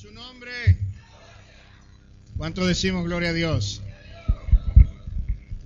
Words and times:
su 0.00 0.10
nombre. 0.12 0.50
¿Cuánto 2.38 2.66
decimos 2.66 3.04
gloria 3.04 3.28
a 3.28 3.32
Dios? 3.34 3.82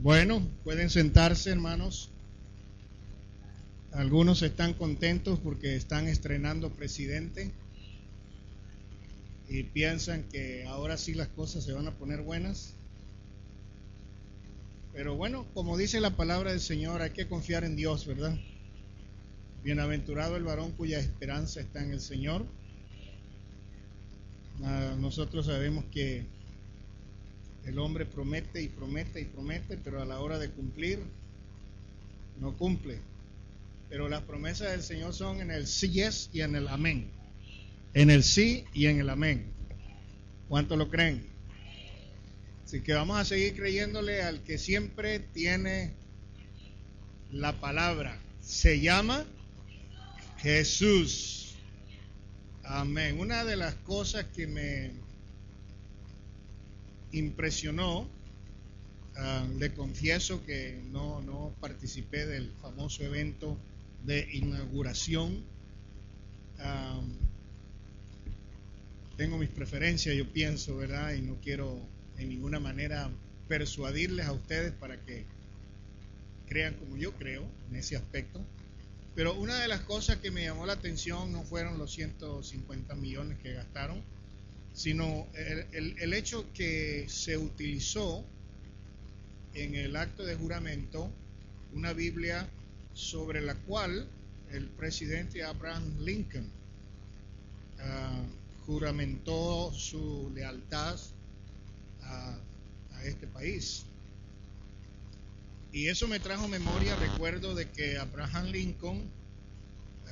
Bueno, 0.01 0.45
pueden 0.65 0.91
sentarse, 0.91 1.51
hermanos. 1.51 2.11
Algunos 3.93 4.43
están 4.43 4.75
contentos 4.75 5.39
porque 5.39 5.77
están 5.77 6.09
estrenando 6.09 6.71
presidente 6.71 7.53
y 9.49 9.63
piensan 9.63 10.25
que 10.25 10.65
ahora 10.65 10.97
sí 10.97 11.15
las 11.15 11.29
cosas 11.29 11.63
se 11.63 11.73
van 11.73 11.87
a 11.87 11.93
poner 11.93 12.23
buenas. 12.23 12.75
Pero 14.93 15.15
bueno, 15.15 15.47
como 15.55 15.77
dice 15.77 16.01
la 16.01 16.17
palabra 16.17 16.51
del 16.51 16.61
Señor, 16.61 17.03
hay 17.03 17.11
que 17.11 17.29
confiar 17.29 17.63
en 17.63 17.77
Dios, 17.77 18.05
¿verdad? 18.05 18.37
Bienaventurado 19.63 20.37
el 20.37 20.43
varón 20.43 20.73
cuya 20.73 20.99
esperanza 20.99 21.61
está 21.61 21.85
en 21.85 21.93
el 21.93 22.01
Señor. 22.01 22.45
Ah, 24.63 24.95
nosotros 24.99 25.47
sabemos 25.47 25.85
que 25.87 26.27
el 27.65 27.79
hombre 27.79 28.07
promete 28.07 28.63
y 28.63 28.69
promete 28.69 29.21
y 29.21 29.25
promete, 29.25 29.77
pero 29.77 30.01
a 30.01 30.05
la 30.05 30.21
hora 30.21 30.39
de 30.39 30.51
cumplir, 30.51 31.01
no 32.41 32.57
cumple. 32.57 32.99
Pero 33.89 34.09
las 34.09 34.23
promesas 34.23 34.71
del 34.71 34.83
Señor 34.83 35.15
son 35.15 35.41
en 35.41 35.51
el 35.51 35.67
sí 35.67 35.91
yes 35.91 36.31
y 36.33 36.43
en 36.43 36.55
el 36.57 36.69
amén. 36.69 37.09
En 37.95 38.11
el 38.11 38.23
sí 38.23 38.65
y 38.73 38.87
en 38.87 39.01
el 39.01 39.09
amén. 39.09 39.47
¿Cuánto 40.49 40.77
lo 40.77 40.91
creen? 40.91 41.27
Así 42.65 42.81
que 42.81 42.93
vamos 42.93 43.19
a 43.19 43.25
seguir 43.25 43.55
creyéndole 43.55 44.23
al 44.23 44.43
que 44.43 44.59
siempre 44.59 45.21
tiene 45.21 45.95
la 47.31 47.61
palabra. 47.61 48.19
Se 48.41 48.81
llama 48.81 49.25
Jesús. 50.39 51.44
Amén. 52.67 53.21
Una 53.21 53.45
de 53.45 53.57
las 53.57 53.75
cosas 53.75 54.25
que 54.35 54.47
me 54.47 54.91
impresionó, 57.13 58.09
ah, 59.17 59.47
le 59.59 59.75
confieso 59.75 60.45
que 60.47 60.81
no, 60.91 61.21
no 61.21 61.55
participé 61.61 62.27
del 62.27 62.51
famoso 62.63 63.05
evento 63.05 63.59
de 64.05 64.27
inauguración. 64.33 65.45
Tengo 69.19 69.39
mis 69.39 69.51
preferencias, 69.51 70.17
yo 70.17 70.33
pienso, 70.33 70.77
¿verdad? 70.77 71.13
Y 71.13 71.21
no 71.21 71.37
quiero 71.43 71.79
en 72.19 72.31
ninguna 72.31 72.59
manera 72.59 73.11
persuadirles 73.47 74.27
a 74.27 74.33
ustedes 74.33 74.73
para 74.73 74.97
que 75.05 75.25
crean 76.49 76.75
como 76.75 76.97
yo 76.97 77.13
creo 77.13 77.47
en 77.71 77.77
ese 77.77 77.97
aspecto. 77.97 78.41
Pero 79.15 79.35
una 79.35 79.61
de 79.61 79.69
las 79.69 79.81
cosas 79.83 80.17
que 80.17 80.31
me 80.31 80.45
llamó 80.45 80.67
la 80.67 80.73
atención 80.73 81.33
no 81.33 81.45
fueron 81.45 81.79
los 81.79 81.93
150 81.93 82.95
millones 82.97 83.39
que 83.39 83.53
gastaron, 83.53 84.03
sino 84.73 85.29
el, 85.73 86.13
hecho 86.13 86.53
que 86.53 87.07
se 87.09 87.37
utilizó 87.37 88.25
en 89.55 89.77
el 89.77 89.95
acto 89.95 90.25
de 90.25 90.35
juramento 90.35 91.11
una 91.73 91.93
Biblia 91.93 92.49
sobre 92.93 93.41
la 93.41 93.55
cual 93.55 94.09
el 94.51 94.67
presidente 94.67 95.45
Abraham 95.45 95.97
Lincoln 96.01 96.51
ah, 97.81 98.21
juramentó 98.67 99.73
su 99.73 100.33
lealtad 100.35 100.99
a, 102.03 102.37
a, 102.95 103.05
este 103.05 103.29
país. 103.29 103.85
Y 105.75 105.89
eso 105.89 106.07
me 106.07 106.21
trajo 106.21 106.47
memoria, 106.47 106.95
recuerdo 106.95 107.57
de 107.57 107.69
que 107.69 107.99
Abraham 107.99 108.47
Lincoln, 108.53 109.11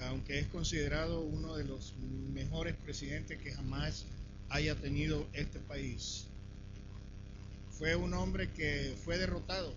aunque 0.09 0.41
es 0.41 0.49
considerado 0.49 1.21
uno 1.21 1.57
de 1.57 1.63
los 1.63 1.95
mejores 2.35 2.75
presidentes 2.75 3.41
que 3.41 3.53
jamás 3.53 4.05
haya 4.49 4.75
tenido 4.75 5.25
este 5.35 5.61
país. 5.61 6.27
Fue 7.79 7.95
un 7.95 8.13
hombre 8.13 8.51
que 8.51 8.97
fue 9.05 9.19
derrotado. 9.19 9.73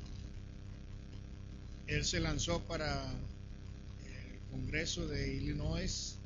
Él 1.86 2.04
se 2.04 2.20
lanzó 2.20 2.64
para 2.64 3.06
el 3.06 4.40
Congreso 4.50 5.08
de 5.08 5.36
Illinois 5.36 6.18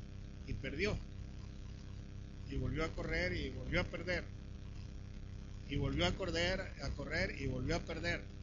y 0.46 0.54
perdió. 0.54 0.96
Y 2.50 2.56
volvió 2.56 2.82
a 2.82 2.88
correr 2.88 3.36
y 3.36 3.50
volvió 3.50 3.82
a 3.82 3.84
perder. 3.84 4.24
Y 5.68 5.76
volvió 5.76 6.06
a 6.06 6.12
correr, 6.12 6.62
a 6.82 6.88
correr 6.96 7.38
y 7.38 7.46
volvió 7.46 7.76
a 7.76 7.80
perder. 7.80 8.39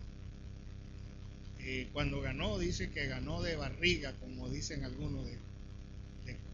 Y 1.69 1.85
cuando 1.85 2.22
ganó, 2.22 2.57
dice 2.57 2.89
que 2.91 3.07
ganó 3.07 3.41
de 3.41 3.55
barriga, 3.57 4.13
como 4.22 4.50
dicen 4.50 4.85
algunos, 4.85 5.25
de, 5.25 5.38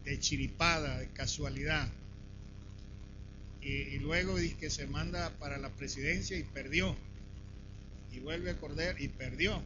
de 0.04 0.18
chiripada, 0.18 0.98
de 0.98 1.08
casualidad 1.08 1.88
y, 3.64 3.98
luego 3.98 4.36
dice 4.36 4.56
que 4.56 4.68
se 4.68 4.86
manda 4.86 5.30
para 5.38 5.56
la 5.56 5.70
presidencia 5.70 6.36
y 6.36 6.42
perdió. 6.42 6.94
Y 8.12 8.20
vuelve 8.20 8.50
a 8.50 8.58
correr 8.58 9.00
y 9.00 9.08
perdió. 9.08 9.62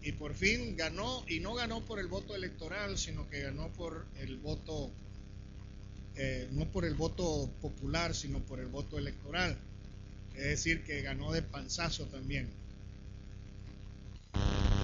Y 0.00 0.12
por 0.12 0.34
fin 0.34 0.76
ganó, 0.76 1.24
y 1.26 1.40
no 1.40 1.54
ganó 1.54 1.84
por 1.84 1.98
el 1.98 2.06
voto 2.06 2.36
electoral, 2.36 2.96
sino 2.96 3.28
que 3.28 3.40
ganó 3.40 3.68
por 3.70 4.06
el 4.20 4.36
voto, 4.36 4.92
eh, 6.14 6.48
no 6.52 6.66
por 6.66 6.84
el 6.84 6.94
voto 6.94 7.50
popular, 7.60 8.14
sino 8.14 8.38
por 8.38 8.60
el 8.60 8.68
voto 8.68 8.96
electoral. 8.96 9.58
Es 10.36 10.44
decir, 10.44 10.84
que 10.84 11.02
ganó 11.02 11.32
de 11.32 11.42
panzazo 11.42 12.06
también. 12.06 12.48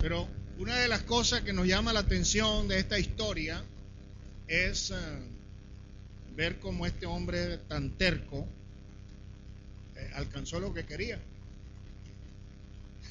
Pero 0.04 0.28
una 0.58 0.76
de 0.76 0.86
las 0.86 1.02
cosas 1.04 1.40
que 1.40 1.54
nos 1.54 1.66
llama 1.66 1.94
la 1.94 2.00
atención 2.00 2.68
de 2.68 2.78
esta 2.78 2.98
historia 2.98 3.64
es 4.46 4.90
eh, 4.90 4.94
ver 6.36 6.58
cómo 6.58 6.84
este 6.84 7.06
hombre 7.06 7.56
tan 7.56 7.88
terco 7.92 8.46
eh, 9.96 10.10
alcanzó 10.14 10.60
lo 10.60 10.74
que 10.74 10.84
quería. 10.84 11.18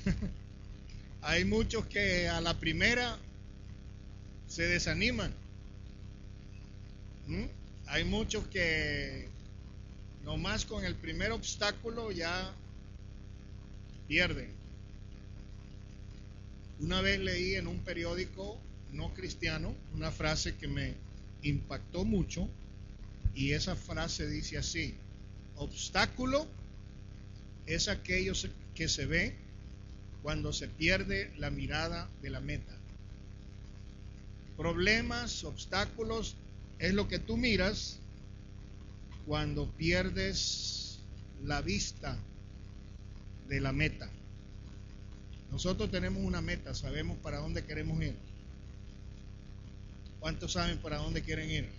Hay 1.23 1.45
muchos 1.45 1.83
que 1.87 2.29
a 2.29 2.39
la 2.41 2.59
primera 2.59 3.17
se 4.47 4.67
desaniman. 4.67 5.33
Hay 7.87 8.03
muchos 8.03 8.45
que 8.49 9.29
nomás 10.23 10.63
con 10.63 10.85
el 10.85 10.93
primer 10.93 11.31
obstáculo 11.31 12.11
ya 12.11 12.53
pierden. 14.07 14.62
Una 16.79 17.01
vez 17.01 17.19
leí 17.19 17.55
en 17.55 17.67
un 17.67 17.79
periódico 17.79 18.59
no 18.91 19.13
cristiano 19.13 19.75
una 19.93 20.11
frase 20.11 20.55
que 20.55 20.67
me 20.67 20.93
impactó 21.41 22.05
mucho 22.05 22.49
y 23.33 23.51
esa 23.51 23.75
frase 23.75 24.27
dice 24.27 24.57
así, 24.57 24.95
obstáculo 25.55 26.47
es 27.65 27.87
aquello 27.87 28.33
que 28.75 28.87
se 28.87 29.05
ve 29.05 29.35
cuando 30.21 30.53
se 30.53 30.67
pierde 30.67 31.31
la 31.37 31.49
mirada 31.49 32.09
de 32.21 32.29
la 32.29 32.39
meta. 32.39 32.73
Problemas, 34.57 35.43
obstáculos, 35.43 36.35
es 36.79 36.93
lo 36.93 37.07
que 37.07 37.19
tú 37.19 37.37
miras 37.37 37.99
cuando 39.25 39.69
pierdes 39.71 40.99
la 41.43 41.61
vista 41.61 42.17
de 43.47 43.61
la 43.61 43.73
meta. 43.73 44.09
Nosotros 45.53 45.91
tenemos 45.91 46.23
una 46.23 46.41
meta, 46.41 46.73
sabemos 46.73 47.15
para 47.19 47.37
dónde 47.37 47.63
queremos 47.63 48.01
ir. 48.01 48.15
¿Cuántos 50.19 50.53
saben 50.53 50.79
para 50.79 50.97
dónde 50.97 51.21
quieren 51.21 51.51
ir? 51.51 51.69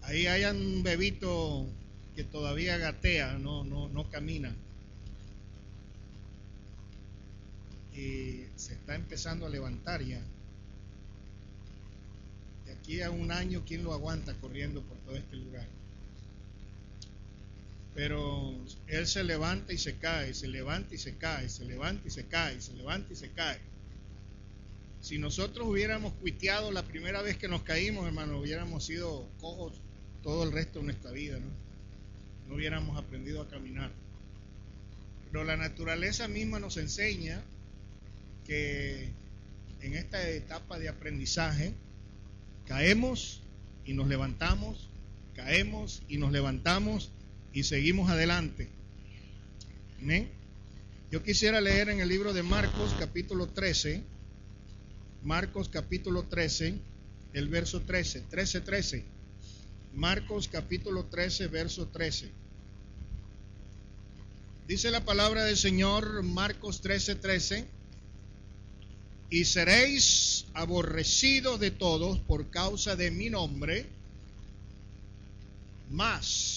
Ahí 0.00 0.26
hay 0.26 0.44
un 0.44 0.82
bebito 0.82 1.66
que 2.14 2.24
todavía 2.24 2.78
gatea, 2.78 3.34
no, 3.34 3.64
no, 3.64 3.90
no 3.90 4.08
camina. 4.08 4.56
Y 7.92 8.46
se 8.56 8.72
está 8.72 8.94
empezando 8.94 9.44
a 9.44 9.50
levantar 9.50 10.02
ya. 10.02 10.22
De 12.64 12.72
aquí 12.72 13.02
a 13.02 13.10
un 13.10 13.30
año, 13.30 13.62
¿quién 13.66 13.84
lo 13.84 13.92
aguanta 13.92 14.32
corriendo 14.40 14.80
por 14.80 14.96
todo 15.00 15.16
este 15.16 15.36
lugar? 15.36 15.66
Pero 17.96 18.54
él 18.88 19.06
se 19.06 19.24
levanta 19.24 19.72
y 19.72 19.78
se 19.78 19.96
cae, 19.96 20.34
se 20.34 20.48
levanta 20.48 20.94
y 20.94 20.98
se 20.98 21.16
cae, 21.16 21.48
se 21.48 21.64
levanta 21.64 22.06
y 22.06 22.10
se 22.10 22.26
cae, 22.26 22.60
se 22.60 22.74
levanta 22.74 23.10
y 23.14 23.16
se 23.16 23.30
cae. 23.30 23.58
Si 25.00 25.18
nosotros 25.18 25.66
hubiéramos 25.66 26.12
cuiteado 26.12 26.70
la 26.72 26.82
primera 26.82 27.22
vez 27.22 27.38
que 27.38 27.48
nos 27.48 27.62
caímos, 27.62 28.06
hermano, 28.06 28.38
hubiéramos 28.38 28.84
sido 28.84 29.26
cojos 29.40 29.72
todo 30.22 30.44
el 30.44 30.52
resto 30.52 30.80
de 30.80 30.84
nuestra 30.84 31.10
vida, 31.10 31.38
¿no? 31.38 31.46
No 32.48 32.56
hubiéramos 32.56 32.98
aprendido 32.98 33.40
a 33.40 33.48
caminar. 33.48 33.90
Pero 35.32 35.44
la 35.44 35.56
naturaleza 35.56 36.28
misma 36.28 36.60
nos 36.60 36.76
enseña 36.76 37.40
que 38.44 39.08
en 39.80 39.94
esta 39.94 40.28
etapa 40.28 40.78
de 40.78 40.90
aprendizaje 40.90 41.72
caemos 42.66 43.40
y 43.86 43.94
nos 43.94 44.06
levantamos, 44.06 44.90
caemos 45.34 46.02
y 46.08 46.18
nos 46.18 46.30
levantamos 46.30 47.10
y 47.56 47.64
seguimos 47.64 48.10
adelante. 48.10 48.68
¿Amén? 50.02 50.28
Yo 51.10 51.22
quisiera 51.22 51.58
leer 51.62 51.88
en 51.88 52.00
el 52.00 52.08
libro 52.10 52.34
de 52.34 52.42
Marcos 52.42 52.94
capítulo 52.98 53.46
13, 53.46 54.02
Marcos 55.22 55.70
capítulo 55.70 56.24
13, 56.24 56.74
el 57.32 57.48
verso 57.48 57.80
13, 57.80 58.24
13, 58.28 58.60
13. 58.60 59.04
Marcos 59.94 60.48
capítulo 60.48 61.06
13, 61.06 61.46
verso 61.46 61.86
13. 61.86 62.30
Dice 64.68 64.90
la 64.90 65.06
palabra 65.06 65.44
del 65.44 65.56
Señor, 65.56 66.22
Marcos 66.24 66.82
13, 66.82 67.14
13, 67.14 67.64
y 69.30 69.46
seréis 69.46 70.44
aborrecidos 70.52 71.58
de 71.58 71.70
todos 71.70 72.18
por 72.18 72.50
causa 72.50 72.96
de 72.96 73.10
mi 73.10 73.30
nombre, 73.30 73.86
más 75.88 76.55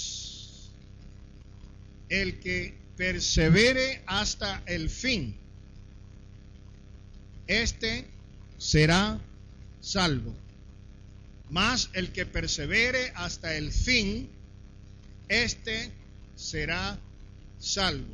el 2.10 2.40
que 2.40 2.76
persevere 2.98 4.02
hasta 4.06 4.62
el 4.66 4.90
fin, 4.90 5.36
este 7.48 8.06
será 8.58 9.20
salvo. 9.80 10.36
Más 11.50 11.90
el 11.94 12.12
que 12.12 12.26
persevere 12.26 13.12
hasta 13.16 13.56
el 13.56 13.72
fin, 13.72 14.30
este 15.30 15.92
será 16.36 17.00
salvo. 17.58 18.14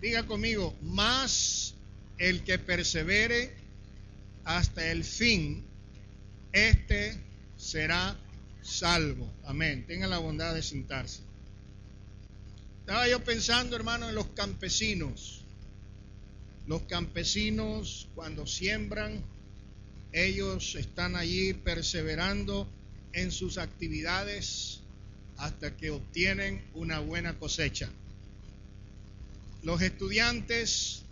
Diga 0.00 0.24
conmigo, 0.24 0.76
más 0.82 1.74
el 2.18 2.42
que 2.42 2.58
persevere 2.58 3.54
hasta 4.44 4.90
el 4.90 5.04
fin, 5.04 5.64
este 6.52 7.16
será 7.56 8.16
salvo. 8.62 9.32
Amén. 9.44 9.84
Tenga 9.86 10.06
la 10.06 10.18
bondad 10.18 10.54
de 10.54 10.62
sentarse. 10.62 11.20
Estaba 12.84 13.08
yo 13.08 13.24
pensando, 13.24 13.76
hermano, 13.76 14.10
en 14.10 14.14
los 14.14 14.26
campesinos. 14.34 15.40
Los 16.66 16.82
campesinos 16.82 18.08
cuando 18.14 18.46
siembran, 18.46 19.24
ellos 20.12 20.74
están 20.74 21.16
allí 21.16 21.54
perseverando 21.54 22.68
en 23.14 23.32
sus 23.32 23.56
actividades 23.56 24.80
hasta 25.38 25.74
que 25.74 25.92
obtienen 25.92 26.62
una 26.74 26.98
buena 27.00 27.38
cosecha. 27.38 27.88
Los 29.62 29.80
estudiantes 29.80 31.04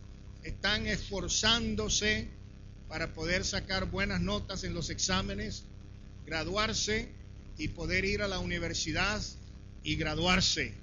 están 0.42 0.86
esforzándose 0.86 2.28
para 2.86 3.14
poder 3.14 3.46
sacar 3.46 3.86
buenas 3.86 4.20
notas 4.20 4.62
en 4.64 4.74
los 4.74 4.90
exámenes, 4.90 5.62
graduarse 6.26 7.08
y 7.56 7.68
poder 7.68 8.04
ir 8.04 8.20
a 8.20 8.28
la 8.28 8.40
universidad 8.40 9.22
y 9.82 9.96
graduarse. 9.96 10.81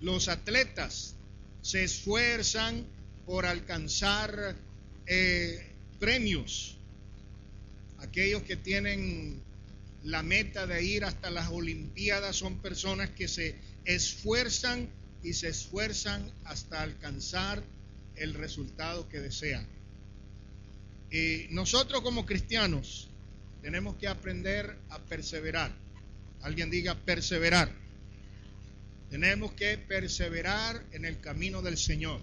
Los 0.00 0.28
atletas 0.28 1.14
se 1.62 1.84
esfuerzan 1.84 2.86
por 3.26 3.46
alcanzar 3.46 4.56
eh, 5.06 5.74
premios. 5.98 6.76
Aquellos 7.98 8.42
que 8.42 8.56
tienen 8.56 9.42
la 10.02 10.22
meta 10.22 10.66
de 10.66 10.82
ir 10.82 11.04
hasta 11.04 11.30
las 11.30 11.50
Olimpiadas 11.50 12.36
son 12.36 12.58
personas 12.58 13.10
que 13.10 13.28
se 13.28 13.56
esfuerzan 13.84 14.88
y 15.22 15.34
se 15.34 15.48
esfuerzan 15.48 16.30
hasta 16.44 16.80
alcanzar 16.82 17.62
el 18.16 18.34
resultado 18.34 19.08
que 19.08 19.20
desean. 19.20 19.66
Y 21.10 21.46
nosotros 21.50 22.00
como 22.02 22.24
cristianos 22.24 23.08
tenemos 23.62 23.96
que 23.96 24.08
aprender 24.08 24.76
a 24.88 24.98
perseverar. 24.98 25.72
Alguien 26.42 26.70
diga 26.70 26.94
perseverar. 26.94 27.70
Tenemos 29.10 29.52
que 29.52 29.76
perseverar 29.76 30.86
en 30.92 31.04
el 31.04 31.20
camino 31.20 31.62
del 31.62 31.76
Señor. 31.76 32.20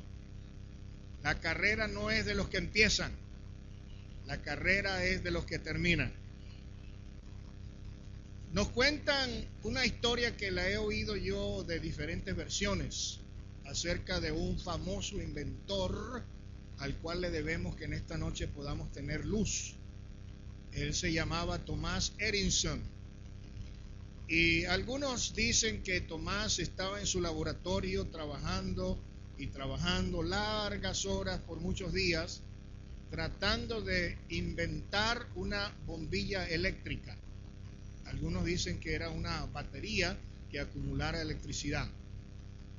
La 1.21 1.39
carrera 1.39 1.87
no 1.87 2.09
es 2.09 2.25
de 2.25 2.33
los 2.33 2.47
que 2.47 2.57
empiezan, 2.57 3.11
la 4.25 4.41
carrera 4.41 5.03
es 5.03 5.23
de 5.23 5.31
los 5.31 5.45
que 5.45 5.59
terminan. 5.59 6.13
Nos 8.53 8.69
cuentan 8.69 9.29
una 9.63 9.85
historia 9.85 10.37
que 10.37 10.51
la 10.51 10.69
he 10.69 10.77
oído 10.77 11.17
yo 11.17 11.63
de 11.63 11.79
diferentes 11.81 12.33
versiones 12.35 13.19
acerca 13.65 14.21
de 14.21 14.31
un 14.31 14.57
famoso 14.57 15.21
inventor 15.21 16.23
al 16.79 16.95
cual 16.97 17.21
le 17.21 17.31
debemos 17.31 17.75
que 17.75 17.85
en 17.85 17.93
esta 17.93 18.17
noche 18.17 18.47
podamos 18.47 18.91
tener 18.93 19.25
luz. 19.25 19.75
Él 20.71 20.93
se 20.93 21.11
llamaba 21.11 21.65
Tomás 21.65 22.13
Edison. 22.19 22.81
Y 24.27 24.65
algunos 24.65 25.33
dicen 25.35 25.83
que 25.83 26.01
Tomás 26.01 26.59
estaba 26.59 26.99
en 26.99 27.05
su 27.05 27.21
laboratorio 27.21 28.07
trabajando 28.07 28.99
y 29.37 29.47
trabajando 29.47 30.21
largas 30.21 31.05
horas 31.05 31.39
por 31.39 31.61
muchos 31.61 31.93
días, 31.93 32.41
tratando 33.09 33.81
de 33.81 34.17
inventar 34.29 35.27
una 35.35 35.73
bombilla 35.85 36.45
eléctrica. 36.45 37.15
Algunos 38.05 38.43
dicen 38.43 38.81
que 38.81 38.95
era 38.95 39.09
una 39.11 39.45
batería 39.45 40.17
que 40.51 40.59
acumulara 40.59 41.21
electricidad. 41.21 41.87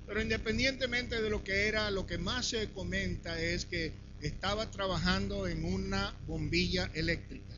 Pero 0.06 0.20
independientemente 0.20 1.22
de 1.22 1.30
lo 1.30 1.44
que 1.44 1.68
era, 1.68 1.90
lo 1.90 2.06
que 2.06 2.18
más 2.18 2.46
se 2.48 2.68
comenta 2.72 3.40
es 3.40 3.64
que 3.64 3.92
estaba 4.20 4.70
trabajando 4.70 5.46
en 5.46 5.64
una 5.64 6.14
bombilla 6.26 6.90
eléctrica 6.92 7.57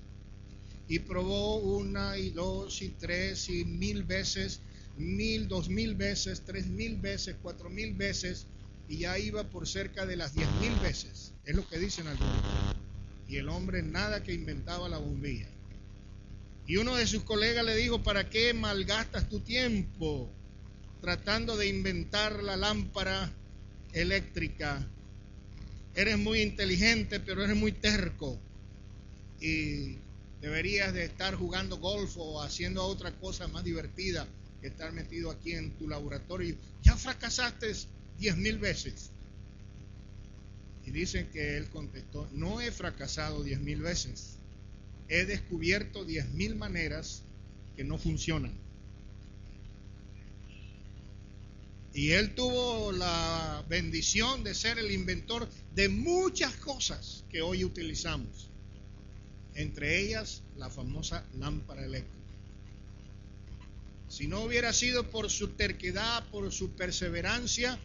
y 0.90 0.98
probó 0.98 1.58
una 1.58 2.18
y 2.18 2.30
dos 2.30 2.82
y 2.82 2.88
tres 2.88 3.48
y 3.48 3.64
mil 3.64 4.02
veces, 4.02 4.58
mil, 4.96 5.46
dos 5.46 5.68
mil 5.68 5.94
veces, 5.94 6.42
tres 6.44 6.66
mil 6.66 6.96
veces, 6.96 7.36
cuatro 7.40 7.70
mil 7.70 7.94
veces 7.94 8.48
y 8.88 8.98
ya 8.98 9.16
iba 9.16 9.44
por 9.44 9.68
cerca 9.68 10.04
de 10.04 10.16
las 10.16 10.34
diez 10.34 10.48
mil 10.60 10.74
veces. 10.80 11.32
Es 11.44 11.54
lo 11.54 11.66
que 11.68 11.78
dicen 11.78 12.08
algunos. 12.08 12.42
Y 13.28 13.36
el 13.36 13.48
hombre 13.50 13.84
nada 13.84 14.24
que 14.24 14.34
inventaba 14.34 14.88
la 14.88 14.98
bombilla. 14.98 15.46
Y 16.66 16.76
uno 16.78 16.96
de 16.96 17.06
sus 17.06 17.22
colegas 17.22 17.64
le 17.64 17.76
dijo, 17.76 18.02
¿para 18.02 18.28
qué 18.28 18.52
malgastas 18.52 19.28
tu 19.28 19.38
tiempo 19.38 20.28
tratando 21.00 21.56
de 21.56 21.68
inventar 21.68 22.42
la 22.42 22.56
lámpara 22.56 23.32
eléctrica? 23.92 24.84
Eres 25.94 26.18
muy 26.18 26.40
inteligente, 26.40 27.20
pero 27.20 27.44
eres 27.44 27.56
muy 27.56 27.70
terco. 27.70 28.40
Y 29.40 29.98
Deberías 30.40 30.94
de 30.94 31.04
estar 31.04 31.34
jugando 31.34 31.76
golf 31.78 32.16
o 32.16 32.40
haciendo 32.42 32.84
otra 32.84 33.12
cosa 33.12 33.46
más 33.48 33.62
divertida 33.62 34.26
que 34.60 34.68
estar 34.68 34.92
metido 34.92 35.30
aquí 35.30 35.52
en 35.52 35.72
tu 35.72 35.86
laboratorio. 35.86 36.56
Ya 36.82 36.96
fracasaste 36.96 37.72
diez 38.18 38.36
mil 38.36 38.58
veces. 38.58 39.10
Y 40.86 40.90
dicen 40.92 41.28
que 41.30 41.58
él 41.58 41.68
contestó, 41.68 42.26
no 42.32 42.60
he 42.60 42.72
fracasado 42.72 43.42
diez 43.42 43.60
mil 43.60 43.82
veces. 43.82 44.38
He 45.08 45.26
descubierto 45.26 46.04
diez 46.04 46.28
mil 46.30 46.56
maneras 46.56 47.22
que 47.76 47.84
no 47.84 47.98
funcionan. 47.98 48.52
Y 51.92 52.12
él 52.12 52.34
tuvo 52.34 52.92
la 52.92 53.64
bendición 53.68 54.42
de 54.42 54.54
ser 54.54 54.78
el 54.78 54.90
inventor 54.90 55.48
de 55.74 55.88
muchas 55.88 56.54
cosas 56.56 57.24
que 57.28 57.42
hoy 57.42 57.64
utilizamos 57.64 58.49
entre 59.60 60.00
ellas 60.00 60.42
la 60.56 60.70
famosa 60.70 61.24
lámpara 61.38 61.84
eléctrica. 61.84 62.20
Si 64.08 64.26
no 64.26 64.42
hubiera 64.42 64.72
sido 64.72 65.08
por 65.08 65.30
su 65.30 65.48
terquedad, 65.48 66.26
por 66.30 66.50
su 66.52 66.72
perseverancia, 66.72 67.78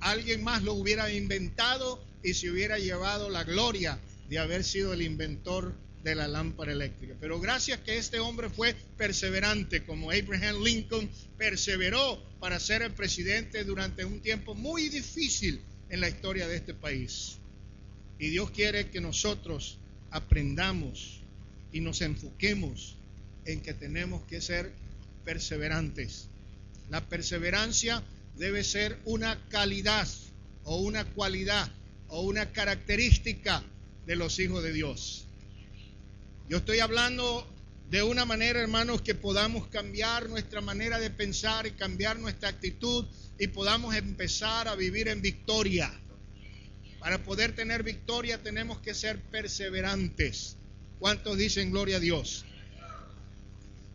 alguien 0.00 0.44
más 0.44 0.62
lo 0.62 0.74
hubiera 0.74 1.12
inventado 1.12 2.02
y 2.22 2.34
se 2.34 2.50
hubiera 2.50 2.78
llevado 2.78 3.28
la 3.28 3.44
gloria 3.44 3.98
de 4.28 4.38
haber 4.38 4.62
sido 4.62 4.92
el 4.92 5.02
inventor 5.02 5.74
de 6.04 6.14
la 6.14 6.28
lámpara 6.28 6.72
eléctrica. 6.72 7.14
Pero 7.20 7.40
gracias 7.40 7.80
que 7.80 7.98
este 7.98 8.20
hombre 8.20 8.48
fue 8.50 8.74
perseverante, 8.96 9.84
como 9.84 10.10
Abraham 10.10 10.62
Lincoln 10.62 11.10
perseveró 11.36 12.22
para 12.38 12.60
ser 12.60 12.82
el 12.82 12.92
presidente 12.92 13.64
durante 13.64 14.04
un 14.04 14.20
tiempo 14.20 14.54
muy 14.54 14.88
difícil 14.88 15.60
en 15.90 16.00
la 16.00 16.08
historia 16.08 16.46
de 16.46 16.56
este 16.56 16.74
país. 16.74 17.38
Y 18.18 18.28
Dios 18.28 18.50
quiere 18.50 18.90
que 18.90 19.00
nosotros 19.00 19.78
aprendamos 20.10 21.20
y 21.72 21.80
nos 21.80 22.00
enfoquemos 22.00 22.96
en 23.44 23.60
que 23.60 23.74
tenemos 23.74 24.22
que 24.24 24.40
ser 24.40 24.72
perseverantes. 25.24 26.28
La 26.90 27.04
perseverancia 27.04 28.02
debe 28.36 28.64
ser 28.64 28.98
una 29.04 29.38
calidad 29.48 30.08
o 30.64 30.76
una 30.76 31.04
cualidad 31.04 31.70
o 32.08 32.22
una 32.22 32.52
característica 32.52 33.62
de 34.06 34.16
los 34.16 34.38
hijos 34.38 34.62
de 34.62 34.72
Dios. 34.72 35.26
Yo 36.48 36.58
estoy 36.58 36.80
hablando 36.80 37.46
de 37.90 38.02
una 38.02 38.24
manera, 38.24 38.60
hermanos, 38.60 39.02
que 39.02 39.14
podamos 39.14 39.66
cambiar 39.68 40.28
nuestra 40.28 40.60
manera 40.60 40.98
de 40.98 41.10
pensar 41.10 41.66
y 41.66 41.72
cambiar 41.72 42.18
nuestra 42.18 42.50
actitud 42.50 43.04
y 43.38 43.48
podamos 43.48 43.94
empezar 43.94 44.68
a 44.68 44.74
vivir 44.74 45.08
en 45.08 45.22
victoria. 45.22 45.92
Para 47.00 47.22
poder 47.22 47.54
tener 47.54 47.82
victoria 47.82 48.42
tenemos 48.42 48.80
que 48.80 48.94
ser 48.94 49.20
perseverantes. 49.20 50.56
¿Cuántos 50.98 51.38
dicen 51.38 51.70
gloria 51.70 51.96
a 51.96 52.00
Dios? 52.00 52.44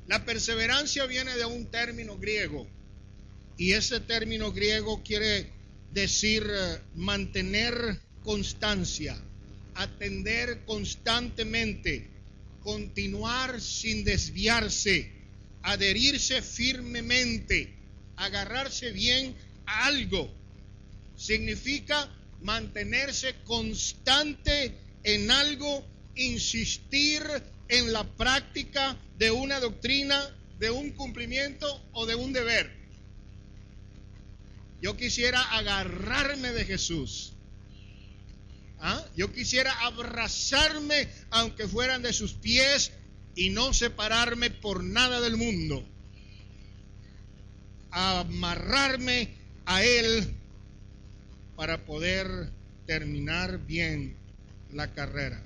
La 0.08 0.26
perseverancia 0.26 1.06
viene 1.06 1.36
de 1.36 1.46
un 1.46 1.66
término 1.68 2.18
griego 2.18 2.68
y 3.58 3.74
ese 3.74 4.00
término 4.00 4.52
griego 4.52 5.02
quiere 5.04 5.50
decir 5.92 6.46
eh, 6.50 6.80
mantener 6.96 8.00
constancia, 8.24 9.18
atender 9.76 10.64
constantemente, 10.66 12.10
continuar 12.64 13.62
sin 13.62 14.04
desviarse, 14.04 15.12
adherirse 15.62 16.42
firmemente, 16.42 17.74
agarrarse 18.16 18.92
bien 18.92 19.36
a 19.66 19.86
algo. 19.86 20.34
Significa 21.16 22.10
mantenerse 22.44 23.36
constante 23.46 24.78
en 25.04 25.32
algo, 25.32 25.86
insistir 26.16 27.24
en 27.70 27.92
la 27.92 28.04
práctica 28.04 28.98
de 29.18 29.32
una 29.32 29.60
doctrina, 29.60 30.22
de 30.60 30.70
un 30.70 30.92
cumplimiento 30.92 31.84
o 31.94 32.06
de 32.06 32.16
un 32.16 32.34
deber. 32.34 32.72
Yo 34.82 34.98
quisiera 34.98 35.42
agarrarme 35.42 36.52
de 36.52 36.66
Jesús. 36.66 37.34
¿Ah? 38.80 39.06
Yo 39.16 39.32
quisiera 39.32 39.72
abrazarme 39.86 41.08
aunque 41.32 41.68
fueran 41.70 42.02
de 42.02 42.12
sus 42.12 42.34
pies 42.34 42.92
y 43.34 43.50
no 43.50 43.74
separarme 43.74 44.52
por 44.52 44.84
nada 44.84 45.22
del 45.22 45.38
mundo. 45.38 45.88
Amarrarme 47.92 49.34
a 49.66 49.84
Él 49.84 50.36
para 51.64 51.86
poder 51.86 52.50
terminar 52.86 53.58
bien 53.58 54.18
la 54.74 54.92
carrera. 54.92 55.42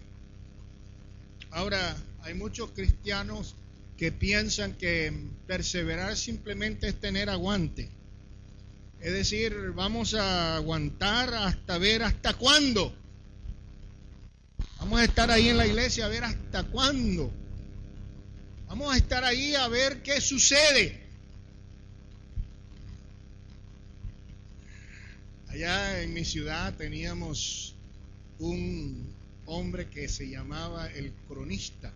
Ahora, 1.51 1.95
hay 2.23 2.33
muchos 2.33 2.71
cristianos 2.71 3.53
que 3.97 4.11
piensan 4.11 4.73
que 4.73 5.13
perseverar 5.45 6.17
simplemente 6.17 6.87
es 6.87 6.99
tener 6.99 7.29
aguante. 7.29 7.91
Es 8.99 9.13
decir, 9.13 9.73
vamos 9.75 10.15
a 10.15 10.55
aguantar 10.55 11.35
hasta 11.35 11.77
ver 11.77 12.01
hasta 12.01 12.33
cuándo. 12.33 12.95
Vamos 14.79 14.99
a 14.99 15.03
estar 15.03 15.29
ahí 15.29 15.49
en 15.49 15.57
la 15.57 15.67
iglesia 15.67 16.05
a 16.05 16.09
ver 16.09 16.23
hasta 16.23 16.63
cuándo. 16.63 17.31
Vamos 18.65 18.91
a 18.91 18.97
estar 18.97 19.23
ahí 19.23 19.53
a 19.53 19.67
ver 19.67 20.01
qué 20.01 20.19
sucede. 20.19 20.99
Allá 25.57 26.03
en 26.03 26.13
mi 26.13 26.23
ciudad 26.23 26.75
teníamos 26.75 27.73
un 28.37 29.11
hombre 29.47 29.87
que 29.87 30.07
se 30.07 30.29
llamaba 30.29 30.85
el 30.85 31.11
cronista 31.27 31.91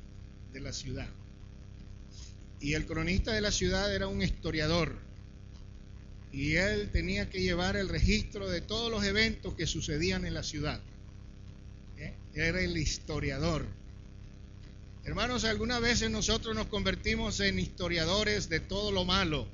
de 0.51 0.61
la 0.61 0.73
ciudad. 0.73 1.07
Y 2.59 2.73
el 2.73 2.87
cronista 2.87 3.33
de 3.33 3.41
la 3.41 3.51
ciudad 3.51 3.93
era 3.93 4.07
un 4.07 4.23
historiador. 4.23 4.95
Y 6.31 6.55
él 6.55 6.89
tenía 6.89 7.29
que 7.29 7.43
llevar 7.43 7.75
el 7.75 7.87
registro 7.87 8.49
de 8.49 8.61
todos 8.61 8.89
los 8.89 9.03
eventos 9.03 9.53
que 9.53 9.67
sucedían 9.67 10.25
en 10.25 10.33
la 10.33 10.41
ciudad. 10.41 10.81
¿Eh? 11.99 12.15
Era 12.33 12.61
el 12.61 12.75
historiador. 12.75 13.67
Hermanos, 15.03 15.43
algunas 15.43 15.81
veces 15.81 16.09
nosotros 16.09 16.55
nos 16.55 16.65
convertimos 16.65 17.39
en 17.41 17.59
historiadores 17.59 18.49
de 18.49 18.59
todo 18.59 18.91
lo 18.91 19.05
malo. 19.05 19.47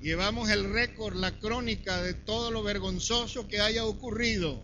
Llevamos 0.00 0.50
el 0.50 0.72
récord, 0.72 1.16
la 1.16 1.32
crónica 1.38 2.02
de 2.02 2.14
todo 2.14 2.50
lo 2.50 2.62
vergonzoso 2.62 3.48
que 3.48 3.60
haya 3.60 3.84
ocurrido. 3.84 4.62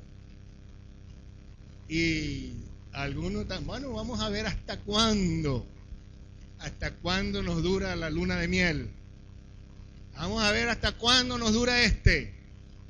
Y 1.88 2.52
algunos, 2.92 3.46
bueno, 3.64 3.92
vamos 3.92 4.20
a 4.20 4.28
ver 4.28 4.46
hasta 4.46 4.78
cuándo, 4.80 5.66
hasta 6.58 6.94
cuándo 6.94 7.42
nos 7.42 7.62
dura 7.62 7.96
la 7.96 8.10
luna 8.10 8.36
de 8.36 8.48
miel. 8.48 8.90
Vamos 10.14 10.42
a 10.42 10.52
ver 10.52 10.68
hasta 10.68 10.92
cuándo 10.92 11.38
nos 11.38 11.52
dura 11.52 11.82
este, 11.82 12.34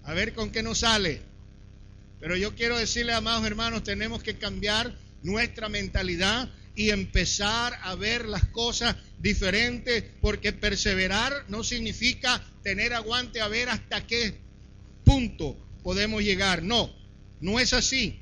a 0.02 0.12
ver 0.12 0.34
con 0.34 0.50
qué 0.50 0.62
nos 0.62 0.78
sale. 0.78 1.22
Pero 2.20 2.36
yo 2.36 2.54
quiero 2.54 2.76
decirle, 2.76 3.12
amados 3.12 3.44
hermanos, 3.46 3.84
tenemos 3.84 4.22
que 4.22 4.36
cambiar 4.36 4.94
nuestra 5.22 5.68
mentalidad 5.68 6.50
y 6.74 6.90
empezar 6.90 7.78
a 7.82 7.94
ver 7.94 8.26
las 8.26 8.46
cosas 8.46 8.96
diferentes, 9.18 10.04
porque 10.20 10.52
perseverar 10.52 11.44
no 11.48 11.64
significa 11.64 12.42
tener 12.62 12.94
aguante 12.94 13.40
a 13.40 13.48
ver 13.48 13.68
hasta 13.68 14.06
qué 14.06 14.34
punto 15.04 15.56
podemos 15.82 16.22
llegar. 16.22 16.62
No, 16.62 16.94
no 17.40 17.60
es 17.60 17.72
así. 17.72 18.18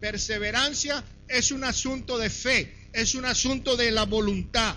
Perseverancia 0.00 1.02
es 1.28 1.50
un 1.50 1.64
asunto 1.64 2.18
de 2.18 2.28
fe, 2.28 2.74
es 2.92 3.14
un 3.14 3.24
asunto 3.24 3.76
de 3.76 3.90
la 3.90 4.04
voluntad. 4.04 4.76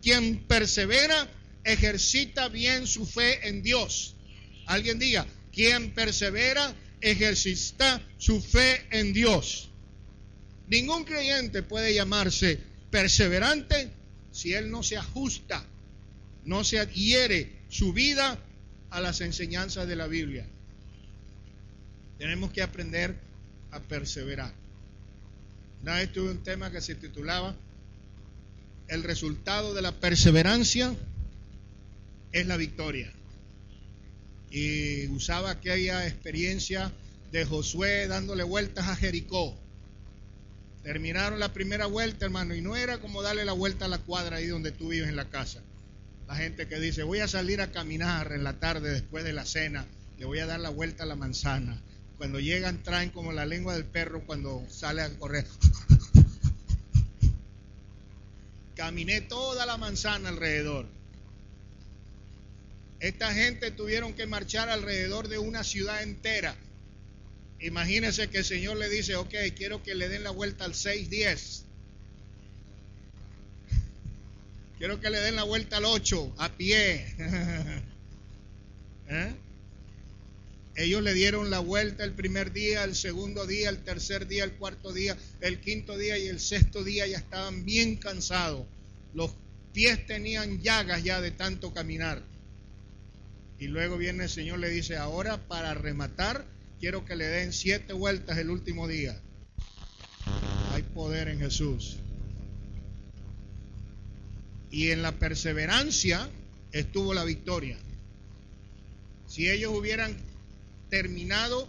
Quien 0.00 0.44
persevera 0.46 1.28
ejercita 1.64 2.48
bien 2.48 2.86
su 2.86 3.04
fe 3.04 3.48
en 3.48 3.62
Dios. 3.62 4.14
Alguien 4.66 4.98
diga, 4.98 5.26
quien 5.52 5.92
persevera 5.92 6.74
ejercita 7.00 8.00
su 8.18 8.40
fe 8.40 8.86
en 8.90 9.12
Dios. 9.12 9.70
Ningún 10.68 11.04
creyente 11.04 11.62
puede 11.62 11.94
llamarse 11.94 12.58
perseverante 12.90 13.90
si 14.32 14.52
él 14.52 14.70
no 14.70 14.82
se 14.82 14.98
ajusta, 14.98 15.64
no 16.44 16.62
se 16.62 16.78
adhiere 16.78 17.52
su 17.70 17.92
vida 17.92 18.38
a 18.90 19.00
las 19.00 19.20
enseñanzas 19.22 19.88
de 19.88 19.96
la 19.96 20.06
Biblia. 20.06 20.46
Tenemos 22.18 22.52
que 22.52 22.62
aprender 22.62 23.16
a 23.70 23.80
perseverar. 23.80 24.52
Una 25.82 25.96
vez 25.96 26.12
tuve 26.12 26.30
un 26.30 26.42
tema 26.42 26.70
que 26.70 26.80
se 26.80 26.94
titulaba 26.94 27.56
El 28.88 29.04
resultado 29.04 29.72
de 29.74 29.82
la 29.82 29.92
perseverancia 29.92 30.94
es 32.32 32.46
la 32.46 32.56
victoria. 32.56 33.10
Y 34.50 35.06
usaba 35.08 35.50
aquella 35.50 36.06
experiencia 36.06 36.92
de 37.32 37.44
Josué 37.44 38.06
dándole 38.06 38.42
vueltas 38.42 38.88
a 38.88 38.96
Jericó 38.96 39.56
Terminaron 40.82 41.38
la 41.38 41.52
primera 41.52 41.86
vuelta, 41.86 42.24
hermano, 42.24 42.54
y 42.54 42.60
no 42.60 42.76
era 42.76 42.98
como 42.98 43.22
darle 43.22 43.44
la 43.44 43.52
vuelta 43.52 43.86
a 43.86 43.88
la 43.88 43.98
cuadra 43.98 44.36
ahí 44.36 44.46
donde 44.46 44.72
tú 44.72 44.88
vives 44.88 45.08
en 45.08 45.16
la 45.16 45.28
casa. 45.28 45.60
La 46.26 46.36
gente 46.36 46.68
que 46.68 46.78
dice, 46.78 47.02
voy 47.02 47.20
a 47.20 47.28
salir 47.28 47.60
a 47.60 47.72
caminar 47.72 48.32
en 48.32 48.44
la 48.44 48.54
tarde 48.54 48.90
después 48.90 49.24
de 49.24 49.32
la 49.32 49.44
cena, 49.44 49.86
le 50.18 50.24
voy 50.26 50.38
a 50.38 50.46
dar 50.46 50.60
la 50.60 50.70
vuelta 50.70 51.04
a 51.04 51.06
la 51.06 51.16
manzana. 51.16 51.80
Cuando 52.16 52.40
llegan 52.40 52.82
traen 52.82 53.10
como 53.10 53.32
la 53.32 53.46
lengua 53.46 53.74
del 53.74 53.84
perro 53.84 54.22
cuando 54.26 54.64
sale 54.68 55.02
a 55.02 55.10
correr. 55.10 55.46
Caminé 58.74 59.20
toda 59.20 59.66
la 59.66 59.76
manzana 59.76 60.28
alrededor. 60.28 60.86
Esta 63.00 63.32
gente 63.32 63.70
tuvieron 63.70 64.12
que 64.14 64.26
marchar 64.26 64.68
alrededor 64.68 65.28
de 65.28 65.38
una 65.38 65.62
ciudad 65.62 66.02
entera 66.02 66.56
Imagínense 67.60 68.28
que 68.28 68.38
el 68.38 68.44
Señor 68.44 68.76
le 68.76 68.88
dice, 68.88 69.16
ok, 69.16 69.34
quiero 69.56 69.82
que 69.82 69.94
le 69.94 70.08
den 70.08 70.22
la 70.22 70.30
vuelta 70.30 70.64
al 70.64 70.74
6-10. 70.74 71.62
Quiero 74.78 75.00
que 75.00 75.10
le 75.10 75.18
den 75.18 75.34
la 75.34 75.42
vuelta 75.42 75.78
al 75.78 75.84
8 75.84 76.34
a 76.38 76.48
pie. 76.50 77.04
¿Eh? 79.08 79.34
Ellos 80.76 81.02
le 81.02 81.12
dieron 81.12 81.50
la 81.50 81.58
vuelta 81.58 82.04
el 82.04 82.12
primer 82.12 82.52
día, 82.52 82.84
el 82.84 82.94
segundo 82.94 83.48
día, 83.48 83.68
el 83.68 83.82
tercer 83.82 84.28
día, 84.28 84.44
el 84.44 84.52
cuarto 84.52 84.92
día, 84.92 85.16
el 85.40 85.58
quinto 85.58 85.98
día 85.98 86.16
y 86.16 86.28
el 86.28 86.38
sexto 86.38 86.84
día 86.84 87.04
ya 87.08 87.18
estaban 87.18 87.64
bien 87.64 87.96
cansados. 87.96 88.64
Los 89.12 89.32
pies 89.72 90.06
tenían 90.06 90.62
llagas 90.62 91.02
ya 91.02 91.20
de 91.20 91.32
tanto 91.32 91.74
caminar. 91.74 92.22
Y 93.58 93.66
luego 93.66 93.98
viene 93.98 94.24
el 94.24 94.30
Señor 94.30 94.60
le 94.60 94.68
dice, 94.68 94.96
ahora 94.96 95.48
para 95.48 95.74
rematar, 95.74 96.44
quiero 96.78 97.04
que 97.04 97.16
le 97.16 97.26
den 97.26 97.52
siete 97.52 97.92
vueltas 97.92 98.38
el 98.38 98.50
último 98.50 98.86
día. 98.86 99.20
Hay 100.72 100.82
poder 100.82 101.28
en 101.28 101.38
Jesús. 101.38 101.96
Y 104.70 104.90
en 104.90 105.02
la 105.02 105.12
perseverancia 105.12 106.28
estuvo 106.72 107.14
la 107.14 107.24
victoria. 107.24 107.78
Si 109.26 109.48
ellos 109.48 109.72
hubieran 109.74 110.16
terminado 110.90 111.68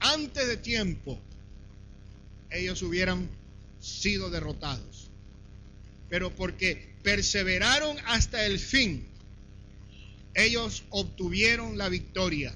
antes 0.00 0.46
de 0.46 0.56
tiempo, 0.56 1.20
ellos 2.50 2.82
hubieran 2.82 3.28
sido 3.80 4.30
derrotados. 4.30 5.10
Pero 6.08 6.34
porque 6.34 6.94
perseveraron 7.02 7.96
hasta 8.06 8.46
el 8.46 8.58
fin, 8.58 9.06
ellos 10.34 10.84
obtuvieron 10.90 11.78
la 11.78 11.88
victoria. 11.88 12.54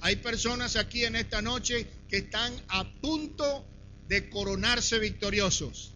Hay 0.00 0.16
personas 0.16 0.76
aquí 0.76 1.04
en 1.04 1.16
esta 1.16 1.42
noche 1.42 1.86
que 2.08 2.18
están 2.18 2.54
a 2.68 2.84
punto 3.00 3.66
de 4.08 4.28
coronarse 4.28 4.98
victoriosos. 4.98 5.92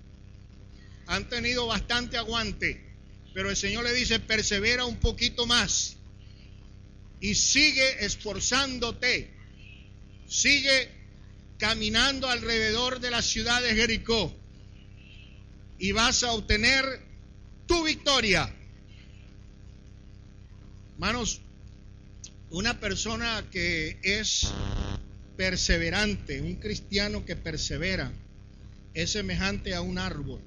Han 1.07 1.29
tenido 1.29 1.67
bastante 1.67 2.17
aguante, 2.17 2.81
pero 3.33 3.51
el 3.51 3.57
Señor 3.57 3.85
le 3.85 3.93
dice, 3.93 4.21
persevera 4.21 4.85
un 4.85 4.97
poquito 4.97 5.47
más 5.47 5.97
y 7.21 7.35
sigue 7.35 8.05
esforzándote. 8.05 9.31
Sigue 10.27 10.91
caminando 11.59 12.29
alrededor 12.29 13.01
de 13.01 13.11
la 13.11 13.23
ciudad 13.23 13.63
de 13.63 13.75
Jericó 13.75 14.35
y 15.79 15.93
vas 15.93 16.23
a 16.23 16.33
obtener 16.33 16.85
tu 17.67 17.85
victoria. 17.85 18.55
Hermanos, 20.95 21.41
una 22.55 22.79
persona 22.79 23.45
que 23.51 23.99
es 24.03 24.47
perseverante, 25.37 26.41
un 26.41 26.55
cristiano 26.55 27.25
que 27.25 27.35
persevera, 27.35 28.13
es 28.95 29.11
semejante 29.11 29.75
a 29.75 29.81
un 29.81 29.99
árbol. 29.99 30.41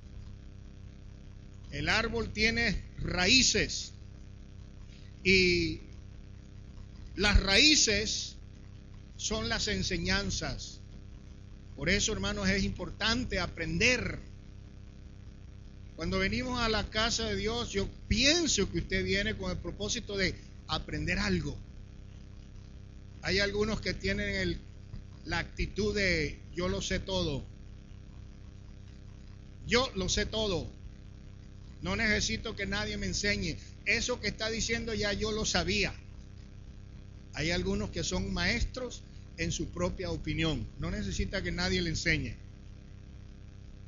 El 1.69 1.89
árbol 1.89 2.31
tiene 2.31 2.81
raíces 2.99 3.91
y 5.21 5.81
las 7.17 7.41
raíces 7.41 8.37
son 9.17 9.49
las 9.49 9.67
enseñanzas. 9.67 10.79
Por 11.75 11.89
eso, 11.89 12.13
hermanos, 12.13 12.47
es 12.47 12.63
importante 12.63 13.37
aprender. 13.37 14.19
Cuando 15.97 16.19
venimos 16.19 16.57
a 16.61 16.69
la 16.69 16.89
casa 16.89 17.25
de 17.25 17.35
Dios, 17.35 17.71
yo 17.71 17.89
pienso 18.07 18.71
que 18.71 18.77
usted 18.77 19.03
viene 19.03 19.35
con 19.35 19.51
el 19.51 19.57
propósito 19.57 20.15
de 20.15 20.35
aprender 20.69 21.19
algo. 21.19 21.66
Hay 23.21 23.39
algunos 23.39 23.81
que 23.81 23.93
tienen 23.93 24.59
la 25.25 25.39
actitud 25.39 25.95
de 25.95 26.39
yo 26.55 26.69
lo 26.69 26.81
sé 26.81 26.99
todo. 26.99 27.45
Yo 29.65 29.91
lo 29.95 30.09
sé 30.09 30.25
todo. 30.25 30.69
No 31.81 31.95
necesito 31.95 32.55
que 32.55 32.65
nadie 32.65 32.97
me 32.97 33.05
enseñe. 33.05 33.57
Eso 33.85 34.19
que 34.19 34.27
está 34.27 34.49
diciendo 34.49 34.93
ya 34.93 35.13
yo 35.13 35.31
lo 35.31 35.45
sabía. 35.45 35.93
Hay 37.33 37.51
algunos 37.51 37.91
que 37.91 38.03
son 38.03 38.33
maestros 38.33 39.03
en 39.37 39.51
su 39.51 39.69
propia 39.69 40.09
opinión. 40.09 40.67
No 40.79 40.89
necesita 40.89 41.43
que 41.43 41.51
nadie 41.51 41.81
le 41.81 41.91
enseñe. 41.91 42.35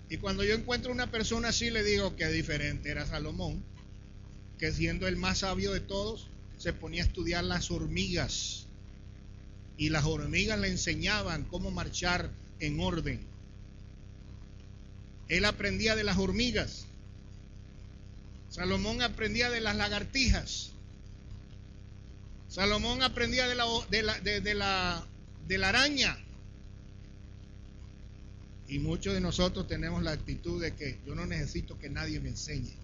Y 0.10 0.18
cuando 0.18 0.44
yo 0.44 0.56
encuentro 0.56 0.92
una 0.92 1.12
persona 1.12 1.50
así, 1.50 1.70
le 1.70 1.84
digo 1.84 2.16
que 2.16 2.28
diferente 2.28 2.90
era 2.90 3.06
Salomón, 3.06 3.64
que 4.58 4.72
siendo 4.72 5.08
el 5.08 5.18
más 5.18 5.40
sabio 5.40 5.72
de 5.72 5.80
todos, 5.80 6.28
se 6.58 6.74
ponía 6.74 7.04
a 7.04 7.06
estudiar 7.06 7.44
las 7.44 7.72
hormigas. 7.72 8.68
Y 9.80 9.90
las 9.90 10.04
hormigas 10.04 10.60
le 10.60 10.68
enseñaban 10.68 11.46
cómo 11.46 11.72
marchar 11.72 12.30
en 12.60 12.82
orden. 12.82 13.22
Él 15.30 15.46
aprendía 15.46 15.96
de 15.96 16.04
las 16.04 16.18
hormigas. 16.18 16.86
Salomón 18.50 19.02
aprendía 19.02 19.50
de 19.50 19.62
las 19.62 19.78
lagartijas. 19.78 20.72
Salomón 22.50 23.04
aprendía 23.04 23.48
de 23.48 23.56
la, 23.56 23.66
de 23.90 24.04
la, 24.04 24.20
de, 24.20 24.54
la, 24.54 25.08
de 25.48 25.58
la 25.58 25.70
araña. 25.70 26.18
Y 28.68 28.80
muchos 28.80 29.14
de 29.14 29.22
nosotros 29.22 29.66
tenemos 29.66 30.04
la 30.04 30.12
actitud 30.12 30.62
de 30.62 30.76
que 30.76 31.00
yo 31.08 31.16
no 31.16 31.26
necesito 31.26 31.80
que 31.80 31.90
nadie 31.90 32.20
me 32.20 32.30
enseñe. 32.30 32.76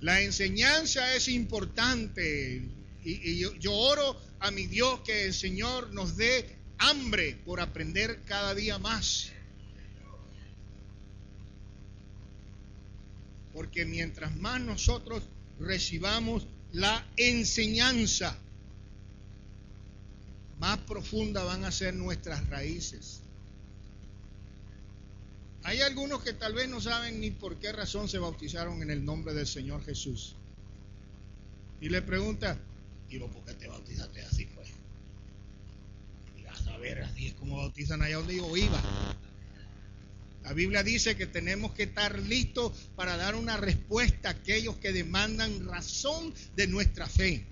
La 0.00 0.20
enseñanza 0.20 1.14
es 1.16 1.26
importante 1.26 2.62
y, 3.04 3.38
yo, 3.38 3.54
yo, 3.56 3.72
oro 3.72 4.20
a 4.40 4.50
mi 4.50 4.66
Dios 4.66 5.00
que 5.00 5.26
el 5.26 5.34
Señor 5.34 5.92
nos 5.92 6.16
dé 6.16 6.56
hambre 6.78 7.36
por 7.44 7.60
aprender 7.60 8.22
cada 8.26 8.54
día 8.54 8.78
más. 8.78 9.32
Porque 13.52 13.84
mientras 13.84 14.34
más 14.36 14.60
nosotros 14.60 15.22
recibamos 15.58 16.46
la 16.72 17.06
enseñanza, 17.16 18.36
más 20.58 20.78
profunda 20.78 21.44
van 21.44 21.64
a 21.64 21.72
ser 21.72 21.94
nuestras 21.94 22.48
raíces. 22.48 23.20
Hay 25.64 25.80
algunos 25.80 26.22
que 26.22 26.32
tal 26.32 26.54
vez 26.54 26.68
no 26.68 26.80
saben 26.80 27.20
ni 27.20 27.30
por 27.30 27.56
qué 27.56 27.72
razón 27.72 28.08
se 28.08 28.18
bautizaron 28.18 28.82
en 28.82 28.90
el 28.90 29.04
nombre 29.04 29.34
del 29.34 29.46
Señor 29.46 29.84
Jesús. 29.84 30.34
Y 31.80 31.88
le 31.88 32.02
pregunta, 32.02 32.58
¿y 33.12 33.18
vos 33.18 33.30
por 33.30 33.44
qué 33.44 33.52
te 33.54 33.68
bautizaste 33.68 34.22
así, 34.22 34.46
pues? 34.46 34.68
Y 36.40 36.46
a 36.46 36.56
saber, 36.56 37.02
así 37.02 37.26
es 37.26 37.34
como 37.34 37.58
bautizan 37.58 38.02
allá 38.02 38.16
donde 38.16 38.36
yo 38.36 38.56
iba. 38.56 38.82
La 40.42 40.54
Biblia 40.54 40.82
dice 40.82 41.14
que 41.14 41.26
tenemos 41.26 41.72
que 41.72 41.84
estar 41.84 42.18
listos 42.18 42.72
para 42.96 43.16
dar 43.16 43.34
una 43.34 43.58
respuesta 43.58 44.28
a 44.28 44.32
aquellos 44.32 44.76
que 44.76 44.92
demandan 44.92 45.66
razón 45.66 46.34
de 46.56 46.66
nuestra 46.66 47.06
fe. 47.06 47.44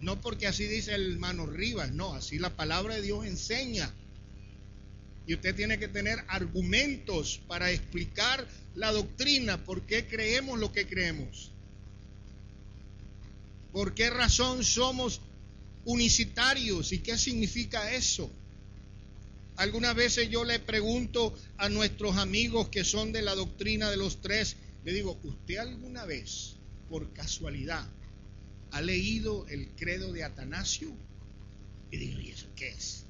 No 0.00 0.20
porque 0.20 0.46
así 0.46 0.66
dice 0.66 0.94
el 0.94 1.12
hermano 1.12 1.46
Rivas, 1.46 1.90
no, 1.90 2.12
así 2.12 2.38
la 2.38 2.54
palabra 2.54 2.96
de 2.96 3.02
Dios 3.02 3.24
enseña. 3.26 3.92
Y 5.26 5.34
usted 5.34 5.54
tiene 5.54 5.78
que 5.78 5.88
tener 5.88 6.22
argumentos 6.28 7.40
para 7.48 7.70
explicar 7.70 8.46
la 8.74 8.92
doctrina, 8.92 9.64
por 9.64 9.82
qué 9.86 10.06
creemos 10.06 10.60
lo 10.60 10.70
que 10.70 10.86
creemos. 10.86 11.53
¿Por 13.74 13.92
qué 13.92 14.08
razón 14.08 14.62
somos 14.62 15.20
unicitarios 15.84 16.92
y 16.92 17.00
qué 17.00 17.18
significa 17.18 17.92
eso? 17.92 18.30
Algunas 19.56 19.96
veces 19.96 20.30
yo 20.30 20.44
le 20.44 20.60
pregunto 20.60 21.36
a 21.56 21.68
nuestros 21.68 22.16
amigos 22.16 22.68
que 22.68 22.84
son 22.84 23.10
de 23.10 23.22
la 23.22 23.34
doctrina 23.34 23.90
de 23.90 23.96
los 23.96 24.20
tres, 24.20 24.54
le 24.84 24.92
digo, 24.92 25.18
¿usted 25.24 25.56
alguna 25.56 26.04
vez, 26.04 26.54
por 26.88 27.12
casualidad, 27.12 27.84
ha 28.70 28.80
leído 28.80 29.44
el 29.48 29.66
credo 29.70 30.12
de 30.12 30.22
Atanasio? 30.22 30.92
Y 31.90 31.96
digo, 31.96 32.20
¿y 32.20 32.30
eso 32.30 32.46
qué 32.54 32.68
es? 32.68 33.06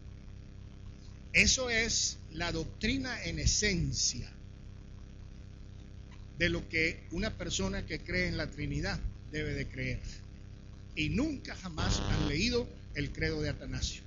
Eso 1.35 1.69
es 1.69 2.17
la 2.33 2.53
doctrina 2.53 3.23
en 3.25 3.39
esencia 3.39 4.33
de 6.39 6.49
lo 6.49 6.67
que 6.71 7.07
una 7.11 7.37
persona 7.37 7.85
que 7.85 7.99
cree 7.99 8.29
en 8.29 8.39
la 8.39 8.51
Trinidad 8.51 8.99
debe 9.31 9.53
de 9.53 9.69
creer. 9.69 10.24
Y 10.97 11.09
nunca 11.09 11.55
jamás 11.57 12.01
han 12.01 12.29
leído 12.29 12.69
el 12.95 13.13
credo 13.13 13.41
de 13.41 13.51
Atanasio. 13.51 14.03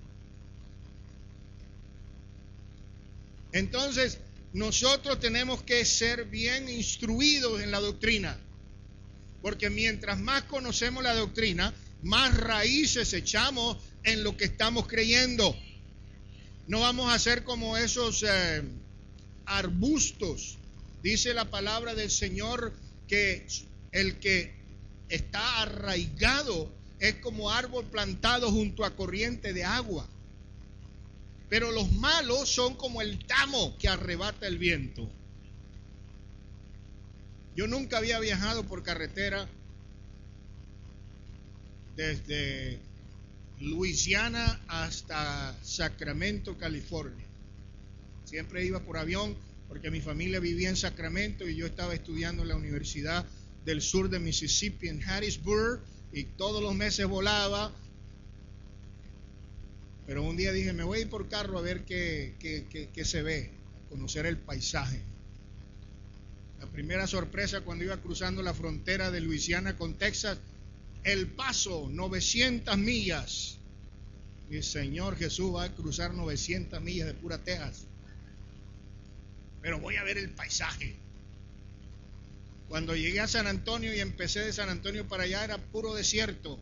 Entonces, 3.52 4.20
nosotros 4.54 5.20
tenemos 5.20 5.64
que 5.64 5.84
ser 5.86 6.26
bien 6.26 6.70
instruidos 6.70 7.62
en 7.62 7.72
la 7.72 7.80
doctrina, 7.80 8.38
porque 9.42 9.70
mientras 9.70 10.20
más 10.20 10.44
conocemos 10.44 11.04
la 11.04 11.16
doctrina, 11.16 11.74
más 12.04 12.36
raíces 12.38 13.14
echamos 13.14 13.78
en 14.04 14.24
lo 14.24 14.38
que 14.38 14.46
estamos 14.46 14.88
creyendo. 14.88 15.56
No 16.68 16.82
vamos 16.82 17.14
a 17.14 17.20
ser 17.20 17.44
como 17.44 17.78
esos 17.78 18.24
eh, 18.28 18.62
arbustos. 19.46 20.58
Dice 21.02 21.34
la 21.34 21.50
palabra 21.50 21.96
del 21.96 22.12
Señor 22.12 22.74
que 23.08 23.48
el 23.92 24.20
que 24.20 24.54
está 25.10 25.62
arraigado 25.62 26.77
es 27.00 27.16
como 27.16 27.52
árbol 27.52 27.86
plantado 27.86 28.52
junto 28.52 28.84
a 28.84 28.96
corriente 28.96 29.54
de 29.54 29.64
agua. 29.64 30.08
Pero 31.50 31.72
los 31.72 31.92
malos 31.94 32.50
son 32.50 32.76
como 32.76 33.02
el 33.02 33.24
tamo 33.26 33.78
que 33.78 33.88
arrebata 33.88 34.48
el 34.48 34.58
viento. 34.58 35.10
Yo 37.56 37.68
nunca 37.68 37.98
había 37.98 38.20
viajado 38.20 38.64
por 38.64 38.84
carretera 38.84 39.48
desde 41.96 42.80
Luisiana 43.60 44.60
hasta 44.68 45.56
Sacramento, 45.64 46.58
California. 46.58 47.26
Siempre 48.26 48.66
iba 48.66 48.80
por 48.82 48.98
avión 48.98 49.36
porque 49.68 49.90
mi 49.90 50.02
familia 50.02 50.40
vivía 50.40 50.70
en 50.70 50.76
Sacramento 50.76 51.48
y 51.48 51.56
yo 51.56 51.66
estaba 51.66 51.94
estudiando 51.94 52.44
en 52.44 52.50
la 52.50 52.56
Universidad 52.56 53.26
del 53.66 53.82
Sur 53.82 54.10
de 54.10 54.20
Mississippi 54.20 54.90
en 54.90 55.04
Harrisburg 55.04 55.82
y 56.12 56.24
todos 56.24 56.62
los 56.62 56.74
meses 56.76 57.06
volaba 57.08 57.72
pero 60.08 60.24
un 60.24 60.38
día 60.38 60.54
dije, 60.54 60.72
me 60.72 60.86
voy 60.86 61.00
a 61.00 61.02
ir 61.02 61.10
por 61.10 61.28
carro 61.28 61.60
a 61.60 61.62
ver 61.62 61.84
qué, 61.84 62.34
se 63.04 63.22
ve, 63.22 63.52
conocer 63.90 64.26
el 64.26 64.38
paisaje. 64.38 65.02
La 66.62 66.68
primera 66.68 67.06
sorpresa 67.08 67.60
cuando 67.62 67.84
iba 67.84 67.98
cruzando 67.98 68.42
la 68.42 68.54
frontera 68.54 69.12
de 69.12 69.20
Luisiana 69.20 69.76
con 69.76 69.96
Texas, 69.96 70.40
el 71.04 71.28
paso, 71.28 71.90
900 71.92 72.78
millas. 72.78 73.58
Mi 74.50 74.64
Señor 74.64 75.18
Jesús 75.18 75.54
va 75.54 75.64
a 75.64 75.76
cruzar 75.76 76.14
900 76.14 76.82
millas 76.82 77.08
de 77.08 77.14
pura 77.14 77.40
Texas. 77.40 77.86
Pero 79.62 79.82
voy 79.82 79.98
a 79.98 80.06
ver 80.06 80.18
el 80.18 80.30
paisaje. 80.30 80.96
Cuando 82.70 82.96
llegué 82.96 83.22
a 83.22 83.28
San 83.28 83.48
Antonio 83.48 83.94
y 83.94 84.00
empecé 84.00 84.42
de 84.42 84.52
San 84.52 84.70
Antonio 84.70 85.08
para 85.08 85.24
allá 85.24 85.44
era 85.44 85.58
puro 85.58 85.94
desierto. 85.94 86.60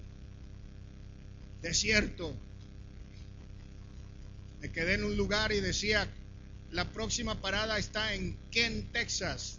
Desierto. 1.61 2.35
Me 4.61 4.71
quedé 4.71 4.95
en 4.95 5.03
un 5.03 5.17
lugar 5.17 5.51
y 5.51 5.61
decía, 5.61 6.07
la 6.71 6.91
próxima 6.91 7.41
parada 7.41 7.79
está 7.79 8.13
en 8.13 8.37
Kent, 8.51 8.91
Texas. 8.91 9.57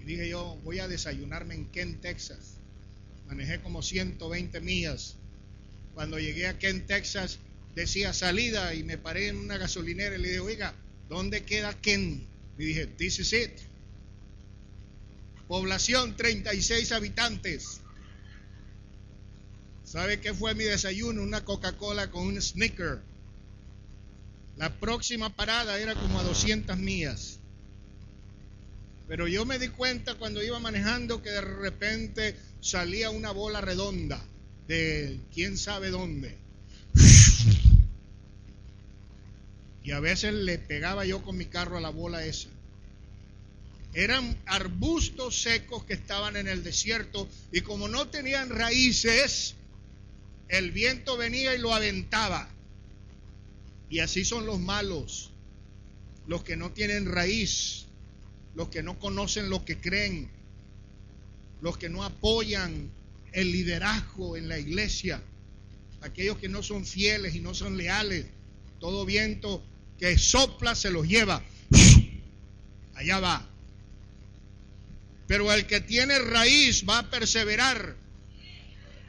Y 0.00 0.04
dije 0.04 0.28
yo, 0.28 0.58
voy 0.62 0.78
a 0.78 0.86
desayunarme 0.88 1.54
en 1.54 1.66
Kent, 1.66 2.00
Texas. 2.00 2.58
Manejé 3.26 3.60
como 3.60 3.82
120 3.82 4.60
millas. 4.60 5.16
Cuando 5.94 6.18
llegué 6.18 6.46
a 6.46 6.58
Kent, 6.58 6.86
Texas, 6.86 7.38
decía 7.74 8.12
salida 8.12 8.74
y 8.74 8.84
me 8.84 8.98
paré 8.98 9.28
en 9.28 9.36
una 9.36 9.58
gasolinera 9.58 10.16
y 10.16 10.20
le 10.20 10.28
dije, 10.28 10.40
oiga, 10.40 10.74
¿dónde 11.08 11.42
queda 11.42 11.74
Kent? 11.80 12.28
Y 12.58 12.64
dije, 12.64 12.86
this 12.86 13.18
is 13.18 13.32
it. 13.32 13.73
Población 15.54 16.16
36 16.16 16.90
habitantes. 16.90 17.80
¿Sabe 19.84 20.18
qué 20.18 20.34
fue 20.34 20.52
mi 20.56 20.64
desayuno? 20.64 21.22
Una 21.22 21.44
Coca-Cola 21.44 22.10
con 22.10 22.26
un 22.26 22.42
snicker 22.42 22.98
la 24.56 24.74
próxima 24.80 25.36
parada 25.36 25.78
era 25.78 25.94
como 25.94 26.18
a 26.18 26.24
200 26.24 26.76
millas. 26.76 27.38
Pero 29.06 29.28
yo 29.28 29.44
me 29.44 29.60
di 29.60 29.68
cuenta 29.68 30.16
cuando 30.16 30.42
iba 30.42 30.58
manejando 30.58 31.22
que 31.22 31.30
de 31.30 31.42
repente 31.42 32.34
salía 32.60 33.10
una 33.10 33.30
bola 33.30 33.60
redonda 33.60 34.20
de 34.66 35.20
quién 35.32 35.56
sabe 35.56 35.90
dónde. 35.90 36.36
Y 39.84 39.92
a 39.92 40.00
veces 40.00 40.34
le 40.34 40.58
pegaba 40.58 41.04
yo 41.04 41.22
con 41.22 41.36
mi 41.36 41.46
carro 41.46 41.78
a 41.78 41.80
la 41.80 41.90
bola 41.90 42.26
esa. 42.26 42.48
Eran 43.94 44.36
arbustos 44.46 45.40
secos 45.40 45.84
que 45.84 45.94
estaban 45.94 46.36
en 46.36 46.48
el 46.48 46.64
desierto 46.64 47.28
y 47.52 47.60
como 47.60 47.86
no 47.86 48.08
tenían 48.08 48.50
raíces, 48.50 49.54
el 50.48 50.72
viento 50.72 51.16
venía 51.16 51.54
y 51.54 51.58
lo 51.58 51.72
aventaba. 51.72 52.48
Y 53.88 54.00
así 54.00 54.24
son 54.24 54.46
los 54.46 54.58
malos, 54.58 55.30
los 56.26 56.42
que 56.42 56.56
no 56.56 56.72
tienen 56.72 57.06
raíz, 57.06 57.86
los 58.56 58.68
que 58.68 58.82
no 58.82 58.98
conocen 58.98 59.48
lo 59.48 59.64
que 59.64 59.78
creen, 59.78 60.28
los 61.60 61.78
que 61.78 61.88
no 61.88 62.02
apoyan 62.02 62.90
el 63.32 63.52
liderazgo 63.52 64.36
en 64.36 64.48
la 64.48 64.58
iglesia, 64.58 65.22
aquellos 66.00 66.38
que 66.38 66.48
no 66.48 66.64
son 66.64 66.84
fieles 66.84 67.36
y 67.36 67.40
no 67.40 67.54
son 67.54 67.76
leales. 67.76 68.26
Todo 68.80 69.04
viento 69.04 69.62
que 69.98 70.18
sopla 70.18 70.74
se 70.74 70.90
los 70.90 71.06
lleva. 71.06 71.42
Allá 72.94 73.20
va. 73.20 73.53
Pero 75.26 75.52
el 75.52 75.66
que 75.66 75.80
tiene 75.80 76.18
raíz 76.18 76.84
va 76.88 76.98
a 76.98 77.10
perseverar. 77.10 77.96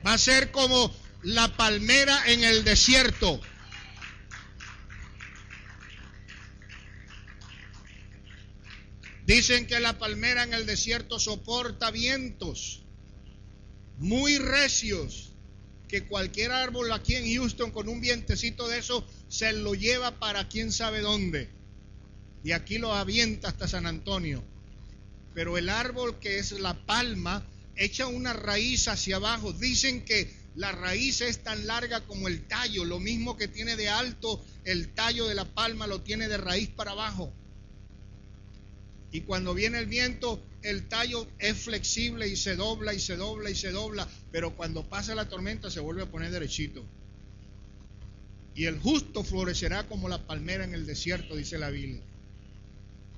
Va 0.05 0.13
a 0.13 0.17
ser 0.17 0.51
como 0.51 0.95
la 1.23 1.55
palmera 1.57 2.31
en 2.31 2.43
el 2.43 2.63
desierto. 2.63 3.41
Dicen 9.25 9.65
que 9.65 9.79
la 9.79 9.97
palmera 9.97 10.43
en 10.43 10.53
el 10.53 10.67
desierto 10.67 11.19
soporta 11.19 11.89
vientos 11.89 12.83
muy 13.97 14.37
recios, 14.37 15.31
que 15.87 16.05
cualquier 16.05 16.51
árbol 16.51 16.91
aquí 16.91 17.15
en 17.15 17.33
Houston 17.33 17.71
con 17.71 17.87
un 17.87 18.01
vientecito 18.01 18.67
de 18.67 18.79
eso 18.79 19.07
se 19.29 19.53
lo 19.53 19.73
lleva 19.73 20.19
para 20.19 20.47
quién 20.47 20.71
sabe 20.71 21.01
dónde. 21.01 21.49
Y 22.43 22.51
aquí 22.51 22.77
lo 22.77 22.93
avienta 22.93 23.47
hasta 23.47 23.67
San 23.67 23.87
Antonio. 23.87 24.43
Pero 25.35 25.59
el 25.59 25.69
árbol 25.69 26.17
que 26.17 26.39
es 26.39 26.53
la 26.53 26.73
palma 26.73 27.45
echa 27.75 28.07
una 28.07 28.33
raíz 28.33 28.87
hacia 28.87 29.17
abajo. 29.17 29.53
Dicen 29.53 30.03
que 30.03 30.33
la 30.55 30.71
raíz 30.71 31.21
es 31.21 31.43
tan 31.43 31.67
larga 31.67 32.01
como 32.01 32.27
el 32.27 32.47
tallo, 32.47 32.85
lo 32.85 32.99
mismo 32.99 33.37
que 33.37 33.47
tiene 33.47 33.75
de 33.75 33.89
alto 33.89 34.43
el 34.65 34.89
tallo 34.93 35.27
de 35.27 35.35
la 35.35 35.45
palma 35.45 35.87
lo 35.87 36.01
tiene 36.01 36.27
de 36.27 36.37
raíz 36.37 36.69
para 36.69 36.91
abajo. 36.91 37.31
Y 39.11 39.21
cuando 39.21 39.53
viene 39.53 39.77
el 39.79 39.85
viento, 39.85 40.43
el 40.63 40.87
tallo 40.87 41.27
es 41.39 41.55
flexible 41.57 42.27
y 42.27 42.35
se 42.35 42.55
dobla 42.55 42.93
y 42.93 42.99
se 42.99 43.15
dobla 43.15 43.49
y 43.49 43.55
se 43.55 43.71
dobla, 43.71 44.09
pero 44.31 44.55
cuando 44.57 44.89
pasa 44.89 45.15
la 45.15 45.29
tormenta 45.29 45.69
se 45.69 45.79
vuelve 45.79 46.01
a 46.01 46.11
poner 46.11 46.31
derechito. 46.31 46.83
Y 48.55 48.65
el 48.65 48.79
justo 48.79 49.23
florecerá 49.23 49.87
como 49.87 50.09
la 50.09 50.25
palmera 50.25 50.63
en 50.63 50.73
el 50.73 50.85
desierto, 50.85 51.35
dice 51.35 51.57
la 51.59 51.69
Biblia. 51.69 52.01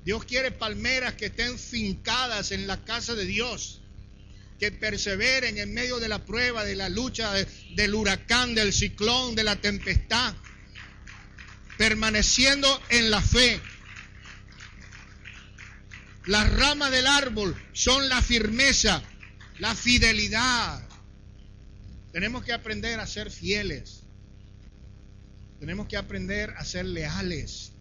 Dios 0.07 0.23
quiere 0.23 0.51
palmeras 0.51 1.15
que 1.15 1.25
estén 1.25 1.59
fincadas 1.59 2.53
en 2.53 2.65
la 2.65 2.85
casa 2.85 3.13
de 3.13 3.25
Dios, 3.25 3.81
que 4.57 4.71
perseveren 4.71 5.57
en 5.57 5.73
medio 5.73 5.99
de 5.99 6.07
la 6.07 6.23
prueba, 6.23 6.63
de 6.63 6.77
la 6.77 6.87
lucha, 6.87 7.33
del 7.75 7.93
huracán, 7.93 8.55
del 8.55 8.71
ciclón, 8.71 9.35
de 9.35 9.43
la 9.43 9.57
tempestad, 9.57 10.33
permaneciendo 11.77 12.81
en 12.87 13.11
la 13.11 13.21
fe. 13.21 13.59
Las 16.25 16.53
ramas 16.53 16.89
del 16.91 17.05
árbol 17.05 17.53
son 17.73 18.07
la 18.07 18.21
firmeza, 18.21 19.03
la 19.59 19.75
fidelidad. 19.75 20.87
Tenemos 22.13 22.45
que 22.45 22.53
aprender 22.53 23.01
a 23.01 23.07
ser 23.07 23.29
fieles. 23.29 24.03
Tenemos 25.59 25.85
que 25.89 25.97
aprender 25.97 26.51
a 26.51 26.63
ser 26.63 26.85
leales. 26.85 27.73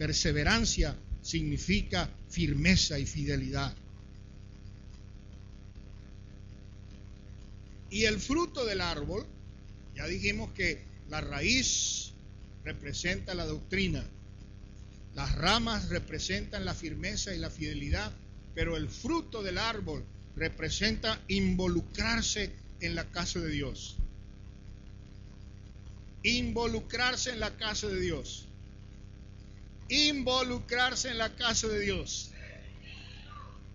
Perseverancia 0.00 0.96
significa 1.20 2.08
firmeza 2.30 2.98
y 2.98 3.04
fidelidad. 3.04 3.76
Y 7.90 8.06
el 8.06 8.18
fruto 8.18 8.64
del 8.64 8.80
árbol, 8.80 9.26
ya 9.94 10.06
dijimos 10.06 10.52
que 10.52 10.82
la 11.10 11.20
raíz 11.20 12.12
representa 12.64 13.34
la 13.34 13.44
doctrina, 13.44 14.02
las 15.14 15.34
ramas 15.34 15.90
representan 15.90 16.64
la 16.64 16.72
firmeza 16.72 17.34
y 17.34 17.38
la 17.38 17.50
fidelidad, 17.50 18.10
pero 18.54 18.78
el 18.78 18.88
fruto 18.88 19.42
del 19.42 19.58
árbol 19.58 20.02
representa 20.34 21.20
involucrarse 21.28 22.54
en 22.80 22.94
la 22.94 23.04
casa 23.10 23.38
de 23.38 23.50
Dios. 23.50 23.98
Involucrarse 26.22 27.32
en 27.32 27.40
la 27.40 27.54
casa 27.58 27.86
de 27.88 28.00
Dios. 28.00 28.46
Involucrarse 29.90 31.10
en 31.10 31.18
la 31.18 31.34
casa 31.34 31.66
de 31.66 31.80
Dios. 31.80 32.30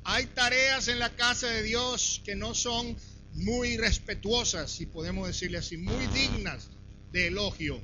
Hay 0.05 0.27
tareas 0.27 0.87
en 0.87 0.99
la 0.99 1.13
casa 1.15 1.47
de 1.47 1.61
Dios 1.61 2.21
que 2.23 2.35
no 2.35 2.55
son 2.55 2.95
muy 3.33 3.75
respetuosas, 3.75 4.71
si 4.71 4.85
podemos 4.85 5.27
decirle 5.27 5.57
así, 5.57 5.77
muy 5.77 6.07
dignas 6.07 6.69
de 7.11 7.27
elogio. 7.27 7.81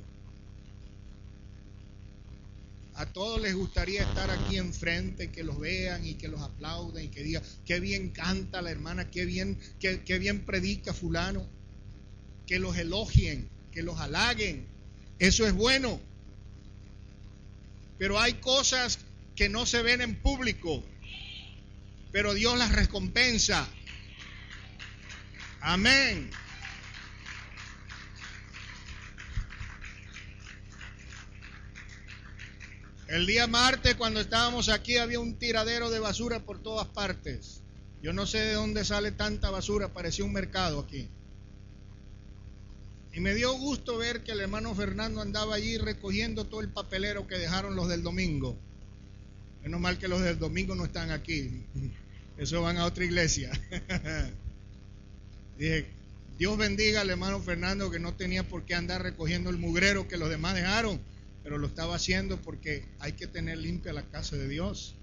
A 2.94 3.06
todos 3.06 3.40
les 3.40 3.54
gustaría 3.54 4.02
estar 4.02 4.30
aquí 4.30 4.56
enfrente, 4.56 5.30
que 5.30 5.44
los 5.44 5.58
vean 5.58 6.06
y 6.06 6.14
que 6.14 6.28
los 6.28 6.40
aplauden 6.40 7.04
y 7.04 7.08
que 7.08 7.22
digan, 7.22 7.42
qué 7.66 7.80
bien 7.80 8.10
canta 8.10 8.62
la 8.62 8.70
hermana, 8.70 9.10
qué 9.10 9.26
bien, 9.26 9.58
qué, 9.78 10.02
qué 10.04 10.18
bien 10.18 10.46
predica 10.46 10.94
fulano, 10.94 11.46
que 12.46 12.58
los 12.58 12.76
elogien, 12.78 13.48
que 13.72 13.82
los 13.82 13.98
halaguen. 13.98 14.66
Eso 15.18 15.46
es 15.46 15.52
bueno. 15.52 16.11
Pero 18.02 18.18
hay 18.18 18.32
cosas 18.32 18.98
que 19.36 19.48
no 19.48 19.64
se 19.64 19.80
ven 19.80 20.00
en 20.00 20.16
público, 20.20 20.82
pero 22.10 22.34
Dios 22.34 22.58
las 22.58 22.72
recompensa. 22.72 23.68
Amén. 25.60 26.28
El 33.06 33.24
día 33.24 33.46
martes 33.46 33.94
cuando 33.94 34.20
estábamos 34.20 34.68
aquí 34.68 34.96
había 34.96 35.20
un 35.20 35.38
tiradero 35.38 35.88
de 35.88 36.00
basura 36.00 36.40
por 36.40 36.60
todas 36.60 36.88
partes. 36.88 37.62
Yo 38.02 38.12
no 38.12 38.26
sé 38.26 38.38
de 38.38 38.54
dónde 38.54 38.84
sale 38.84 39.12
tanta 39.12 39.50
basura, 39.50 39.92
parecía 39.92 40.24
un 40.24 40.32
mercado 40.32 40.80
aquí. 40.80 41.08
Y 43.14 43.20
me 43.20 43.34
dio 43.34 43.52
gusto 43.58 43.98
ver 43.98 44.22
que 44.22 44.32
el 44.32 44.40
hermano 44.40 44.74
Fernando 44.74 45.20
andaba 45.20 45.54
allí 45.54 45.76
recogiendo 45.76 46.46
todo 46.46 46.60
el 46.60 46.68
papelero 46.68 47.26
que 47.26 47.38
dejaron 47.38 47.76
los 47.76 47.88
del 47.88 48.02
domingo. 48.02 48.56
Menos 49.62 49.80
mal 49.80 49.98
que 49.98 50.08
los 50.08 50.22
del 50.22 50.38
domingo 50.38 50.74
no 50.74 50.84
están 50.84 51.10
aquí. 51.10 51.62
Eso 52.38 52.62
van 52.62 52.78
a 52.78 52.86
otra 52.86 53.04
iglesia. 53.04 53.52
Dije, 55.58 55.86
Dios 56.38 56.56
bendiga 56.56 57.02
al 57.02 57.10
hermano 57.10 57.40
Fernando 57.40 57.90
que 57.90 58.00
no 58.00 58.14
tenía 58.14 58.42
por 58.48 58.64
qué 58.64 58.74
andar 58.74 59.02
recogiendo 59.02 59.50
el 59.50 59.58
mugrero 59.58 60.08
que 60.08 60.16
los 60.16 60.30
demás 60.30 60.54
dejaron, 60.54 61.00
pero 61.42 61.58
lo 61.58 61.66
estaba 61.66 61.94
haciendo 61.94 62.40
porque 62.40 62.84
hay 62.98 63.12
que 63.12 63.26
tener 63.26 63.58
limpia 63.58 63.92
la 63.92 64.02
casa 64.02 64.36
de 64.36 64.48
Dios. 64.48 64.94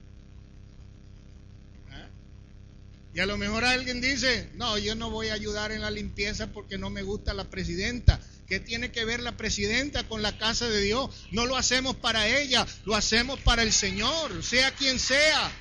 ¿Ah? 1.91 2.09
Y 3.13 3.19
a 3.19 3.25
lo 3.25 3.37
mejor 3.37 3.65
alguien 3.65 4.01
dice, 4.01 4.49
no, 4.53 4.77
yo 4.77 4.95
no 4.95 5.09
voy 5.09 5.29
a 5.29 5.33
ayudar 5.33 5.71
en 5.71 5.81
la 5.81 5.89
limpieza 5.89 6.47
porque 6.47 6.77
no 6.77 6.89
me 6.89 7.01
gusta 7.01 7.33
la 7.33 7.49
presidenta. 7.49 8.19
¿Qué 8.47 8.59
tiene 8.59 8.91
que 8.91 9.05
ver 9.05 9.19
la 9.19 9.37
presidenta 9.37 10.07
con 10.07 10.21
la 10.21 10.37
casa 10.37 10.67
de 10.67 10.81
Dios? 10.81 11.09
No 11.31 11.45
lo 11.45 11.55
hacemos 11.55 11.95
para 11.95 12.27
ella, 12.27 12.65
lo 12.85 12.95
hacemos 12.95 13.39
para 13.39 13.63
el 13.63 13.71
Señor, 13.71 14.43
sea 14.43 14.71
quien 14.71 14.99
sea. 14.99 15.51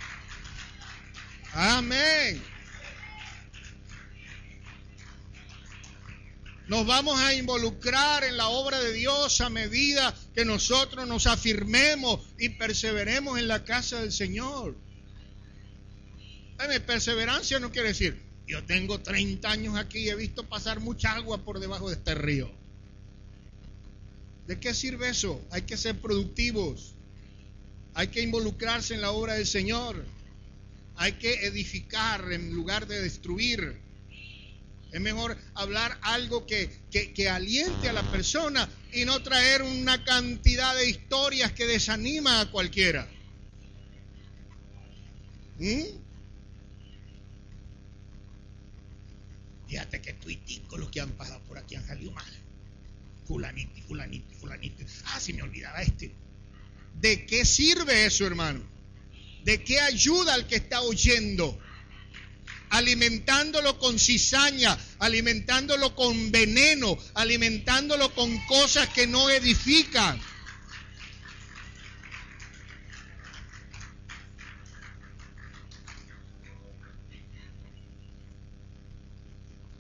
Amén. 1.53 2.43
Nos 6.67 6.87
vamos 6.87 7.19
a 7.19 7.33
involucrar 7.33 8.25
en 8.25 8.37
la 8.37 8.49
obra 8.49 8.79
de 8.79 8.93
Dios 8.93 9.41
a 9.41 9.49
medida 9.49 10.15
que 10.35 10.45
nosotros 10.45 11.09
nos 11.09 11.27
afirmemos 11.27 12.21
y 12.39 12.51
perseveremos 12.51 13.39
en 13.39 13.49
la 13.49 13.65
casa 13.65 14.03
del 14.03 14.13
Señor. 14.13 14.77
Perseverancia 16.85 17.59
no 17.59 17.71
quiere 17.71 17.89
decir, 17.89 18.21
yo 18.47 18.65
tengo 18.65 18.99
30 19.01 19.51
años 19.51 19.77
aquí 19.77 19.99
y 19.99 20.09
he 20.09 20.15
visto 20.15 20.43
pasar 20.49 20.81
mucha 20.81 21.13
agua 21.13 21.45
por 21.45 21.61
debajo 21.61 21.89
de 21.89 21.97
este 21.97 22.15
río. 22.15 22.51
¿De 24.47 24.59
qué 24.59 24.73
sirve 24.73 25.11
eso? 25.11 25.45
Hay 25.51 25.63
que 25.63 25.77
ser 25.77 25.99
productivos. 25.99 26.95
Hay 27.93 28.09
que 28.09 28.23
involucrarse 28.23 28.95
en 28.95 29.03
la 29.03 29.11
obra 29.11 29.35
del 29.35 29.47
Señor. 29.47 30.03
Hay 30.97 31.13
que 31.13 31.47
edificar 31.47 32.33
en 32.33 32.55
lugar 32.55 32.87
de 32.87 33.03
destruir. 33.03 33.77
Es 34.91 35.01
mejor 35.03 35.37
hablar 35.55 35.99
algo 36.01 36.47
que, 36.47 36.71
que, 36.91 37.29
aliente 37.29 37.91
a 37.91 37.93
la 37.93 38.11
persona 38.11 38.67
y 38.95 39.05
no 39.05 39.23
traer 39.23 39.61
una 39.61 40.03
cantidad 40.03 40.75
de 40.75 40.89
historias 40.89 41.53
que 41.53 41.67
desanima 41.67 42.41
a 42.41 42.51
cualquiera. 42.51 43.07
¿Mm? 45.59 46.08
Fíjate 49.69 50.01
que 50.01 50.15
tuitico 50.15 50.79
los 50.79 50.91
que 50.91 51.01
han 51.01 51.13
pasado 51.13 51.41
por 51.45 51.59
aquí 51.59 51.75
han 51.75 51.87
salido 51.87 52.11
mal. 52.13 52.25
Fulanito, 53.27 53.83
fulanito, 53.87 54.35
fulanito. 54.37 54.85
Ah, 55.05 55.21
si 55.21 55.35
me 55.35 55.43
olvidaba 55.43 55.83
este. 55.83 56.11
¿De 57.01 57.27
qué 57.27 57.45
sirve 57.45 58.07
eso, 58.07 58.27
hermano? 58.27 58.63
¿De 59.45 59.63
qué 59.63 59.79
ayuda 59.81 60.35
al 60.35 60.47
que 60.47 60.57
está 60.57 60.81
oyendo? 60.81 61.59
Alimentándolo 62.71 63.79
con 63.79 63.99
cizaña, 63.99 64.79
alimentándolo 64.99 65.95
con 65.95 66.31
veneno, 66.31 66.99
alimentándolo 67.15 68.15
con 68.15 68.37
cosas 68.47 68.89
que 68.89 69.07
no 69.07 69.29
edifican. 69.31 70.19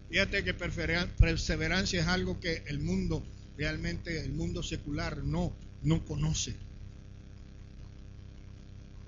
Fíjate 0.09 0.43
que 0.43 0.55
perseverancia 0.55 2.01
es 2.01 2.07
algo 2.07 2.41
que 2.41 2.63
el 2.67 2.79
mundo, 2.79 3.23
realmente 3.59 4.21
el 4.25 4.33
mundo 4.33 4.63
secular 4.63 5.19
no, 5.19 5.53
no 5.83 6.05
conoce. 6.05 6.57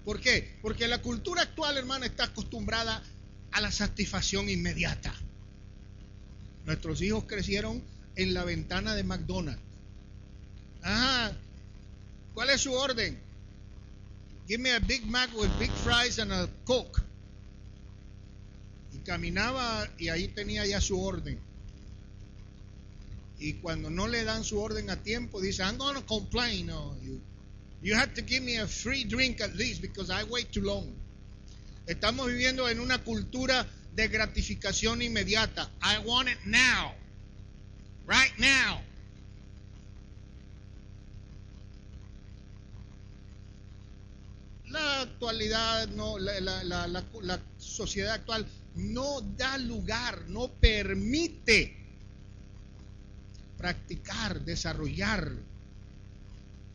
¿Por 0.05 0.21
qué? 0.21 0.59
Porque 0.61 0.89
la 0.89 1.01
cultura 1.01 1.43
actual, 1.43 1.79
hermano, 1.79 2.05
está 2.05 2.25
acostumbrada 2.25 3.03
a 3.53 3.61
la 3.61 3.73
satisfacción 3.73 4.49
inmediata. 4.49 5.15
Nuestros 6.67 7.01
hijos 7.01 7.25
crecieron 7.25 7.83
en 8.17 8.35
la 8.35 8.45
ventana 8.45 8.95
de 8.95 9.05
McDonald's. 9.05 9.63
Ajá. 10.83 11.33
¿Cuál 12.35 12.51
es 12.51 12.61
su 12.61 12.73
orden? 12.73 13.19
Give 14.47 14.63
me 14.63 14.73
a 14.73 14.79
Big 14.81 15.07
Mac 15.07 15.31
with 15.35 15.51
big 15.59 15.71
fries 15.71 16.19
and 16.19 16.33
a 16.33 16.49
Coke 16.65 17.10
caminaba 19.11 19.89
y 19.99 20.09
ahí 20.09 20.29
tenía 20.29 20.65
ya 20.65 20.81
su 20.81 21.03
orden. 21.03 21.37
Y 23.41 23.55
cuando 23.55 23.91
no 23.91 24.07
le 24.07 24.23
dan 24.23 24.45
su 24.45 24.61
orden 24.61 24.89
a 24.89 25.03
tiempo, 25.03 25.41
dice, 25.41 25.65
I'm 25.65 25.79
going 25.79 25.97
to 25.97 26.07
complain. 26.07 26.69
You, 27.03 27.21
you 27.83 27.97
have 27.97 28.15
to 28.15 28.23
give 28.23 28.45
me 28.45 28.59
a 28.59 28.69
free 28.69 29.03
drink 29.03 29.41
at 29.41 29.57
least 29.57 29.83
because 29.83 30.11
I 30.11 30.23
wait 30.31 30.53
too 30.53 30.61
long. 30.63 30.95
Estamos 31.89 32.29
viviendo 32.29 32.69
en 32.69 32.79
una 32.79 32.99
cultura 33.03 33.67
de 33.97 34.07
gratificación 34.07 35.03
inmediata. 35.03 35.69
I 35.83 35.99
want 36.07 36.29
it 36.29 36.39
now. 36.47 36.93
Right 38.07 38.39
now. 38.39 38.81
La 44.69 45.01
actualidad, 45.01 45.89
no, 45.89 46.17
la, 46.17 46.39
la, 46.39 46.63
la, 46.63 47.03
la 47.23 47.41
sociedad 47.59 48.15
actual 48.15 48.47
no 48.81 49.21
da 49.21 49.59
lugar, 49.59 50.29
no 50.29 50.49
permite 50.49 51.77
practicar, 53.57 54.41
desarrollar 54.45 55.31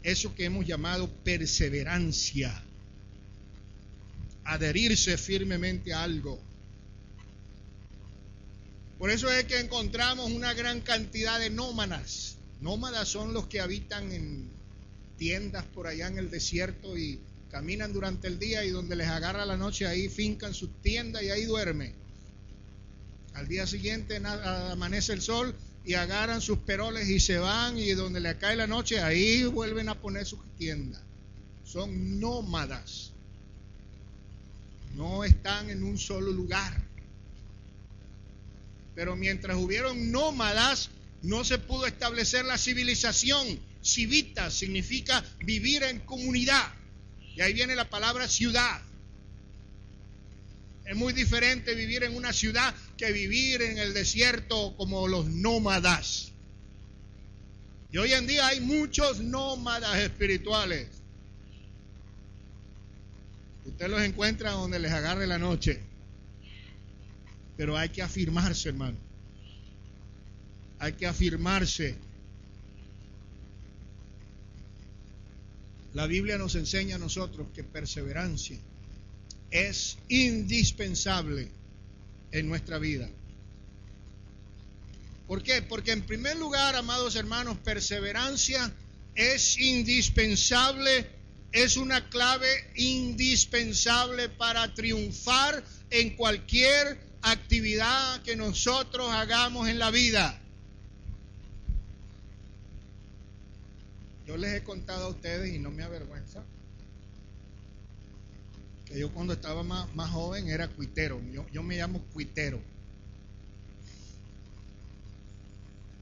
eso 0.03 0.35
que 0.35 0.45
hemos 0.45 0.65
llamado 0.67 1.09
perseverancia, 1.23 2.63
adherirse 4.43 5.17
firmemente 5.17 5.93
a 5.93 6.03
algo. 6.03 6.39
Por 8.99 9.09
eso 9.09 9.31
es 9.31 9.45
que 9.45 9.59
encontramos 9.59 10.31
una 10.31 10.53
gran 10.53 10.81
cantidad 10.81 11.39
de 11.39 11.49
nómadas. 11.49 12.37
Nómadas 12.61 13.09
son 13.09 13.33
los 13.33 13.47
que 13.47 13.61
habitan 13.61 14.11
en 14.11 14.49
tiendas 15.17 15.65
por 15.65 15.87
allá 15.87 16.07
en 16.07 16.19
el 16.19 16.29
desierto 16.29 16.97
y 16.97 17.19
caminan 17.55 17.93
durante 17.93 18.27
el 18.27 18.37
día 18.37 18.65
y 18.65 18.69
donde 18.69 18.97
les 18.97 19.07
agarra 19.07 19.45
la 19.45 19.55
noche 19.55 19.87
ahí 19.87 20.09
fincan 20.09 20.53
sus 20.53 20.81
tiendas 20.81 21.23
y 21.23 21.29
ahí 21.29 21.45
duermen. 21.45 21.95
Al 23.33 23.47
día 23.47 23.65
siguiente 23.65 24.17
amanece 24.17 25.13
el 25.13 25.21
sol 25.21 25.55
y 25.85 25.93
agarran 25.93 26.41
sus 26.41 26.57
peroles 26.57 27.07
y 27.07 27.21
se 27.21 27.37
van 27.37 27.77
y 27.77 27.91
donde 27.91 28.19
le 28.19 28.37
cae 28.37 28.57
la 28.57 28.67
noche 28.67 28.99
ahí 28.99 29.45
vuelven 29.45 29.87
a 29.87 29.95
poner 29.95 30.25
sus 30.25 30.41
tiendas. 30.57 31.01
Son 31.63 32.19
nómadas. 32.19 33.13
No 34.93 35.23
están 35.23 35.69
en 35.69 35.83
un 35.83 35.97
solo 35.97 36.33
lugar. 36.33 36.83
Pero 38.95 39.15
mientras 39.15 39.55
hubieron 39.55 40.11
nómadas, 40.11 40.89
no 41.21 41.45
se 41.45 41.57
pudo 41.57 41.85
establecer 41.85 42.43
la 42.43 42.57
civilización. 42.57 43.47
Civita 43.81 44.51
significa 44.51 45.23
vivir 45.39 45.83
en 45.83 46.01
comunidad. 46.01 46.73
Y 47.35 47.41
ahí 47.41 47.53
viene 47.53 47.75
la 47.75 47.89
palabra 47.89 48.27
ciudad. 48.27 48.81
Es 50.85 50.95
muy 50.95 51.13
diferente 51.13 51.73
vivir 51.75 52.03
en 52.03 52.15
una 52.15 52.31
ciudad 52.31 52.73
que 52.97 53.11
vivir 53.11 53.61
en 53.61 53.77
el 53.77 53.93
desierto 53.93 54.75
como 54.77 55.07
los 55.07 55.25
nómadas. 55.25 56.31
Y 57.91 57.97
hoy 57.97 58.13
en 58.13 58.27
día 58.27 58.47
hay 58.47 58.61
muchos 58.61 59.19
nómadas 59.19 59.97
espirituales. 59.97 60.87
Usted 63.65 63.89
los 63.89 64.01
encuentra 64.01 64.51
donde 64.51 64.79
les 64.79 64.91
agarre 64.91 65.25
la 65.27 65.39
noche. 65.39 65.81
Pero 67.57 67.77
hay 67.77 67.89
que 67.89 68.01
afirmarse, 68.01 68.69
hermano. 68.69 68.97
Hay 70.77 70.93
que 70.93 71.07
afirmarse 71.07 71.97
La 75.95 76.07
Biblia 76.07 76.37
nos 76.37 76.55
enseña 76.55 76.97
a 76.97 76.99
nosotros 76.99 77.47
que 77.55 77.63
perseverancia 77.63 78.59
es 79.49 79.97
indispensable 80.09 81.49
en 82.33 82.49
nuestra 82.49 82.79
vida. 82.79 83.09
¿Por 85.25 85.41
qué? 85.41 85.61
Porque 85.61 85.93
en 85.93 86.01
primer 86.01 86.35
lugar, 86.35 86.75
amados 86.75 87.15
hermanos, 87.15 87.57
perseverancia 87.59 88.73
es 89.15 89.57
indispensable, 89.57 91.07
es 91.53 91.77
una 91.77 92.09
clave 92.09 92.49
indispensable 92.75 94.27
para 94.27 94.73
triunfar 94.73 95.63
en 95.91 96.17
cualquier 96.17 96.99
actividad 97.21 98.21
que 98.23 98.35
nosotros 98.35 99.09
hagamos 99.13 99.69
en 99.69 99.79
la 99.79 99.91
vida. 99.91 100.41
Yo 104.25 104.37
les 104.37 104.55
he 104.55 104.63
contado 104.63 105.05
a 105.05 105.09
ustedes 105.09 105.53
y 105.53 105.59
no 105.59 105.71
me 105.71 105.83
avergüenza 105.83 106.43
que 108.85 108.99
yo 108.99 109.11
cuando 109.11 109.33
estaba 109.33 109.63
más, 109.63 109.93
más 109.95 110.11
joven 110.11 110.47
era 110.47 110.67
cuitero. 110.67 111.21
Yo, 111.31 111.45
yo 111.51 111.63
me 111.63 111.77
llamo 111.77 112.01
cuitero. 112.13 112.61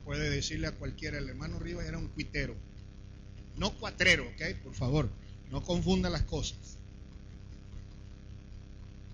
Puede 0.05 0.29
decirle 0.29 0.67
a 0.67 0.73
cualquiera, 0.73 1.17
el 1.17 1.29
hermano 1.29 1.59
Rivas 1.59 1.85
era 1.85 1.97
un 1.97 2.09
cuitero. 2.09 2.55
No 3.57 3.71
cuatrero, 3.77 4.27
¿ok? 4.27 4.61
Por 4.63 4.73
favor, 4.73 5.09
no 5.49 5.63
confunda 5.63 6.09
las 6.09 6.23
cosas. 6.23 6.77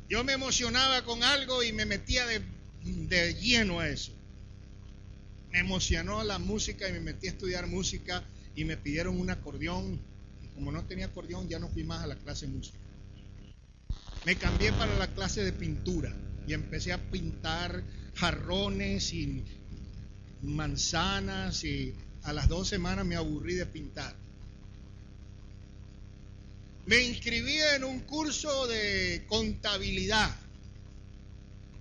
Yo 0.08 0.24
me 0.24 0.34
emocionaba 0.34 1.04
con 1.04 1.24
algo 1.24 1.62
y 1.62 1.72
me 1.72 1.86
metía 1.86 2.26
de, 2.26 2.42
de 2.84 3.36
lleno 3.36 3.80
a 3.80 3.90
eso. 3.90 4.12
Me 5.52 5.60
emocionó 5.60 6.24
la 6.24 6.40
música 6.40 6.90
y 6.90 6.94
me 6.94 7.00
metí 7.00 7.28
a 7.28 7.32
estudiar 7.32 7.68
música 7.68 8.24
y 8.60 8.66
me 8.66 8.76
pidieron 8.76 9.18
un 9.18 9.30
acordeón. 9.30 10.02
Y 10.44 10.48
como 10.48 10.70
no 10.74 10.84
tenía 10.84 11.06
acordeón, 11.06 11.48
ya 11.48 11.60
no 11.60 11.70
fui 11.70 11.86
más 11.86 12.04
a 12.04 12.08
la 12.08 12.18
clase 12.18 12.46
de 12.46 12.52
música. 12.52 12.78
Me 14.26 14.38
cambié 14.38 14.74
para 14.74 14.98
la 14.98 15.08
clase 15.08 15.46
de 15.46 15.54
pintura 15.54 16.14
y 16.46 16.54
empecé 16.54 16.92
a 16.92 16.98
pintar 16.98 17.82
jarrones 18.16 19.14
y 19.14 19.46
manzanas 20.42 21.64
y 21.64 21.96
a 22.24 22.34
las 22.34 22.50
dos 22.50 22.68
semanas 22.68 23.06
me 23.06 23.16
aburrí 23.16 23.56
de 23.56 23.66
pintar. 23.66 24.14
Me 26.86 27.02
inscribí 27.02 27.60
en 27.76 27.86
un 27.86 28.02
curso 28.02 28.68
de 28.68 29.24
contabilidad 29.30 30.36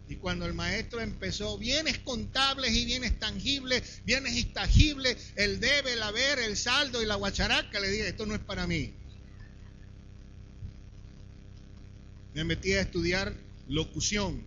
y 0.09 0.16
cuando 0.16 0.47
el 0.47 0.55
maestro 0.55 1.01
empezó, 1.01 1.59
bienes 1.59 1.99
contables 1.99 2.75
y 2.75 2.87
bienes 2.87 3.18
tangibles, 3.18 4.01
bienes 4.07 4.37
intangibles, 4.37 5.33
el 5.37 5.61
debe, 5.61 5.92
el 5.92 6.03
haber, 6.03 6.38
el 6.38 6.57
saldo 6.57 7.03
y 7.03 7.07
la 7.07 7.16
guacharaca, 7.16 7.79
le 7.79 7.90
dije, 7.90 8.09
esto 8.09 8.25
no 8.25 8.35
es 8.35 8.40
para 8.40 8.66
mí. 8.66 8.94
Me 12.33 12.44
metí 12.44 12.73
a 12.73 12.81
estudiar 12.81 13.35
locución. 13.68 14.47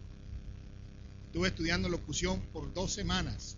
Estuve 1.27 1.49
estudiando 1.49 1.89
locución 1.89 2.41
por 2.51 2.73
dos 2.73 2.91
semanas. 2.91 3.55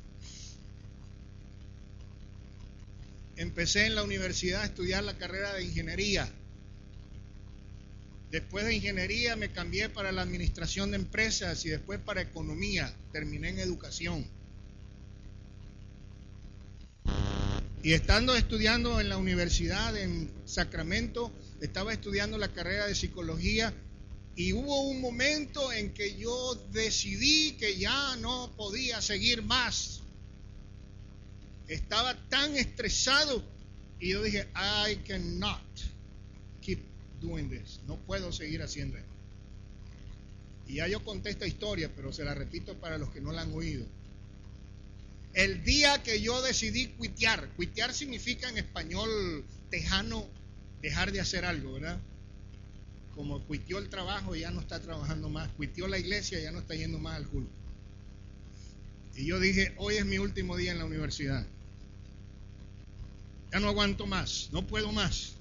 Empecé 3.37 3.85
en 3.85 3.95
la 3.95 4.03
universidad 4.03 4.61
a 4.61 4.65
estudiar 4.65 5.03
la 5.03 5.17
carrera 5.17 5.53
de 5.53 5.63
ingeniería 5.63 6.29
Después 8.33 8.65
de 8.65 8.73
ingeniería 8.73 9.35
me 9.35 9.51
cambié 9.51 9.89
para 9.89 10.11
la 10.11 10.23
administración 10.23 10.89
de 10.89 10.97
empresas 10.97 11.63
y 11.65 11.69
después 11.69 11.99
para 11.99 12.23
economía. 12.23 12.91
Terminé 13.11 13.49
en 13.49 13.59
educación. 13.59 14.25
Y 17.83 17.93
estando 17.93 18.35
estudiando 18.35 18.99
en 18.99 19.09
la 19.09 19.17
universidad 19.17 19.95
en 19.95 20.31
Sacramento, 20.45 21.31
estaba 21.61 21.93
estudiando 21.93 22.39
la 22.39 22.47
carrera 22.47 22.87
de 22.87 22.95
psicología 22.95 23.71
Y 24.35 24.51
hubo 24.53 24.81
un 24.81 24.99
momento 24.99 25.71
en 25.71 25.93
que 25.93 26.17
yo 26.17 26.55
decidí 26.71 27.51
que 27.51 27.77
ya 27.77 28.15
no 28.15 28.51
podía 28.57 28.99
seguir 28.99 29.43
más. 29.43 30.01
Estaba 31.67 32.15
tan 32.29 32.57
estresado 32.57 33.43
y 33.99 34.09
yo 34.09 34.23
dije, 34.23 34.47
I 34.55 34.95
cannot 35.07 35.61
keep 36.61 36.92
No 37.87 37.97
puedo 37.97 38.31
seguir 38.31 38.61
haciendo 38.61 38.97
esto. 38.97 39.09
Y 40.67 40.75
ya 40.75 40.87
yo 40.87 41.03
conté 41.03 41.29
esta 41.29 41.47
historia, 41.47 41.89
pero 41.95 42.13
se 42.13 42.23
la 42.23 42.33
repito 42.33 42.75
para 42.75 42.97
los 42.97 43.09
que 43.09 43.21
no 43.21 43.31
la 43.31 43.41
han 43.41 43.53
oído. 43.53 43.85
El 45.33 45.63
día 45.63 46.03
que 46.03 46.21
yo 46.21 46.41
decidí 46.41 46.87
cuitear, 46.87 47.49
cuitear 47.55 47.93
significa 47.93 48.49
en 48.49 48.57
español 48.57 49.43
tejano 49.69 50.27
dejar 50.81 51.11
de 51.11 51.21
hacer 51.21 51.43
algo, 51.43 51.73
¿verdad? 51.73 51.99
como 53.15 53.39
cuitió 53.41 53.77
el 53.77 53.89
trabajo, 53.89 54.35
ya 54.35 54.51
no 54.51 54.61
está 54.61 54.79
trabajando 54.79 55.29
más, 55.29 55.49
cuitió 55.51 55.87
la 55.87 55.99
iglesia, 55.99 56.39
ya 56.39 56.51
no 56.51 56.59
está 56.59 56.75
yendo 56.75 56.97
más 56.97 57.15
al 57.15 57.27
culto. 57.27 57.51
Y 59.15 59.25
yo 59.25 59.39
dije, 59.39 59.73
hoy 59.77 59.95
es 59.95 60.05
mi 60.05 60.17
último 60.17 60.57
día 60.57 60.71
en 60.71 60.79
la 60.79 60.85
universidad. 60.85 61.45
Ya 63.51 63.59
no 63.59 63.67
aguanto 63.67 64.07
más, 64.07 64.49
no 64.51 64.65
puedo 64.65 64.91
más. 64.91 65.32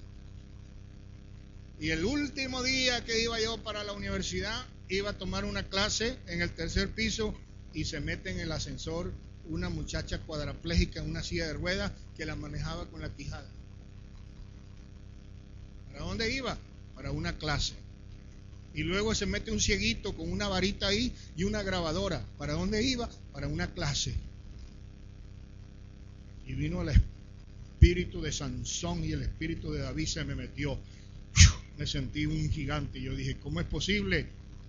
Y 1.83 1.91
el 1.91 2.05
último 2.05 2.63
día 2.63 3.03
que 3.03 3.21
iba 3.21 3.37
yo 3.41 3.61
para 3.61 3.83
la 3.83 3.91
universidad, 3.91 4.65
iba 4.87 5.09
a 5.09 5.17
tomar 5.17 5.43
una 5.43 5.63
clase 5.63 6.17
en 6.27 6.41
el 6.41 6.49
tercer 6.49 6.89
piso 6.89 7.35
y 7.73 7.83
se 7.83 7.99
mete 7.99 8.31
en 8.31 8.39
el 8.39 8.53
ascensor 8.53 9.11
una 9.49 9.67
muchacha 9.67 10.19
cuadraplégica 10.19 11.01
en 11.01 11.09
una 11.09 11.23
silla 11.23 11.45
de 11.45 11.51
ruedas 11.51 11.91
que 12.15 12.25
la 12.25 12.37
manejaba 12.37 12.85
con 12.85 13.01
la 13.01 13.13
quijada. 13.13 13.49
¿Para 15.87 16.05
dónde 16.05 16.33
iba? 16.33 16.57
para 16.95 17.11
una 17.11 17.37
clase. 17.37 17.73
Y 18.73 18.83
luego 18.83 19.13
se 19.13 19.25
mete 19.25 19.51
un 19.51 19.59
cieguito 19.59 20.15
con 20.15 20.31
una 20.31 20.47
varita 20.47 20.87
ahí 20.87 21.11
y 21.35 21.43
una 21.43 21.63
grabadora. 21.63 22.25
¿Para 22.37 22.53
dónde 22.53 22.81
iba? 22.81 23.09
Para 23.33 23.49
una 23.49 23.67
clase. 23.73 24.15
Y 26.47 26.53
vino 26.53 26.81
el 26.81 26.95
espíritu 26.95 28.21
de 28.21 28.31
Sansón 28.31 29.03
y 29.03 29.11
el 29.11 29.23
espíritu 29.23 29.69
de 29.73 29.81
David 29.81 30.07
se 30.07 30.23
me 30.23 30.33
metió. 30.33 30.79
Me 31.77 31.87
sentí 31.87 32.25
un 32.25 32.49
gigante. 32.51 33.01
Yo 33.01 33.15
dije, 33.15 33.37
¿cómo 33.37 33.59
es 33.59 33.65
posible 33.65 34.27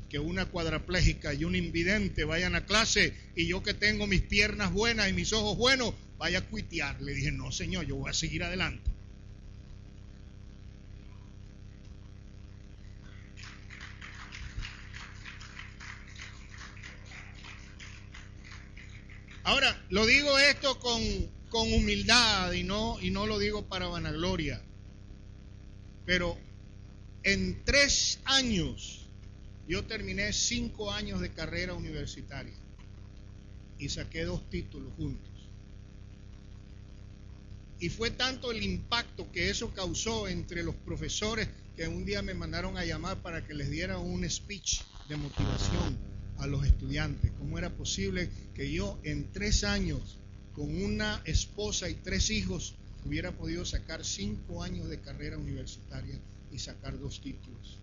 que 0.08 0.18
una 0.18 0.46
cuadraplégica 0.46 1.34
y 1.34 1.44
un 1.44 1.56
invidente 1.56 2.24
vayan 2.24 2.54
a 2.54 2.66
clase 2.66 3.14
y 3.34 3.46
yo 3.46 3.62
que 3.62 3.74
tengo 3.74 4.06
mis 4.06 4.22
piernas 4.22 4.72
buenas 4.72 5.08
y 5.08 5.12
mis 5.12 5.32
ojos 5.32 5.56
buenos 5.58 5.94
vaya 6.18 6.38
a 6.38 6.46
cuitear? 6.46 7.00
Le 7.02 7.14
dije, 7.14 7.32
no, 7.32 7.52
señor, 7.52 7.86
yo 7.86 7.96
voy 7.96 8.10
a 8.10 8.14
seguir 8.14 8.44
adelante. 8.44 8.94
Ahora, 19.44 19.78
lo 19.90 20.06
digo 20.06 20.38
esto 20.38 20.78
con, 20.80 21.02
humildad 21.52 22.52
y 22.52 22.64
no, 22.64 22.98
y 23.00 23.10
no 23.10 23.26
lo 23.26 23.38
digo 23.38 23.66
para 23.66 23.86
vanagloria. 23.86 24.60
Pero 26.06 26.36
en 27.24 27.64
tres 27.64 28.20
años 28.26 29.06
yo 29.66 29.84
terminé 29.84 30.32
cinco 30.34 30.92
años 30.92 31.20
de 31.20 31.32
carrera 31.32 31.72
universitaria 31.72 32.52
y 33.78 33.88
saqué 33.88 34.24
dos 34.24 34.48
títulos 34.50 34.92
juntos. 34.96 35.30
Y 37.80 37.88
fue 37.88 38.10
tanto 38.10 38.52
el 38.52 38.62
impacto 38.62 39.30
que 39.32 39.50
eso 39.50 39.72
causó 39.72 40.28
entre 40.28 40.62
los 40.62 40.74
profesores 40.74 41.48
que 41.76 41.88
un 41.88 42.04
día 42.04 42.22
me 42.22 42.34
mandaron 42.34 42.76
a 42.76 42.84
llamar 42.84 43.20
para 43.22 43.44
que 43.44 43.54
les 43.54 43.70
diera 43.70 43.98
un 43.98 44.28
speech 44.28 44.82
de 45.08 45.16
motivación 45.16 45.98
a 46.38 46.46
los 46.46 46.64
estudiantes. 46.64 47.32
¿Cómo 47.38 47.58
era 47.58 47.70
posible 47.70 48.28
que 48.54 48.70
yo 48.70 48.98
en 49.02 49.32
tres 49.32 49.64
años, 49.64 50.18
con 50.54 50.82
una 50.82 51.20
esposa 51.24 51.88
y 51.88 51.94
tres 51.94 52.30
hijos, 52.30 52.74
hubiera 53.04 53.32
podido 53.32 53.64
sacar 53.64 54.04
cinco 54.04 54.62
años 54.62 54.88
de 54.88 55.00
carrera 55.00 55.36
universitaria 55.36 56.18
y 56.54 56.58
sacar 56.58 56.98
dos 56.98 57.20
títulos? 57.20 57.78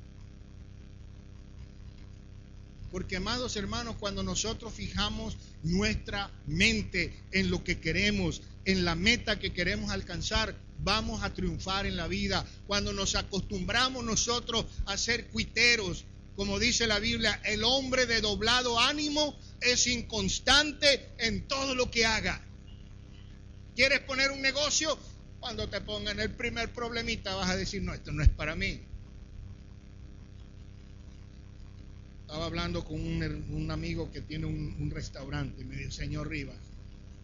Porque, 2.92 3.18
amados 3.18 3.56
hermanos, 3.56 3.96
cuando 4.00 4.22
nosotros 4.24 4.74
fijamos 4.74 5.38
nuestra 5.64 6.30
mente 6.46 7.14
en 7.32 7.50
lo 7.50 7.64
que 7.64 7.80
queremos, 7.80 8.42
en 8.66 8.84
la 8.84 8.96
meta 8.96 9.40
que 9.40 9.54
queremos 9.54 9.92
alcanzar, 9.92 10.56
vamos 10.84 11.24
a 11.24 11.34
triunfar 11.34 11.86
en 11.86 11.96
la 11.96 12.08
vida. 12.08 12.46
Cuando 12.68 12.92
nos 12.92 13.16
acostumbramos 13.16 14.04
nosotros 14.04 14.66
a 14.86 14.98
ser 14.98 15.28
cuiteros, 15.28 16.06
como 16.36 16.60
dice 16.60 16.86
la 16.86 17.00
Biblia, 17.00 17.40
el 17.46 17.64
hombre 17.64 18.06
de 18.06 18.20
doblado 18.20 18.80
ánimo 18.80 19.38
es 19.62 19.88
inconstante 19.88 21.10
en 21.18 21.48
todo 21.48 21.76
lo 21.76 21.90
que 21.92 22.06
haga. 22.06 22.46
¿Quieres 23.76 24.02
poner 24.02 24.32
un 24.32 24.42
negocio? 24.42 24.98
Cuando 25.41 25.67
te 25.67 25.82
pongan 25.82 26.21
el 26.21 26.32
primer 26.32 26.71
problemita 26.71 27.36
vas 27.36 27.49
a 27.49 27.58
decir, 27.58 27.82
no, 27.82 27.93
esto 27.93 28.13
no 28.13 28.23
es 28.23 28.30
para 28.30 28.56
mí. 28.56 28.80
Estaba 32.21 32.45
hablando 32.45 32.86
con 32.86 33.01
un, 33.01 33.71
amigo 33.71 34.10
que 34.10 34.21
tiene 34.21 34.45
un, 34.45 34.89
restaurante 34.89 35.62
y 35.62 35.65
me 35.65 35.75
dijo, 35.75 35.91
señor 35.91 36.30
Rivas, 36.30 36.56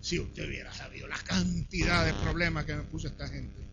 si 0.01 0.19
usted 0.19 0.45
hubiera 0.45 0.73
sabido 0.73 1.08
la 1.08 1.17
cantidad 1.19 2.06
de 2.06 2.13
problemas 2.15 2.65
que 2.65 2.75
me 2.75 2.84
puso 2.84 3.08
esta 3.08 3.30
gente 3.30 3.67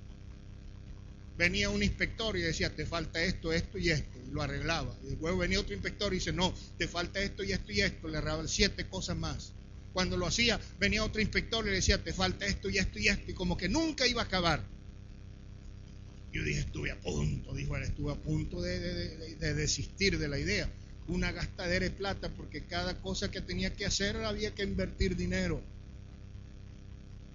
venía 1.36 1.70
un 1.70 1.82
inspector 1.82 2.36
y 2.36 2.42
decía, 2.42 2.74
te 2.74 2.86
falta 2.86 3.22
esto, 3.22 3.52
esto 3.52 3.78
y 3.78 3.90
esto, 3.90 4.18
y 4.26 4.30
lo 4.30 4.42
arreglaba. 4.42 4.94
Y 5.04 5.16
luego 5.16 5.38
venía 5.38 5.60
otro 5.60 5.74
inspector 5.74 6.12
y 6.12 6.16
dice, 6.16 6.32
no, 6.32 6.54
te 6.78 6.88
falta 6.88 7.20
esto 7.20 7.42
y 7.42 7.52
esto 7.52 7.72
y 7.72 7.80
esto, 7.80 8.08
le 8.08 8.18
arreglaba 8.18 8.46
siete 8.48 8.88
cosas 8.88 9.16
más. 9.16 9.52
Cuando 9.94 10.16
lo 10.16 10.26
hacía, 10.26 10.60
venía 10.80 11.04
otro 11.04 11.22
inspector 11.22 11.64
y 11.64 11.70
le 11.70 11.76
decía, 11.76 12.02
te 12.02 12.12
falta 12.12 12.44
esto 12.44 12.68
y 12.68 12.78
esto 12.78 12.98
y 12.98 13.06
esto, 13.06 13.30
y 13.30 13.34
como 13.34 13.56
que 13.56 13.68
nunca 13.68 14.06
iba 14.08 14.22
a 14.22 14.24
acabar. 14.24 14.60
Yo 16.32 16.42
dije, 16.42 16.60
estuve 16.60 16.90
a 16.90 17.00
punto, 17.00 17.54
dijo 17.54 17.76
él, 17.76 17.84
estuve 17.84 18.12
a 18.12 18.16
punto 18.16 18.60
de, 18.60 19.36
de 19.36 19.54
desistir 19.54 20.18
de 20.18 20.26
la 20.26 20.40
idea. 20.40 20.68
Una 21.06 21.30
gastadera 21.30 21.84
de 21.84 21.92
plata 21.92 22.28
porque 22.28 22.64
cada 22.64 23.00
cosa 23.00 23.30
que 23.30 23.40
tenía 23.40 23.72
que 23.72 23.86
hacer 23.86 24.16
había 24.16 24.52
que 24.52 24.64
invertir 24.64 25.14
dinero. 25.14 25.62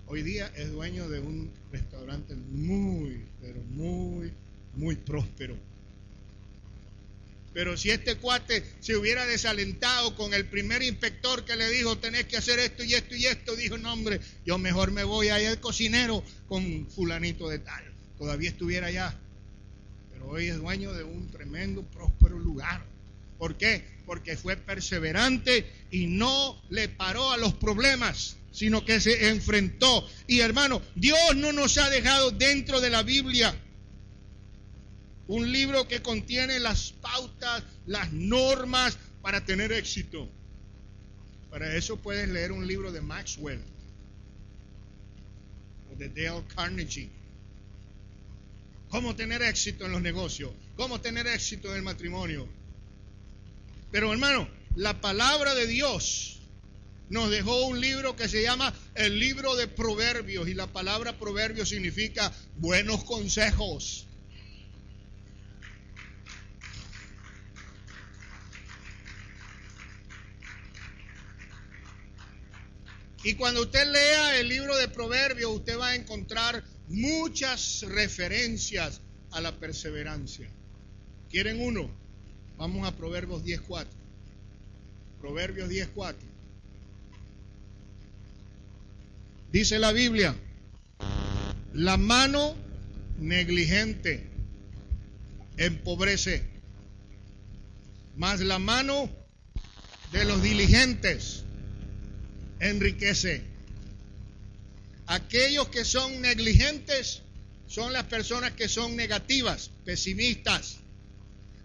Hoy 0.07 0.21
día 0.21 0.51
es 0.57 0.69
dueño 0.69 1.07
de 1.07 1.21
un 1.21 1.49
restaurante 1.71 2.35
muy, 2.35 3.25
pero 3.39 3.61
muy, 3.61 4.33
muy 4.75 4.97
próspero. 4.97 5.55
Pero 7.59 7.75
si 7.75 7.91
este 7.91 8.15
cuate 8.15 8.63
se 8.79 8.95
hubiera 8.95 9.25
desalentado 9.25 10.15
con 10.15 10.33
el 10.33 10.45
primer 10.45 10.81
inspector 10.81 11.43
que 11.43 11.57
le 11.57 11.69
dijo, 11.69 11.97
tenés 11.97 12.23
que 12.23 12.37
hacer 12.37 12.57
esto 12.57 12.85
y 12.85 12.93
esto 12.93 13.17
y 13.17 13.25
esto, 13.25 13.53
dijo, 13.53 13.77
no 13.77 13.91
hombre, 13.91 14.21
yo 14.45 14.57
mejor 14.57 14.91
me 14.91 15.03
voy 15.03 15.27
ahí 15.27 15.43
al 15.43 15.59
cocinero 15.59 16.23
con 16.47 16.89
fulanito 16.89 17.49
de 17.49 17.59
tal. 17.59 17.83
Todavía 18.17 18.47
estuviera 18.47 18.87
allá. 18.87 19.13
Pero 20.09 20.29
hoy 20.29 20.47
es 20.47 20.55
dueño 20.55 20.93
de 20.93 21.03
un 21.03 21.29
tremendo, 21.31 21.83
próspero 21.83 22.39
lugar. 22.39 22.85
¿Por 23.37 23.57
qué? 23.57 23.83
Porque 24.05 24.37
fue 24.37 24.55
perseverante 24.55 25.69
y 25.91 26.07
no 26.07 26.63
le 26.69 26.87
paró 26.87 27.33
a 27.33 27.37
los 27.37 27.55
problemas 27.55 28.37
sino 28.51 28.85
que 28.85 29.01
se 29.01 29.27
enfrentó. 29.27 30.07
Y 30.27 30.39
hermano, 30.39 30.81
Dios 30.95 31.35
no 31.35 31.51
nos 31.51 31.77
ha 31.77 31.89
dejado 31.89 32.31
dentro 32.31 32.79
de 32.79 32.89
la 32.89 33.03
Biblia 33.03 33.53
un 35.29 35.51
libro 35.51 35.87
que 35.87 36.01
contiene 36.01 36.59
las 36.59 36.91
pautas, 36.91 37.63
las 37.85 38.11
normas 38.11 38.97
para 39.21 39.45
tener 39.45 39.71
éxito. 39.71 40.27
Para 41.51 41.75
eso 41.75 41.97
puedes 41.97 42.27
leer 42.27 42.51
un 42.51 42.65
libro 42.65 42.91
de 42.91 42.99
Maxwell 43.01 43.61
o 45.91 45.95
de 45.95 46.09
Dale 46.09 46.43
Carnegie. 46.55 47.11
Cómo 48.89 49.15
tener 49.15 49.43
éxito 49.43 49.85
en 49.85 49.91
los 49.91 50.01
negocios, 50.01 50.51
cómo 50.75 50.99
tener 50.99 51.27
éxito 51.27 51.69
en 51.69 51.75
el 51.75 51.83
matrimonio. 51.83 52.47
Pero 53.91 54.11
hermano, 54.11 54.49
la 54.75 54.99
palabra 54.99 55.53
de 55.53 55.67
Dios 55.67 56.39
nos 57.09 57.29
dejó 57.29 57.67
un 57.67 57.79
libro 57.79 58.15
que 58.15 58.27
se 58.27 58.41
llama 58.41 58.73
el 58.95 59.19
libro 59.19 59.55
de 59.55 59.67
proverbios 59.67 60.47
y 60.47 60.55
la 60.55 60.65
palabra 60.65 61.19
proverbio 61.19 61.67
significa 61.67 62.33
buenos 62.57 63.03
consejos. 63.03 64.07
Y 73.23 73.33
cuando 73.33 73.63
usted 73.63 73.85
lea 73.91 74.39
el 74.39 74.47
libro 74.47 74.77
de 74.77 74.87
Proverbios, 74.87 75.51
usted 75.51 75.77
va 75.77 75.89
a 75.89 75.95
encontrar 75.95 76.63
muchas 76.87 77.81
referencias 77.81 79.01
a 79.31 79.41
la 79.41 79.51
perseverancia. 79.59 80.49
¿Quieren 81.29 81.61
uno? 81.61 81.91
Vamos 82.57 82.87
a 82.87 82.95
Proverbios 82.95 83.43
10.4. 83.43 83.87
Proverbios 85.19 85.69
10.4. 85.69 86.15
Dice 89.51 89.79
la 89.79 89.91
Biblia, 89.91 90.35
la 91.73 91.97
mano 91.97 92.55
negligente 93.19 94.27
empobrece, 95.57 96.43
Mas 98.15 98.41
la 98.41 98.59
mano 98.59 99.09
de 100.11 100.25
los 100.25 100.41
diligentes 100.41 101.38
enriquece. 102.59 103.43
Aquellos 105.07 105.69
que 105.69 105.85
son 105.85 106.21
negligentes 106.21 107.21
son 107.67 107.93
las 107.93 108.05
personas 108.05 108.51
que 108.53 108.67
son 108.67 108.95
negativas, 108.95 109.71
pesimistas. 109.85 110.77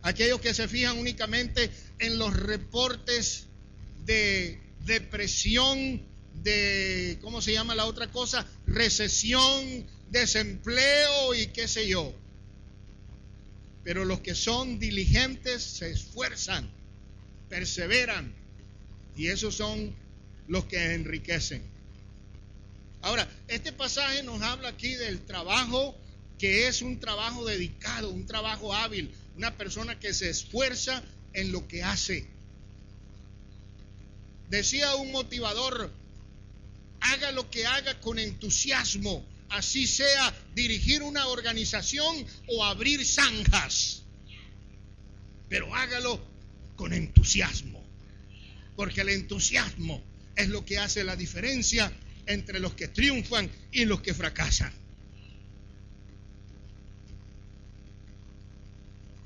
Aquellos 0.02 0.40
que 0.40 0.54
se 0.54 0.68
fijan 0.68 0.98
únicamente 0.98 1.70
en 1.98 2.18
los 2.18 2.34
reportes 2.34 3.46
de 4.04 4.60
depresión, 4.84 6.02
de, 6.42 7.18
¿cómo 7.22 7.40
se 7.40 7.52
llama 7.52 7.74
la 7.74 7.86
otra 7.86 8.10
cosa? 8.10 8.46
Recesión, 8.66 9.86
desempleo 10.10 11.34
y 11.34 11.46
qué 11.48 11.68
sé 11.68 11.88
yo. 11.88 12.14
Pero 13.82 14.04
los 14.04 14.20
que 14.20 14.34
son 14.34 14.78
diligentes 14.78 15.62
se 15.62 15.90
esfuerzan, 15.90 16.70
perseveran, 17.48 18.34
y 19.16 19.28
esos 19.28 19.54
son 19.54 19.94
los 20.48 20.64
que 20.64 20.94
enriquecen. 20.94 21.62
Ahora, 23.02 23.28
este 23.48 23.72
pasaje 23.72 24.22
nos 24.22 24.40
habla 24.42 24.68
aquí 24.68 24.94
del 24.94 25.20
trabajo 25.26 25.94
que 26.38 26.68
es 26.68 26.82
un 26.82 26.98
trabajo 26.98 27.44
dedicado, 27.44 28.10
un 28.10 28.26
trabajo 28.26 28.74
hábil, 28.74 29.10
una 29.36 29.56
persona 29.56 29.98
que 29.98 30.12
se 30.12 30.30
esfuerza 30.30 31.02
en 31.32 31.52
lo 31.52 31.66
que 31.68 31.82
hace. 31.82 32.26
Decía 34.48 34.94
un 34.96 35.12
motivador, 35.12 35.92
haga 37.00 37.32
lo 37.32 37.50
que 37.50 37.66
haga 37.66 38.00
con 38.00 38.18
entusiasmo, 38.18 39.24
así 39.50 39.86
sea 39.86 40.34
dirigir 40.54 41.02
una 41.02 41.26
organización 41.28 42.26
o 42.48 42.64
abrir 42.64 43.04
zanjas, 43.04 44.02
pero 45.48 45.74
hágalo 45.74 46.20
con 46.76 46.92
entusiasmo, 46.92 47.82
porque 48.76 49.02
el 49.02 49.10
entusiasmo 49.10 50.02
es 50.36 50.48
lo 50.48 50.64
que 50.64 50.78
hace 50.78 51.04
la 51.04 51.16
diferencia 51.16 51.92
entre 52.26 52.60
los 52.60 52.74
que 52.74 52.88
triunfan 52.88 53.50
y 53.72 53.84
los 53.84 54.00
que 54.00 54.14
fracasan. 54.14 54.72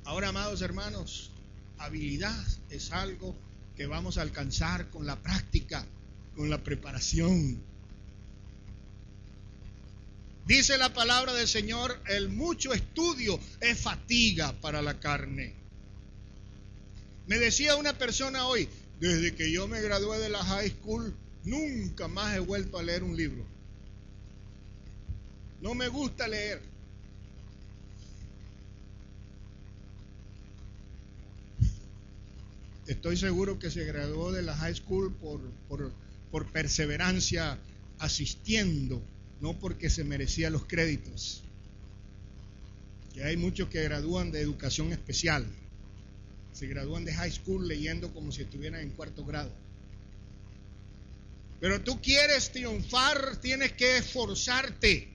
Ahora, 0.05 0.29
amados 0.29 0.63
hermanos, 0.63 1.31
habilidad 1.79 2.45
es 2.71 2.93
algo 2.93 3.37
que 3.77 3.87
vamos 3.87 4.19
a 4.19 4.23
alcanzar 4.23 4.91
con 4.91 5.07
la 5.07 5.17
práctica, 5.23 5.87
con 6.35 6.51
la 6.51 6.63
preparación. 6.63 7.63
Dice 10.47 10.79
la 10.79 10.95
palabra 10.95 11.35
del 11.35 11.47
Señor, 11.47 12.01
el 12.07 12.31
mucho 12.31 12.73
estudio 12.73 13.39
es 13.61 13.79
fatiga 13.79 14.59
para 14.61 14.81
la 14.81 14.99
carne. 14.99 15.55
Me 17.27 17.39
decía 17.39 17.77
una 17.77 17.93
persona 17.93 18.47
hoy, 18.47 18.67
desde 19.01 19.35
que 19.35 19.53
yo 19.53 19.69
me 19.69 19.81
gradué 19.81 20.19
de 20.19 20.29
la 20.29 20.43
high 20.43 20.71
school, 20.71 21.15
nunca 21.45 22.09
más 22.09 22.35
he 22.37 22.41
vuelto 22.41 22.79
a 22.79 22.83
leer 22.83 23.05
un 23.05 23.17
libro. 23.17 23.45
No 25.61 25.75
me 25.75 25.89
gusta 25.89 26.27
leer. 26.27 26.61
Estoy 32.87 33.17
seguro 33.17 33.59
que 33.59 33.71
se 33.71 33.85
graduó 33.85 34.33
de 34.33 34.43
la 34.43 34.57
high 34.57 34.75
school 34.75 35.15
por, 35.15 35.41
por, 36.31 36.47
perseverancia 36.53 37.59
asistiendo, 37.99 39.03
no 39.41 39.59
porque 39.59 39.91
se 39.91 40.05
merecía 40.05 40.49
los 40.49 40.65
créditos. 40.65 41.43
Que 43.13 43.25
hay 43.25 43.37
muchos 43.37 43.69
que 43.69 43.83
gradúan 43.83 44.31
de 44.31 44.41
educación 44.41 44.93
especial 44.93 45.47
se 46.53 46.67
gradúan 46.67 47.05
de 47.05 47.15
high 47.15 47.31
school 47.31 47.67
leyendo 47.67 48.13
como 48.13 48.33
si 48.33 48.43
estuvieran 48.43 48.81
en 48.81 48.91
cuarto 48.91 49.25
grado. 49.25 49.53
Pero 51.61 51.81
tú 51.83 52.01
quieres 52.01 52.51
triunfar, 52.53 53.37
tienes 53.39 53.73
que 53.73 53.99
esforzarte. 53.99 55.09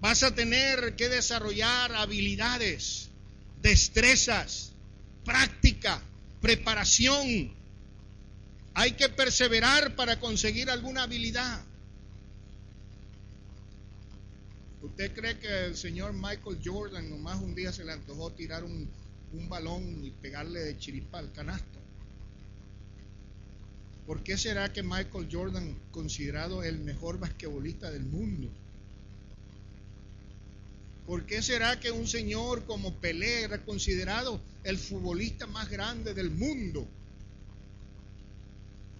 Vas 0.00 0.22
a 0.22 0.34
tener 0.34 0.96
que 0.96 1.08
desarrollar 1.08 1.94
habilidades, 1.94 3.08
destrezas, 3.62 4.72
práctica, 5.24 6.02
preparación. 6.42 7.54
Hay 8.74 8.92
que 8.92 9.08
perseverar 9.08 9.96
para 9.96 10.20
conseguir 10.20 10.68
alguna 10.68 11.04
habilidad. 11.04 11.64
¿Usted 14.82 15.14
cree 15.14 15.38
que 15.38 15.66
el 15.66 15.76
señor 15.76 16.12
Michael 16.12 16.60
Jordan 16.62 17.08
nomás 17.08 17.40
un 17.40 17.54
día 17.54 17.72
se 17.72 17.84
le 17.84 17.92
antojó 17.92 18.30
tirar 18.32 18.64
un, 18.64 18.90
un 19.34 19.48
balón 19.48 20.04
y 20.04 20.10
pegarle 20.10 20.60
de 20.60 20.78
chiripa 20.78 21.18
al 21.18 21.32
canasto. 21.32 21.80
¿Por 24.06 24.22
qué 24.22 24.36
será 24.36 24.72
que 24.72 24.82
Michael 24.82 25.28
Jordan, 25.30 25.76
considerado 25.90 26.62
el 26.62 26.78
mejor 26.78 27.18
basquetbolista 27.18 27.90
del 27.90 28.04
mundo? 28.04 28.50
¿Por 31.06 31.26
qué 31.26 31.42
será 31.42 31.80
que 31.80 31.90
un 31.90 32.06
señor 32.06 32.64
como 32.64 32.94
Pelé 32.94 33.42
era 33.42 33.62
considerado 33.64 34.40
el 34.62 34.78
futbolista 34.78 35.46
más 35.46 35.68
grande 35.68 36.14
del 36.14 36.30
mundo? 36.30 36.86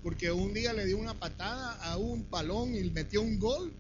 Porque 0.03 0.31
un 0.31 0.53
día 0.53 0.73
le 0.73 0.85
dio 0.85 0.99
una 0.99 1.15
patada 1.15 1.73
a 1.83 1.97
un 1.97 2.29
balón 2.31 2.75
y 2.75 2.83
metió 2.91 3.23
un 3.23 3.39
gol. 3.39 3.73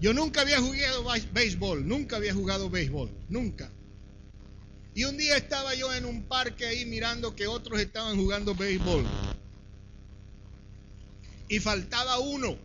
Yo 0.00 0.14
nunca 0.14 0.40
había 0.40 0.58
jugado 0.60 1.04
béisbol, 1.32 1.86
nunca 1.86 2.16
había 2.16 2.32
jugado 2.32 2.70
béisbol, 2.70 3.10
nunca. 3.28 3.70
Y 4.94 5.04
un 5.04 5.16
día 5.16 5.36
estaba 5.36 5.74
yo 5.74 5.92
en 5.94 6.04
un 6.04 6.24
parque 6.24 6.66
ahí 6.66 6.84
mirando 6.84 7.36
que 7.36 7.46
otros 7.46 7.80
estaban 7.80 8.16
jugando 8.16 8.54
béisbol. 8.54 9.06
Y 11.48 11.60
faltaba 11.60 12.18
uno. 12.18 12.56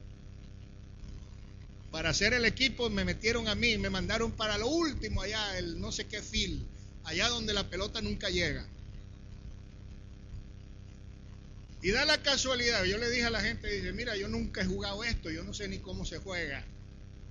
Para 1.92 2.10
hacer 2.10 2.34
el 2.34 2.46
equipo 2.46 2.90
me 2.90 3.06
metieron 3.06 3.48
a 3.48 3.56
mí, 3.56 3.78
me 3.78 3.90
mandaron 3.90 4.32
para 4.32 4.58
lo 4.58 4.68
último 4.68 5.22
allá, 5.22 5.58
el 5.58 5.80
no 5.80 5.92
sé 5.92 6.08
qué 6.08 6.22
fil, 6.22 6.66
allá 7.04 7.30
donde 7.30 7.54
la 7.54 7.70
pelota 7.70 8.02
nunca 8.02 8.30
llega. 8.30 8.68
Y 11.82 11.92
da 11.92 12.04
la 12.04 12.22
casualidad, 12.22 12.84
yo 12.86 12.98
le 12.98 13.10
dije 13.12 13.26
a 13.26 13.30
la 13.30 13.42
gente, 13.42 13.70
dice, 13.70 13.94
mira, 13.94 14.18
yo 14.18 14.28
nunca 14.28 14.62
he 14.62 14.66
jugado 14.66 15.04
esto, 15.04 15.30
yo 15.30 15.44
no 15.44 15.54
sé 15.54 15.68
ni 15.68 15.78
cómo 15.78 16.04
se 16.04 16.18
juega. 16.18 16.66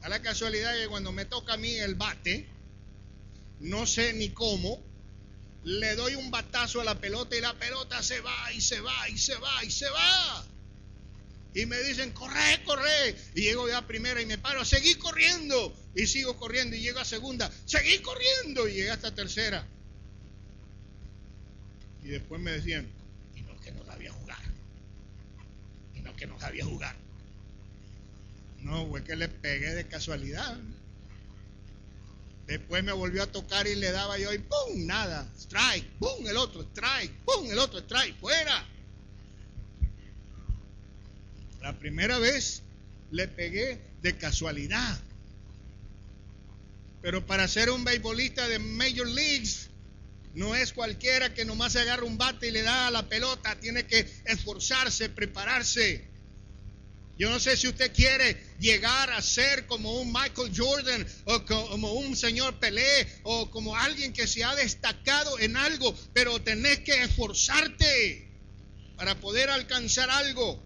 Da 0.01 0.09
la 0.09 0.23
casualidad 0.23 0.75
que 0.77 0.87
cuando 0.87 1.11
me 1.11 1.25
toca 1.25 1.55
a 1.55 1.57
mí 1.57 1.75
el 1.75 1.97
bate, 1.97 2.47
no 3.65 3.87
sé 3.87 4.13
ni 4.13 4.29
cómo, 4.31 4.83
le 5.65 5.95
doy 5.97 6.15
un 6.15 6.31
batazo 6.31 6.81
a 6.81 6.85
la 6.85 7.01
pelota 7.01 7.35
y 7.37 7.41
la 7.41 7.55
pelota 7.55 8.03
se 8.03 8.21
va 8.21 8.53
y 8.53 8.61
se 8.61 8.81
va 8.81 9.09
y 9.09 9.17
se 9.17 9.35
va 9.37 9.65
y 9.65 9.71
se 9.71 9.89
va. 9.89 10.45
Y 11.55 11.67
me 11.67 11.81
dicen, 11.83 12.11
corre, 12.11 12.63
corre. 12.65 13.15
Y 13.35 13.43
llego 13.43 13.69
ya 13.69 13.79
a 13.79 13.87
primera 13.87 14.21
y 14.21 14.27
me 14.27 14.39
paro, 14.39 14.65
seguí 14.65 14.97
corriendo. 14.97 15.75
Y 15.95 16.07
sigo 16.07 16.37
corriendo 16.37 16.77
y 16.77 16.81
llego 16.81 16.99
a 16.99 17.05
segunda, 17.05 17.51
seguí 17.65 17.99
corriendo. 18.01 18.69
Y 18.69 18.75
llegué 18.75 18.91
hasta 18.91 19.15
tercera. 19.15 19.65
Y 22.03 22.09
después 22.09 22.41
me 22.41 22.51
decían, 22.51 22.87
y 23.35 23.43
no 23.43 23.59
que 23.61 23.73
no 23.73 23.87
sabía 23.87 24.13
jugar. 24.13 24.43
Y 25.95 26.01
no 26.01 26.15
que 26.17 26.27
no 26.27 26.39
sabía 26.39 26.65
jugar. 26.67 26.97
No, 28.61 28.87
fue 28.89 29.05
que 29.05 29.17
le 29.17 29.29
pegué 29.29 29.75
de 29.75 29.87
casualidad. 29.87 30.59
Después 32.47 32.85
me 32.85 32.93
volvió 32.93 33.23
a 33.23 33.27
tocar 33.27 33.67
y 33.67 33.75
le 33.75 33.91
daba 33.91 34.19
yo 34.19 34.33
y 34.33 34.39
¡pum! 34.39 34.87
Nada. 34.87 35.31
Strike, 35.39 35.99
¡pum! 35.99 36.27
El 36.27 36.37
otro, 36.37 36.63
strike, 36.63 37.13
¡pum! 37.25 37.51
El 37.51 37.59
otro, 37.59 37.79
strike, 37.81 38.19
fuera. 38.19 38.67
La 41.63 41.79
primera 41.79 42.19
vez 42.19 42.63
le 43.11 43.29
pegué 43.29 43.81
de 44.03 44.17
casualidad. 44.19 45.01
Pero 47.01 47.27
para 47.27 47.49
ser 47.49 47.71
un 47.71 47.85
beisbolista 47.85 48.47
de 48.49 48.59
Major 48.59 49.09
Leagues, 49.09 49.71
no 50.35 50.55
es 50.55 50.73
cualquiera 50.73 51.33
que 51.33 51.45
nomás 51.45 51.73
se 51.73 51.81
agarra 51.81 52.05
un 52.05 52.19
bate 52.19 52.49
y 52.49 52.51
le 52.51 52.63
da 52.63 52.89
a 52.89 52.91
la 52.91 53.09
pelota. 53.09 53.59
Tiene 53.61 53.87
que 53.87 54.11
esforzarse, 54.27 55.09
prepararse. 55.09 56.14
Yo 57.17 57.31
no 57.31 57.39
sé 57.39 57.57
si 57.57 57.69
usted 57.69 57.93
quiere 57.93 58.37
llegar 58.59 59.11
a 59.13 59.23
ser 59.23 59.67
como 59.67 60.01
un 60.01 60.13
Michael 60.13 60.53
Jordan 60.55 61.07
o 61.27 61.45
como 61.45 61.93
un 61.93 62.17
señor 62.17 62.59
Pelé 62.59 63.07
o 63.23 63.51
como 63.51 63.77
alguien 63.77 64.13
que 64.13 64.27
se 64.27 64.43
ha 64.43 64.55
destacado 64.57 65.39
en 65.39 65.57
algo, 65.57 65.97
pero 66.13 66.43
tenés 66.43 66.81
que 66.81 67.03
esforzarte 67.05 68.29
para 68.97 69.21
poder 69.21 69.49
alcanzar 69.51 70.11
algo. 70.11 70.61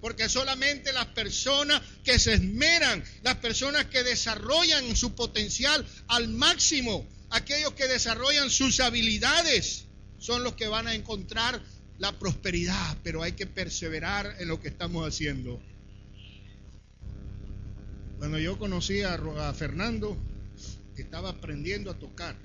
Porque 0.00 0.28
solamente 0.28 0.92
las 0.92 1.06
personas 1.06 1.80
que 2.02 2.18
se 2.18 2.32
esmeran, 2.34 3.04
las 3.22 3.36
personas 3.36 3.84
que 3.86 4.02
desarrollan 4.02 4.96
su 4.96 5.14
potencial 5.14 5.86
al 6.08 6.28
máximo, 6.28 7.06
aquellos 7.30 7.74
que 7.74 7.86
desarrollan 7.86 8.50
sus 8.50 8.80
habilidades, 8.80 9.84
son 10.18 10.42
los 10.42 10.54
que 10.54 10.68
van 10.68 10.88
a 10.88 10.94
encontrar 10.94 11.62
la 12.00 12.18
prosperidad, 12.18 12.96
pero 13.04 13.22
hay 13.22 13.32
que 13.32 13.46
perseverar 13.46 14.34
en 14.38 14.48
lo 14.48 14.60
que 14.60 14.68
estamos 14.68 15.06
haciendo. 15.06 15.60
Cuando 18.18 18.38
yo 18.38 18.58
conocí 18.58 19.02
a, 19.02 19.18
Fernando, 19.52 20.16
estaba 20.96 21.28
aprendiendo 21.28 21.90
a 21.90 21.98
tocar. 21.98 22.36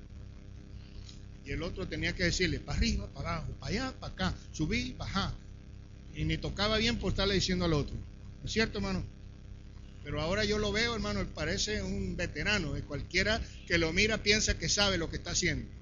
Y 1.44 1.52
el 1.52 1.62
otro 1.62 1.88
tenía 1.88 2.14
que 2.14 2.24
decirle, 2.24 2.60
para 2.60 2.78
arriba, 2.78 3.06
para 3.14 3.36
abajo, 3.36 3.52
para 3.58 3.72
allá, 3.72 3.94
para 3.98 4.12
acá, 4.12 4.34
subir, 4.52 4.94
bajar. 4.96 5.32
Y 6.14 6.24
ni 6.24 6.36
tocaba 6.36 6.76
bien 6.76 6.98
por 6.98 7.12
estarle 7.12 7.34
diciendo 7.34 7.64
al 7.64 7.72
otro. 7.72 7.94
¿No 7.94 8.46
es 8.46 8.52
cierto, 8.52 8.78
hermano? 8.78 9.04
Pero 10.04 10.20
ahora 10.20 10.44
yo 10.44 10.58
lo 10.58 10.70
veo, 10.70 10.94
hermano, 10.94 11.20
él 11.20 11.28
parece 11.28 11.82
un 11.82 12.14
veterano. 12.16 12.74
Cualquiera 12.86 13.40
que 13.66 13.78
lo 13.78 13.92
mira 13.92 14.22
piensa 14.22 14.58
que 14.58 14.68
sabe 14.68 14.98
lo 14.98 15.08
que 15.08 15.16
está 15.16 15.30
haciendo. 15.30 15.75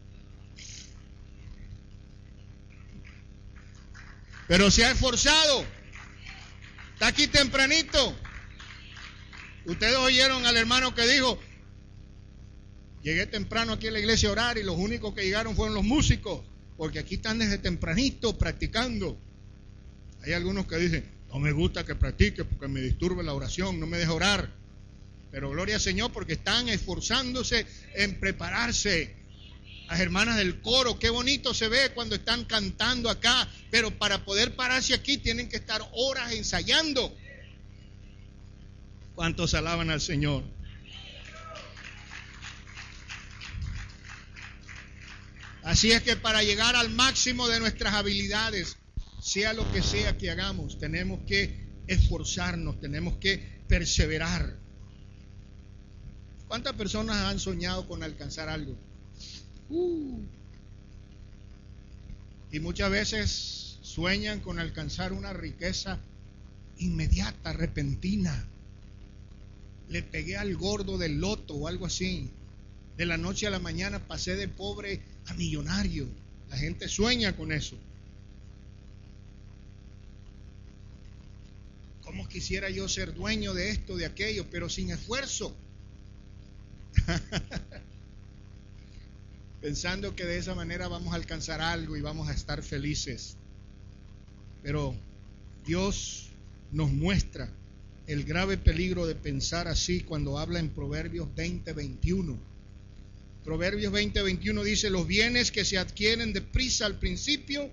Pero 4.46 4.70
se 4.70 4.84
ha 4.84 4.90
esforzado. 4.90 5.64
Está 6.94 7.08
aquí 7.08 7.26
tempranito. 7.26 8.16
Ustedes 9.66 9.96
oyeron 9.96 10.44
al 10.44 10.56
hermano 10.56 10.94
que 10.94 11.06
dijo, 11.06 11.38
llegué 13.02 13.26
temprano 13.26 13.72
aquí 13.72 13.88
a 13.88 13.90
la 13.90 13.98
iglesia 13.98 14.28
a 14.28 14.32
orar 14.32 14.58
y 14.58 14.62
los 14.62 14.76
únicos 14.76 15.14
que 15.14 15.22
llegaron 15.22 15.56
fueron 15.56 15.74
los 15.74 15.84
músicos, 15.84 16.42
porque 16.76 16.98
aquí 16.98 17.14
están 17.14 17.38
desde 17.38 17.58
tempranito 17.58 18.36
practicando. 18.36 19.18
Hay 20.22 20.32
algunos 20.32 20.66
que 20.66 20.76
dicen, 20.76 21.04
no 21.32 21.38
me 21.38 21.52
gusta 21.52 21.84
que 21.84 21.94
practique 21.94 22.44
porque 22.44 22.68
me 22.68 22.80
disturbe 22.80 23.22
la 23.22 23.32
oración, 23.32 23.80
no 23.80 23.86
me 23.86 23.98
deja 23.98 24.12
orar. 24.12 24.50
Pero 25.30 25.50
gloria 25.50 25.76
al 25.76 25.80
Señor 25.80 26.12
porque 26.12 26.34
están 26.34 26.68
esforzándose 26.68 27.66
en 27.94 28.20
prepararse. 28.20 29.16
Las 29.88 30.00
hermanas 30.00 30.36
del 30.36 30.62
coro, 30.62 30.98
qué 30.98 31.10
bonito 31.10 31.52
se 31.52 31.68
ve 31.68 31.92
cuando 31.94 32.14
están 32.14 32.44
cantando 32.44 33.10
acá, 33.10 33.48
pero 33.70 33.96
para 33.98 34.24
poder 34.24 34.56
pararse 34.56 34.94
aquí 34.94 35.18
tienen 35.18 35.48
que 35.48 35.56
estar 35.56 35.82
horas 35.92 36.32
ensayando. 36.32 37.14
¿Cuántos 39.14 39.54
alaban 39.54 39.90
al 39.90 40.00
Señor? 40.00 40.42
Así 45.62 45.92
es 45.92 46.02
que 46.02 46.16
para 46.16 46.42
llegar 46.42 46.76
al 46.76 46.90
máximo 46.90 47.48
de 47.48 47.60
nuestras 47.60 47.94
habilidades, 47.94 48.76
sea 49.20 49.52
lo 49.52 49.70
que 49.72 49.82
sea 49.82 50.18
que 50.18 50.30
hagamos, 50.30 50.78
tenemos 50.78 51.20
que 51.26 51.64
esforzarnos, 51.86 52.80
tenemos 52.80 53.16
que 53.16 53.62
perseverar. 53.68 54.58
¿Cuántas 56.48 56.74
personas 56.74 57.16
han 57.16 57.38
soñado 57.38 57.88
con 57.88 58.02
alcanzar 58.02 58.48
algo? 58.48 58.78
Y 59.70 60.26
muchas 62.60 62.90
veces 62.90 63.78
sueñan 63.82 64.40
con 64.40 64.58
alcanzar 64.58 65.12
una 65.12 65.32
riqueza 65.32 66.00
inmediata, 66.78 67.52
repentina. 67.52 68.48
Le 69.88 70.02
pegué 70.02 70.36
al 70.36 70.56
gordo 70.56 70.98
del 70.98 71.20
loto 71.20 71.54
o 71.54 71.68
algo 71.68 71.86
así. 71.86 72.30
De 72.96 73.06
la 73.06 73.16
noche 73.16 73.46
a 73.46 73.50
la 73.50 73.58
mañana 73.58 74.06
pasé 74.06 74.36
de 74.36 74.48
pobre 74.48 75.00
a 75.26 75.34
millonario. 75.34 76.08
La 76.48 76.56
gente 76.56 76.88
sueña 76.88 77.36
con 77.36 77.52
eso. 77.52 77.76
¿Cómo 82.02 82.28
quisiera 82.28 82.70
yo 82.70 82.88
ser 82.88 83.14
dueño 83.14 83.54
de 83.54 83.70
esto, 83.70 83.96
de 83.96 84.06
aquello, 84.06 84.46
pero 84.50 84.68
sin 84.68 84.90
esfuerzo? 84.90 85.56
pensando 89.64 90.14
que 90.14 90.26
de 90.26 90.36
esa 90.36 90.54
manera 90.54 90.88
vamos 90.88 91.14
a 91.14 91.16
alcanzar 91.16 91.62
algo 91.62 91.96
y 91.96 92.02
vamos 92.02 92.28
a 92.28 92.34
estar 92.34 92.62
felices. 92.62 93.38
Pero 94.62 94.94
Dios 95.64 96.28
nos 96.70 96.92
muestra 96.92 97.48
el 98.06 98.24
grave 98.24 98.58
peligro 98.58 99.06
de 99.06 99.14
pensar 99.14 99.66
así 99.66 100.00
cuando 100.02 100.38
habla 100.38 100.58
en 100.58 100.68
Proverbios 100.68 101.28
20:21. 101.34 102.36
Proverbios 103.42 103.90
20:21 103.90 104.62
dice, 104.64 104.90
los 104.90 105.06
bienes 105.06 105.50
que 105.50 105.64
se 105.64 105.78
adquieren 105.78 106.34
deprisa 106.34 106.84
al 106.84 106.98
principio 106.98 107.70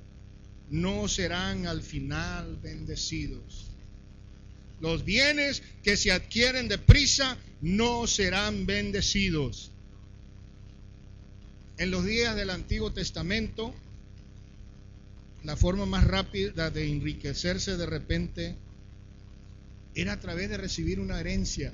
no 0.69 1.09
serán 1.09 1.67
al 1.67 1.81
final 1.81 2.55
bendecidos. 2.63 3.69
Los 4.79 5.03
bienes 5.03 5.61
que 5.83 5.97
se 5.97 6.13
adquieren 6.13 6.69
deprisa 6.69 7.37
no 7.59 8.07
serán 8.07 8.65
bendecidos. 8.65 9.71
En 11.81 11.89
los 11.89 12.05
días 12.05 12.35
del 12.35 12.51
Antiguo 12.51 12.93
Testamento, 12.93 13.73
la 15.43 15.55
forma 15.55 15.87
más 15.87 16.03
rápida 16.03 16.69
de 16.69 16.87
enriquecerse 16.87 17.75
de 17.75 17.87
repente 17.87 18.55
era 19.95 20.13
a 20.13 20.19
través 20.19 20.47
de 20.51 20.57
recibir 20.57 20.99
una 20.99 21.19
herencia. 21.19 21.73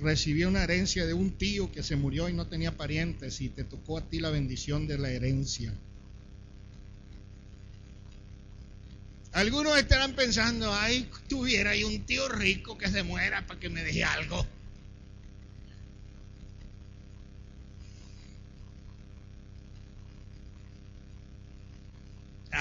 Recibía 0.00 0.48
una 0.48 0.64
herencia 0.64 1.04
de 1.04 1.12
un 1.12 1.32
tío 1.32 1.70
que 1.70 1.82
se 1.82 1.94
murió 1.94 2.30
y 2.30 2.32
no 2.32 2.46
tenía 2.46 2.78
parientes 2.78 3.42
y 3.42 3.50
te 3.50 3.64
tocó 3.64 3.98
a 3.98 4.08
ti 4.08 4.18
la 4.18 4.30
bendición 4.30 4.86
de 4.86 4.96
la 4.96 5.10
herencia. 5.10 5.74
Algunos 9.32 9.76
estarán 9.76 10.14
pensando, 10.14 10.72
ay, 10.72 11.06
tuviera 11.28 11.72
ahí 11.72 11.84
un 11.84 12.00
tío 12.06 12.26
rico 12.30 12.78
que 12.78 12.88
se 12.88 13.02
muera 13.02 13.46
para 13.46 13.60
que 13.60 13.68
me 13.68 13.82
deje 13.82 14.04
algo. 14.04 14.46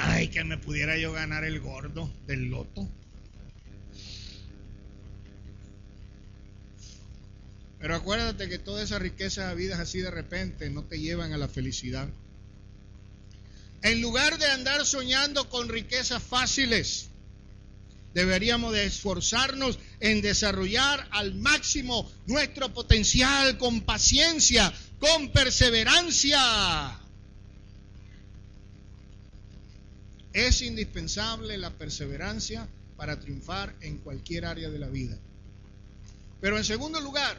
Ay, 0.02 0.30
que 0.30 0.44
me 0.44 0.58
pudiera 0.58 0.98
yo 0.98 1.12
ganar 1.12 1.44
el 1.44 1.60
gordo 1.60 2.10
del 2.26 2.46
loto. 2.46 2.90
Pero 7.80 7.96
acuérdate 7.96 8.50
que 8.50 8.60
toda 8.60 8.84
esa 8.84 9.00
riqueza 9.00 9.50
de 9.50 9.56
vidas 9.56 9.80
así 9.80 10.00
de 10.00 10.12
repente 10.12 10.70
no 10.70 10.84
te 10.84 11.00
llevan 11.00 11.34
a 11.34 11.38
la 11.38 11.48
felicidad. 11.48 12.10
En 13.82 14.02
lugar 14.02 14.38
de 14.38 14.48
andar 14.48 14.86
soñando 14.86 15.50
con 15.50 15.70
riquezas 15.70 16.22
fáciles, 16.22 17.10
deberíamos 18.14 18.74
de 18.74 18.86
esforzarnos 18.86 19.80
en 20.00 20.22
desarrollar 20.22 21.08
al 21.12 21.36
máximo 21.36 22.12
nuestro 22.26 22.74
potencial 22.74 23.58
con 23.58 23.82
paciencia, 23.82 24.74
con 25.00 25.30
perseverancia. 25.32 27.00
Es 30.34 30.62
indispensable 30.62 31.58
la 31.58 31.72
perseverancia 31.72 32.68
para 32.98 33.20
triunfar 33.20 33.76
en 33.82 33.98
cualquier 33.98 34.46
área 34.46 34.70
de 34.70 34.80
la 34.80 34.90
vida. 34.90 35.18
Pero 36.42 36.58
en 36.58 36.64
segundo 36.64 37.00
lugar, 37.00 37.38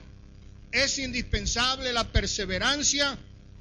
es 0.73 0.99
indispensable 0.99 1.93
la 1.93 2.11
perseverancia 2.11 3.19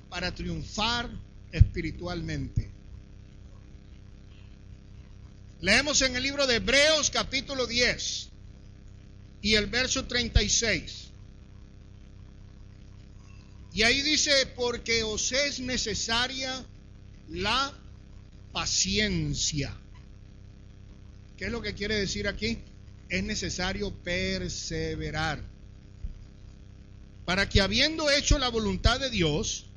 para 0.10 0.34
triunfar 0.34 1.10
espiritualmente. 1.52 2.70
Leemos 5.62 6.02
en 6.02 6.16
el 6.16 6.24
libro 6.24 6.48
de 6.48 6.56
Hebreos 6.56 7.10
capítulo 7.10 7.68
10 7.68 8.30
y 9.42 9.56
el 9.56 9.68
verso 9.68 10.06
36. 10.06 11.10
Y 13.74 13.84
ahí 13.84 14.02
dice, 14.02 14.32
porque 14.56 15.04
os 15.04 15.32
es 15.32 15.60
necesaria 15.60 16.66
la 17.30 17.74
paciencia. 18.52 19.76
¿Qué 21.38 21.46
es 21.46 21.52
lo 21.52 21.62
que 21.62 21.74
quiere 21.74 21.96
decir 21.96 22.28
aquí? 22.28 22.60
Es 23.08 23.24
necesario 23.24 23.94
perseverar. 24.04 25.42
Para 27.26 27.48
que 27.48 27.62
habiendo 27.62 28.10
hecho 28.10 28.38
la 28.40 28.50
voluntad 28.50 29.00
de 29.00 29.10
Dios, 29.10 29.68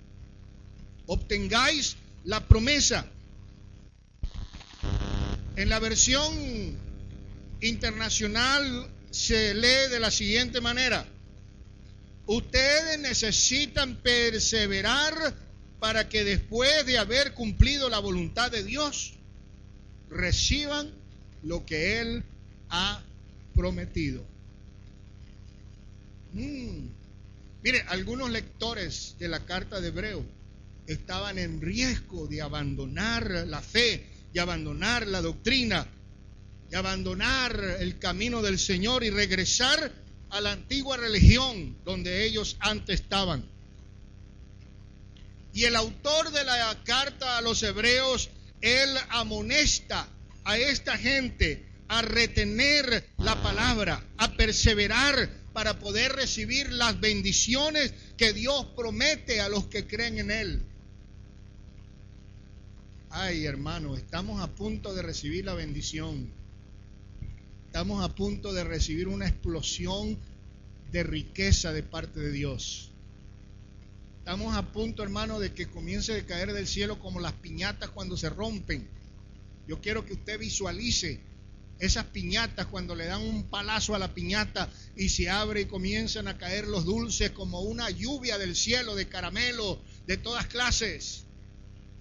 obtengáis 1.07 1.97
la 2.25 2.47
promesa. 2.49 3.07
En 5.57 5.69
la 5.69 5.79
versión 5.79 6.79
internacional 7.61 8.89
se 9.11 9.55
lee 9.55 9.91
de 9.91 10.01
la 10.01 10.11
siguiente 10.11 10.61
manera. 10.61 11.07
Ustedes 12.27 12.99
necesitan 12.99 13.97
perseverar 13.97 15.35
para 15.83 16.09
que 16.09 16.23
después 16.23 16.87
de 16.87 16.97
haber 16.97 17.35
cumplido 17.35 17.89
la 17.89 17.99
voluntad 17.99 18.53
de 18.53 18.63
Dios, 18.63 19.15
reciban 20.09 20.93
lo 21.43 21.67
que 21.67 22.01
Él 22.01 22.23
ha 22.69 23.03
prometido. 23.53 24.25
Mm. 26.35 26.87
Mire, 27.65 27.85
algunos 27.89 28.31
lectores 28.31 29.17
de 29.19 29.27
la 29.27 29.45
carta 29.45 29.81
de 29.81 29.89
Hebreo 29.89 30.25
estaban 30.87 31.37
en 31.41 31.61
riesgo 31.61 32.29
de 32.29 32.43
abandonar 32.43 33.29
la 33.49 33.61
fe, 33.61 34.07
y 34.33 34.39
abandonar 34.39 35.09
la 35.09 35.21
doctrina, 35.21 35.89
y 36.71 36.77
abandonar 36.77 37.79
el 37.81 37.99
camino 37.99 38.41
del 38.41 38.61
Señor 38.61 39.03
y 39.03 39.11
regresar 39.11 39.91
a 40.31 40.41
la 40.41 40.53
antigua 40.53 40.97
religión 40.97 41.77
donde 41.85 42.25
ellos 42.25 42.57
antes 42.61 43.01
estaban. 43.01 43.52
Y 45.53 45.65
el 45.65 45.77
autor 45.77 46.31
de 46.31 46.45
la 46.45 46.79
carta 46.85 47.39
a 47.39 47.43
los 47.43 47.63
hebreos, 47.63 48.31
él 48.61 48.89
amonesta 49.11 50.09
a 50.45 50.57
esta 50.57 50.97
gente 50.97 51.67
a 51.89 52.03
retener 52.03 53.07
la 53.19 53.43
palabra, 53.43 54.03
a 54.17 54.33
perseverar 54.33 55.29
para 55.53 55.79
poder 55.79 56.13
recibir 56.13 56.73
las 56.73 56.99
bendiciones 57.01 57.93
que 58.17 58.33
Dios 58.33 58.67
promete 58.77 59.41
a 59.41 59.49
los 59.49 59.67
que 59.67 59.87
creen 59.87 60.19
en 60.19 60.31
Él. 60.31 60.63
Ay, 63.11 63.45
hermano, 63.45 63.97
estamos 63.97 64.41
a 64.41 64.49
punto 64.49 64.95
de 64.95 65.03
recibir 65.03 65.45
la 65.45 65.53
bendición. 65.53 66.33
Estamos 67.67 68.03
a 68.03 68.15
punto 68.15 68.55
de 68.55 68.65
recibir 68.65 69.09
una 69.09 69.29
explosión 69.29 70.19
de 70.91 71.03
riqueza 71.03 71.73
de 71.73 71.83
parte 71.83 72.21
de 72.21 72.33
Dios. 72.33 72.92
Estamos 74.23 74.55
a 74.55 74.63
punto, 74.63 75.03
hermano, 75.03 75.41
de 75.41 75.53
que 75.53 75.67
comience 75.67 76.13
a 76.17 76.25
caer 76.25 76.53
del 76.53 76.69
cielo 76.69 77.01
como 77.01 77.19
las 77.19 77.33
piñatas 77.33 77.91
cuando 77.91 78.17
se 78.17 78.31
rompen. 78.31 78.89
Yo 79.67 79.81
quiero 79.81 80.07
que 80.07 80.13
usted 80.13 80.39
visualice 80.39 81.19
esas 81.81 82.05
piñatas 82.05 82.67
cuando 82.67 82.95
le 82.95 83.07
dan 83.07 83.21
un 83.21 83.51
palazo 83.51 83.97
a 83.97 83.99
la 83.99 84.15
piñata 84.15 84.71
y 84.95 85.09
se 85.09 85.29
abre 85.29 85.63
y 85.63 85.65
comienzan 85.65 86.29
a 86.29 86.39
caer 86.39 86.69
los 86.69 86.85
dulces 86.85 87.33
como 87.33 87.63
una 87.63 87.91
lluvia 87.91 88.39
del 88.39 88.55
cielo 88.55 88.95
de 88.95 89.09
caramelo 89.09 89.83
de 90.07 90.19
todas 90.19 90.47
clases. 90.47 91.25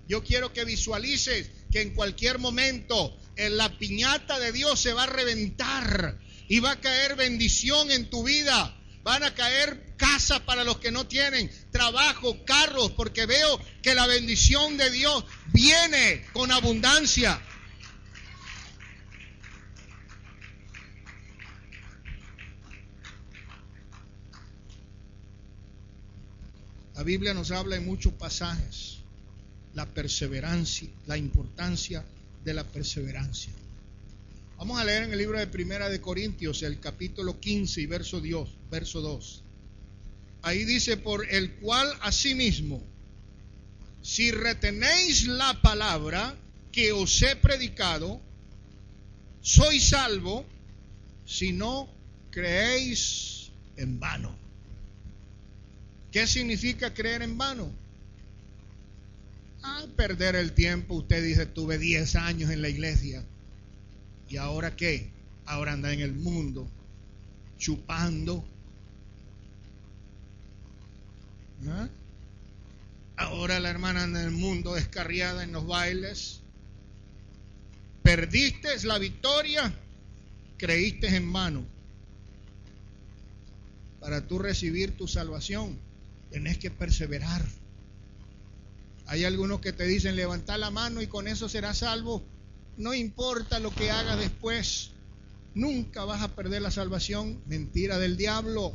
Yo 0.08 0.24
quiero 0.24 0.54
que 0.54 0.64
visualices 0.64 1.50
que 1.72 1.82
en 1.82 1.96
cualquier 1.96 2.38
momento 2.38 3.18
en 3.36 3.58
la 3.58 3.80
piñata 3.80 4.38
de 4.38 4.52
Dios 4.52 4.80
se 4.80 4.94
va 4.94 5.06
a 5.06 5.08
reventar 5.08 6.20
y 6.48 6.60
va 6.60 6.74
a 6.74 6.82
caer 6.82 7.16
bendición 7.16 7.90
en 7.90 8.12
tu 8.12 8.24
vida. 8.24 8.78
Van 9.04 9.24
a 9.24 9.34
caer 9.34 9.95
casas 9.97 10.41
para 10.41 10.64
los 10.64 10.78
que 10.78 10.91
no 10.91 11.08
tienen, 11.08 11.49
trabajo, 11.72 12.43
carros, 12.45 12.91
porque 12.91 13.26
veo 13.26 13.60
que 13.82 13.95
la 13.95 14.08
bendición 14.08 14.78
de 14.78 14.89
Dios 14.91 15.26
viene 15.54 16.26
con 16.34 16.52
abundancia. 16.52 17.41
La 26.93 27.04
Biblia 27.04 27.34
nos 27.34 27.49
habla 27.49 27.78
en 27.78 27.86
muchos 27.86 28.14
pasajes 28.14 28.99
la 29.74 29.86
perseverancia, 29.86 30.89
la 31.08 31.18
importancia 31.18 32.06
de 32.43 32.54
la 32.54 32.64
perseverancia. 32.64 33.52
Vamos 34.62 34.80
a 34.80 34.86
leer 34.86 35.01
en 35.01 35.12
el 35.12 35.18
libro 35.18 35.39
de 35.39 35.47
Primera 35.47 35.89
de 35.89 35.99
Corintios, 35.99 36.62
el 36.62 36.80
capítulo 36.80 37.39
15 37.39 37.82
y 37.82 37.88
verso, 37.88 38.22
Dios, 38.22 38.47
verso 38.70 39.01
2. 39.01 39.43
Ahí 40.43 40.66
dice, 40.66 40.97
por 40.97 41.28
el 41.34 41.53
cual 41.53 41.91
asimismo, 42.01 42.80
si 44.03 44.30
retenéis 44.30 45.26
la 45.26 45.59
palabra 45.64 46.36
que 46.72 46.91
os 46.91 47.24
he 47.24 47.36
predicado, 47.38 48.22
sois 49.41 49.84
salvo 49.84 50.45
si 51.26 51.53
no 51.53 51.89
creéis 52.30 53.49
en 53.78 53.99
vano. 53.99 54.38
¿Qué 56.12 56.28
significa 56.28 56.93
creer 56.93 57.24
en 57.24 57.36
vano? 57.36 57.72
Ah, 59.64 59.88
perder 59.95 60.36
el 60.36 60.51
tiempo. 60.51 60.93
Usted 60.97 61.24
dice, 61.24 61.47
tuve 61.47 61.80
10 61.80 62.16
años 62.16 62.51
en 62.51 62.62
la 62.62 62.70
iglesia. 62.70 63.26
¿Y 64.32 64.38
ahora 64.38 64.76
qué? 64.76 65.12
Ahora 65.46 65.74
anda 65.74 65.92
en 65.92 66.00
el 66.00 66.14
mundo, 66.14 66.68
chupando. 67.58 68.44
¿Ah? 71.68 71.90
Ahora 73.18 73.60
la 73.60 73.70
hermana 73.70 74.04
anda 74.04 74.22
en 74.22 74.28
el 74.30 74.32
mundo 74.32 74.74
descarriada 74.74 75.44
en 75.44 75.52
los 75.52 75.68
bailes. 75.68 76.40
Perdiste 78.02 78.70
la 78.86 78.98
victoria, 78.98 79.74
creíste 80.58 81.16
en 81.16 81.32
vano. 81.32 81.66
Para 84.00 84.26
tú 84.26 84.40
recibir 84.40 84.98
tu 84.98 85.08
salvación 85.08 85.78
Tenés 86.32 86.58
que 86.58 86.72
perseverar. 86.72 87.46
Hay 89.08 89.26
algunos 89.26 89.60
que 89.60 89.74
te 89.74 89.84
dicen 89.84 90.16
levanta 90.16 90.58
la 90.58 90.72
mano 90.72 91.02
y 91.02 91.08
con 91.08 91.28
eso 91.28 91.50
serás 91.50 91.80
salvo. 91.80 92.24
No 92.78 92.94
importa 92.94 93.60
lo 93.60 93.74
que 93.74 93.92
hagas 93.92 94.20
después. 94.20 94.92
Nunca 95.54 96.06
vas 96.06 96.22
a 96.22 96.36
perder 96.36 96.62
la 96.62 96.72
salvación. 96.72 97.42
Mentira 97.46 98.00
del 98.00 98.18
diablo. 98.18 98.74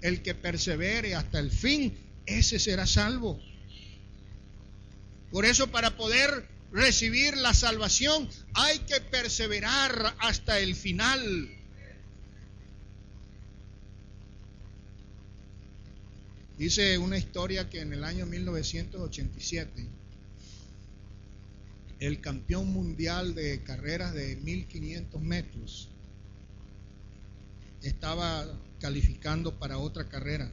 El 0.00 0.22
que 0.22 0.34
persevere 0.34 1.14
hasta 1.14 1.38
el 1.38 1.50
fin, 1.50 1.96
ese 2.26 2.58
será 2.58 2.86
salvo. 2.86 3.40
Por 5.30 5.44
eso 5.44 5.68
para 5.68 5.96
poder 5.96 6.48
recibir 6.72 7.36
la 7.36 7.54
salvación 7.54 8.28
hay 8.54 8.78
que 8.80 9.00
perseverar 9.00 10.14
hasta 10.18 10.58
el 10.58 10.74
final. 10.74 11.50
Dice 16.58 16.96
una 16.98 17.18
historia 17.18 17.68
que 17.68 17.80
en 17.80 17.92
el 17.92 18.02
año 18.02 18.24
1987 18.26 19.88
el 21.98 22.20
campeón 22.20 22.72
mundial 22.72 23.34
de 23.34 23.62
carreras 23.62 24.12
de 24.12 24.36
1500 24.36 25.20
metros 25.22 25.88
estaba 27.82 28.46
calificando 28.80 29.58
para 29.58 29.78
otra 29.78 30.08
carrera. 30.08 30.50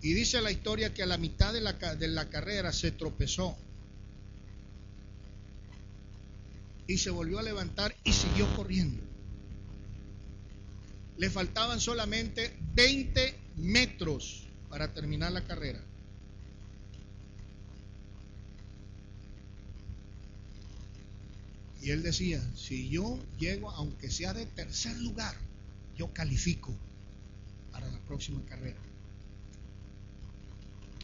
Y 0.00 0.12
dice 0.12 0.40
la 0.40 0.50
historia 0.50 0.92
que 0.92 1.02
a 1.02 1.06
la 1.06 1.18
mitad 1.18 1.52
de 1.52 1.60
la, 1.60 1.72
de 1.72 2.08
la 2.08 2.28
carrera 2.28 2.72
se 2.72 2.90
tropezó 2.90 3.56
y 6.86 6.98
se 6.98 7.10
volvió 7.10 7.38
a 7.38 7.42
levantar 7.42 7.94
y 8.04 8.12
siguió 8.12 8.46
corriendo. 8.54 9.02
Le 11.16 11.30
faltaban 11.30 11.80
solamente 11.80 12.54
20 12.74 13.34
metros 13.56 14.46
para 14.68 14.92
terminar 14.92 15.32
la 15.32 15.44
carrera. 15.44 15.80
Y 21.84 21.90
él 21.90 22.02
decía, 22.02 22.42
si 22.56 22.88
yo 22.88 23.18
llego, 23.38 23.70
aunque 23.72 24.10
sea 24.10 24.32
de 24.32 24.46
tercer 24.46 24.96
lugar, 24.96 25.36
yo 25.94 26.10
califico 26.14 26.74
para 27.70 27.86
la 27.90 27.98
próxima 28.00 28.40
carrera. 28.46 28.80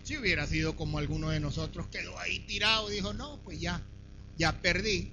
Si 0.04 0.16
hubiera 0.16 0.46
sido 0.46 0.76
como 0.76 0.96
alguno 0.96 1.28
de 1.28 1.38
nosotros, 1.38 1.86
quedó 1.88 2.18
ahí 2.18 2.38
tirado 2.46 2.88
dijo, 2.88 3.12
no, 3.12 3.38
pues 3.44 3.60
ya, 3.60 3.82
ya 4.38 4.62
perdí, 4.62 5.12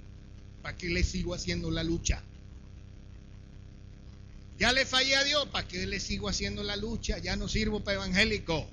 ¿para 0.62 0.74
qué 0.74 0.88
le 0.88 1.04
sigo 1.04 1.34
haciendo 1.34 1.70
la 1.70 1.84
lucha? 1.84 2.22
Ya 4.58 4.72
le 4.72 4.86
fallé 4.86 5.16
a 5.16 5.24
Dios, 5.24 5.48
¿para 5.48 5.68
qué 5.68 5.86
le 5.86 6.00
sigo 6.00 6.30
haciendo 6.30 6.62
la 6.62 6.76
lucha? 6.76 7.18
Ya 7.18 7.36
no 7.36 7.46
sirvo 7.46 7.84
para 7.84 7.96
evangélico. 7.96 8.66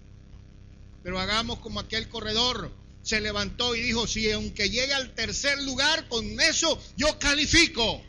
Pero 1.04 1.20
hagamos 1.20 1.60
como 1.60 1.82
aquel 1.82 2.08
corredor 2.08 2.72
se 3.06 3.22
levantó 3.22 3.76
y 3.76 3.82
dijo, 3.82 4.08
si 4.08 4.30
aunque 4.32 4.70
llegue 4.70 4.94
al 4.94 5.14
tercer 5.14 5.62
lugar, 5.62 6.08
con 6.08 6.40
eso 6.42 6.84
yo 6.98 7.20
califico. 7.20 8.04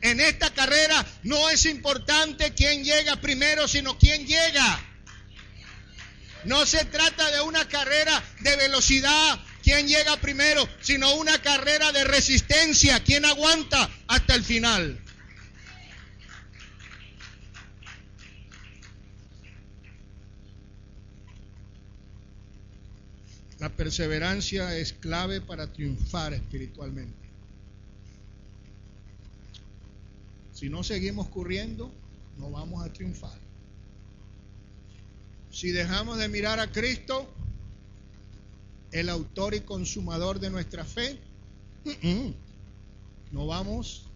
En 0.00 0.20
esta 0.20 0.52
carrera 0.54 1.06
no 1.24 1.50
es 1.50 1.66
importante 1.66 2.54
quién 2.54 2.82
llega 2.82 3.20
primero, 3.20 3.68
sino 3.68 3.98
quién 3.98 4.26
llega. 4.26 4.84
No 6.44 6.64
se 6.64 6.82
trata 6.86 7.30
de 7.30 7.42
una 7.42 7.68
carrera 7.68 8.24
de 8.40 8.56
velocidad, 8.56 9.38
quién 9.62 9.86
llega 9.86 10.16
primero, 10.16 10.66
sino 10.80 11.14
una 11.16 11.42
carrera 11.42 11.92
de 11.92 12.04
resistencia, 12.04 13.04
quién 13.04 13.26
aguanta 13.26 13.90
hasta 14.06 14.34
el 14.34 14.44
final. 14.44 14.98
La 23.58 23.68
perseverancia 23.70 24.76
es 24.76 24.92
clave 24.92 25.40
para 25.40 25.72
triunfar 25.72 26.32
espiritualmente. 26.32 27.28
Si 30.52 30.68
no 30.68 30.84
seguimos 30.84 31.28
corriendo, 31.28 31.92
no 32.38 32.50
vamos 32.50 32.84
a 32.84 32.92
triunfar. 32.92 33.38
Si 35.50 35.72
dejamos 35.72 36.18
de 36.18 36.28
mirar 36.28 36.60
a 36.60 36.70
Cristo, 36.70 37.28
el 38.92 39.08
autor 39.08 39.54
y 39.54 39.60
consumador 39.60 40.38
de 40.38 40.50
nuestra 40.50 40.84
fe, 40.84 41.18
no 43.32 43.46
vamos 43.46 44.06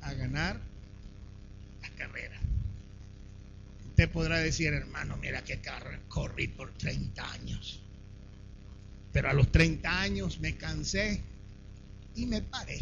a 0.00 0.12
ganar 0.14 0.60
la 1.82 1.90
carrera. 1.90 2.40
Usted 3.88 4.10
podrá 4.10 4.38
decir, 4.38 4.72
hermano, 4.72 5.16
mira 5.16 5.42
que 5.42 5.60
corrí 6.08 6.46
por 6.46 6.72
30 6.74 7.32
años. 7.32 7.82
Pero 9.18 9.30
a 9.30 9.32
los 9.32 9.50
30 9.50 10.00
años 10.00 10.38
me 10.38 10.56
cansé 10.56 11.20
y 12.14 12.26
me 12.26 12.40
paré. 12.40 12.80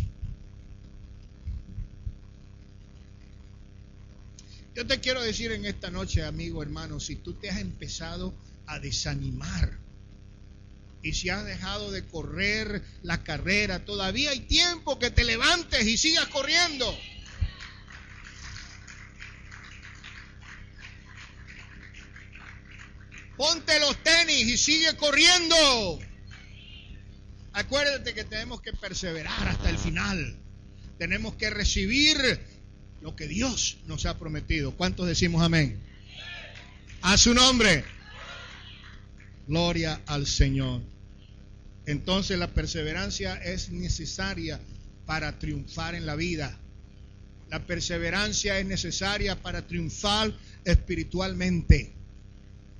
Yo 4.74 4.86
te 4.86 5.00
quiero 5.00 5.22
decir 5.22 5.50
en 5.52 5.64
esta 5.64 5.90
noche, 5.90 6.22
amigo, 6.22 6.62
hermano, 6.62 7.00
si 7.00 7.16
tú 7.16 7.32
te 7.32 7.48
has 7.48 7.58
empezado 7.58 8.34
a 8.66 8.78
desanimar 8.78 9.78
y 11.02 11.14
si 11.14 11.30
has 11.30 11.42
dejado 11.46 11.90
de 11.90 12.04
correr 12.04 12.84
la 13.02 13.24
carrera, 13.24 13.86
todavía 13.86 14.32
hay 14.32 14.40
tiempo 14.40 14.98
que 14.98 15.10
te 15.10 15.24
levantes 15.24 15.86
y 15.86 15.96
sigas 15.96 16.26
corriendo. 16.26 16.94
Ponte 23.38 23.80
los 23.80 23.96
tenis 24.02 24.42
y 24.42 24.58
sigue 24.58 24.94
corriendo. 24.98 26.05
Acuérdate 27.56 28.12
que 28.12 28.24
tenemos 28.24 28.60
que 28.60 28.74
perseverar 28.74 29.48
hasta 29.48 29.70
el 29.70 29.78
final. 29.78 30.36
Tenemos 30.98 31.36
que 31.36 31.48
recibir 31.48 32.18
lo 33.00 33.16
que 33.16 33.26
Dios 33.26 33.78
nos 33.86 34.04
ha 34.04 34.18
prometido. 34.18 34.72
¿Cuántos 34.72 35.06
decimos 35.06 35.42
amén? 35.42 35.80
A 37.00 37.16
su 37.16 37.32
nombre. 37.32 37.82
Gloria 39.48 40.02
al 40.04 40.26
Señor. 40.26 40.82
Entonces 41.86 42.38
la 42.38 42.48
perseverancia 42.48 43.36
es 43.36 43.70
necesaria 43.70 44.60
para 45.06 45.38
triunfar 45.38 45.94
en 45.94 46.04
la 46.04 46.14
vida. 46.14 46.58
La 47.48 47.64
perseverancia 47.64 48.58
es 48.58 48.66
necesaria 48.66 49.40
para 49.40 49.66
triunfar 49.66 50.30
espiritualmente. 50.66 51.94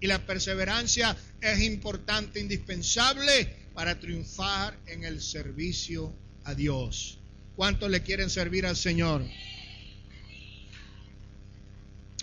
Y 0.00 0.06
la 0.06 0.18
perseverancia 0.26 1.16
es 1.40 1.62
importante, 1.62 2.40
indispensable 2.40 3.64
para 3.76 4.00
triunfar 4.00 4.74
en 4.86 5.04
el 5.04 5.20
servicio 5.20 6.10
a 6.44 6.54
Dios. 6.54 7.18
¿Cuántos 7.56 7.90
le 7.90 8.02
quieren 8.02 8.30
servir 8.30 8.64
al 8.64 8.74
Señor? 8.74 9.22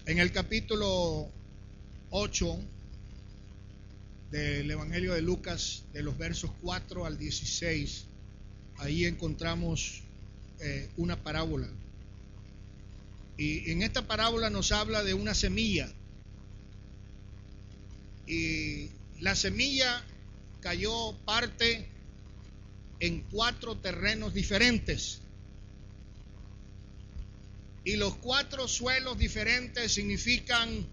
En 0.07 0.17
el 0.17 0.31
capítulo 0.31 1.29
8 2.09 2.59
del 4.31 4.71
Evangelio 4.71 5.13
de 5.13 5.21
Lucas, 5.21 5.83
de 5.93 6.01
los 6.01 6.17
versos 6.17 6.49
4 6.63 7.05
al 7.05 7.19
16, 7.19 8.05
ahí 8.79 9.05
encontramos 9.05 10.01
eh, 10.59 10.89
una 10.97 11.21
parábola. 11.21 11.69
Y 13.37 13.69
en 13.69 13.83
esta 13.83 14.07
parábola 14.07 14.49
nos 14.49 14.71
habla 14.71 15.03
de 15.03 15.13
una 15.13 15.35
semilla. 15.35 15.87
Y 18.25 18.89
la 19.19 19.35
semilla 19.35 20.03
cayó 20.63 21.13
parte 21.25 21.89
en 23.01 23.21
cuatro 23.23 23.77
terrenos 23.77 24.33
diferentes. 24.33 25.19
Y 27.83 27.97
los 27.97 28.15
cuatro 28.15 28.69
suelos 28.69 29.17
diferentes 29.17 29.91
significan 29.91 30.87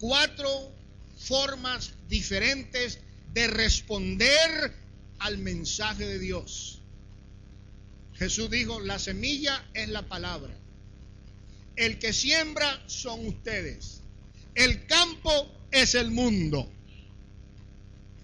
cuatro 0.00 0.72
formas 1.18 1.92
diferentes 2.08 2.98
de 3.34 3.46
responder 3.46 4.74
al 5.18 5.36
mensaje 5.36 6.06
de 6.06 6.18
Dios. 6.18 6.80
Jesús 8.14 8.48
dijo, 8.48 8.80
la 8.80 8.98
semilla 8.98 9.68
es 9.74 9.90
la 9.90 10.08
palabra. 10.08 10.56
El 11.76 11.98
que 11.98 12.14
siembra 12.14 12.82
son 12.86 13.26
ustedes. 13.26 14.00
El 14.54 14.86
campo 14.86 15.46
es 15.70 15.94
el 15.94 16.10
mundo. 16.10 16.70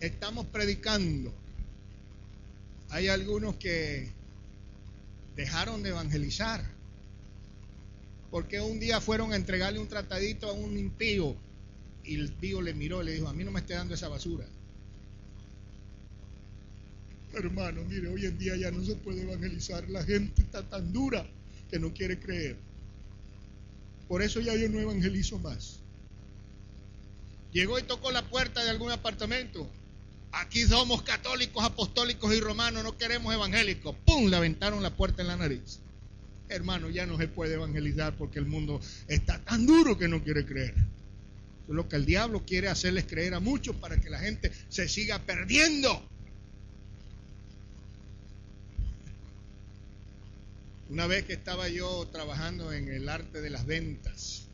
Estamos 0.00 0.46
predicando. 0.46 1.32
Hay 2.90 3.08
algunos 3.08 3.56
que 3.56 4.08
dejaron 5.36 5.82
de 5.82 5.90
evangelizar. 5.90 6.64
Porque 8.30 8.60
un 8.60 8.78
día 8.78 9.00
fueron 9.00 9.32
a 9.32 9.36
entregarle 9.36 9.78
un 9.78 9.88
tratadito 9.88 10.48
a 10.48 10.52
un 10.52 10.76
impío 10.76 11.36
y 12.04 12.16
el 12.16 12.32
tío 12.32 12.60
le 12.60 12.74
miró 12.74 13.02
y 13.02 13.06
le 13.06 13.12
dijo, 13.12 13.28
a 13.28 13.32
mí 13.32 13.44
no 13.44 13.50
me 13.50 13.60
esté 13.60 13.74
dando 13.74 13.94
esa 13.94 14.08
basura. 14.08 14.46
Hermano, 17.32 17.84
mire, 17.84 18.08
hoy 18.08 18.26
en 18.26 18.38
día 18.38 18.56
ya 18.56 18.70
no 18.70 18.82
se 18.84 18.96
puede 18.96 19.22
evangelizar. 19.22 19.88
La 19.88 20.02
gente 20.04 20.42
está 20.42 20.62
tan 20.62 20.92
dura 20.92 21.26
que 21.70 21.78
no 21.78 21.92
quiere 21.92 22.18
creer. 22.18 22.56
Por 24.08 24.22
eso 24.22 24.40
ya 24.40 24.54
yo 24.56 24.68
no 24.68 24.78
evangelizo 24.78 25.38
más. 25.38 25.80
Llegó 27.52 27.78
y 27.78 27.82
tocó 27.82 28.10
la 28.10 28.22
puerta 28.28 28.64
de 28.64 28.70
algún 28.70 28.90
apartamento. 28.90 29.68
Aquí 30.32 30.64
somos 30.64 31.02
católicos, 31.02 31.64
apostólicos 31.64 32.34
y 32.34 32.40
romanos, 32.40 32.84
no 32.84 32.96
queremos 32.98 33.32
evangélicos. 33.32 33.96
¡Pum! 34.04 34.28
Le 34.28 34.36
aventaron 34.36 34.82
la 34.82 34.94
puerta 34.94 35.22
en 35.22 35.28
la 35.28 35.36
nariz. 35.36 35.80
Hermano, 36.48 36.90
ya 36.90 37.06
no 37.06 37.16
se 37.18 37.28
puede 37.28 37.54
evangelizar 37.54 38.16
porque 38.16 38.38
el 38.38 38.46
mundo 38.46 38.80
está 39.06 39.38
tan 39.38 39.66
duro 39.66 39.96
que 39.96 40.08
no 40.08 40.22
quiere 40.22 40.44
creer. 40.44 40.74
Es 41.68 41.74
lo 41.74 41.88
que 41.88 41.96
el 41.96 42.06
diablo 42.06 42.44
quiere 42.46 42.68
hacerles 42.68 43.04
creer 43.04 43.34
a 43.34 43.40
muchos 43.40 43.76
para 43.76 44.00
que 44.00 44.10
la 44.10 44.18
gente 44.18 44.52
se 44.68 44.88
siga 44.88 45.18
perdiendo. 45.20 46.02
Una 50.90 51.06
vez 51.06 51.24
que 51.24 51.34
estaba 51.34 51.68
yo 51.68 52.08
trabajando 52.10 52.72
en 52.72 52.88
el 52.88 53.10
arte 53.10 53.42
de 53.42 53.50
las 53.50 53.66
ventas, 53.66 54.46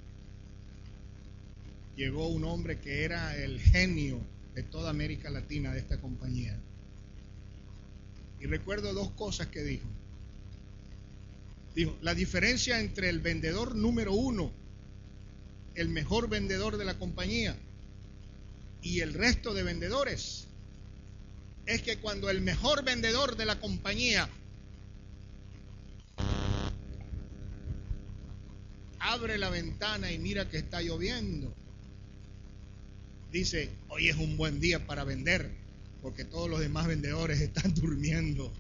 llegó 1.97 2.27
un 2.27 2.43
hombre 2.45 2.81
que 2.81 3.05
era 3.05 3.37
el 3.37 3.61
genio 3.61 4.21
de 4.55 4.63
toda 4.63 4.91
América 4.91 5.31
Latina 5.31 5.73
de 5.73 5.81
esta 5.81 6.01
compañía. 6.01 6.59
Y 8.41 8.47
recuerdo 8.47 8.93
dos 8.93 9.11
cosas 9.13 9.49
que 9.49 9.63
dijo. 9.63 9.89
Dijo, 11.75 11.97
la 12.03 12.15
diferencia 12.15 12.81
entre 12.81 13.09
el 13.09 13.21
vendedor 13.21 13.75
número 13.75 14.13
uno, 14.13 14.53
el 15.75 15.89
mejor 15.89 16.29
vendedor 16.29 16.77
de 16.77 16.85
la 16.85 16.99
compañía, 16.99 17.57
y 18.81 19.01
el 19.01 19.15
resto 19.15 19.55
de 19.55 19.63
vendedores, 19.63 20.47
es 21.67 21.83
que 21.83 21.99
cuando 21.99 22.31
el 22.31 22.43
mejor 22.43 22.85
vendedor 22.85 23.37
de 23.37 23.47
la 23.47 23.59
compañía 23.59 24.29
abre 28.99 29.39
la 29.39 29.51
ventana 29.51 30.13
y 30.13 30.19
mira 30.19 30.49
que 30.49 30.59
está 30.59 30.83
lloviendo, 30.83 31.55
dice, 33.35 33.69
hoy 33.89 34.09
es 34.09 34.17
un 34.17 34.37
buen 34.37 34.61
día 34.61 34.87
para 34.87 35.03
vender, 35.03 35.51
porque 36.01 36.25
todos 36.25 36.49
los 36.49 36.61
demás 36.61 36.87
vendedores 36.87 37.41
están 37.41 37.75
durmiendo. 37.81 38.53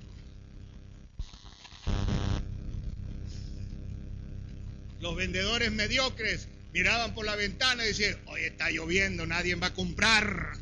Los 5.00 5.14
vendedores 5.16 5.70
mediocres 5.70 6.48
miraban 6.72 7.14
por 7.14 7.24
la 7.24 7.36
ventana 7.36 7.84
y 7.84 7.88
decían, 7.88 8.18
hoy 8.26 8.42
está 8.42 8.70
lloviendo, 8.70 9.26
nadie 9.26 9.54
va 9.54 9.68
a 9.68 9.74
comprar. 9.74 10.54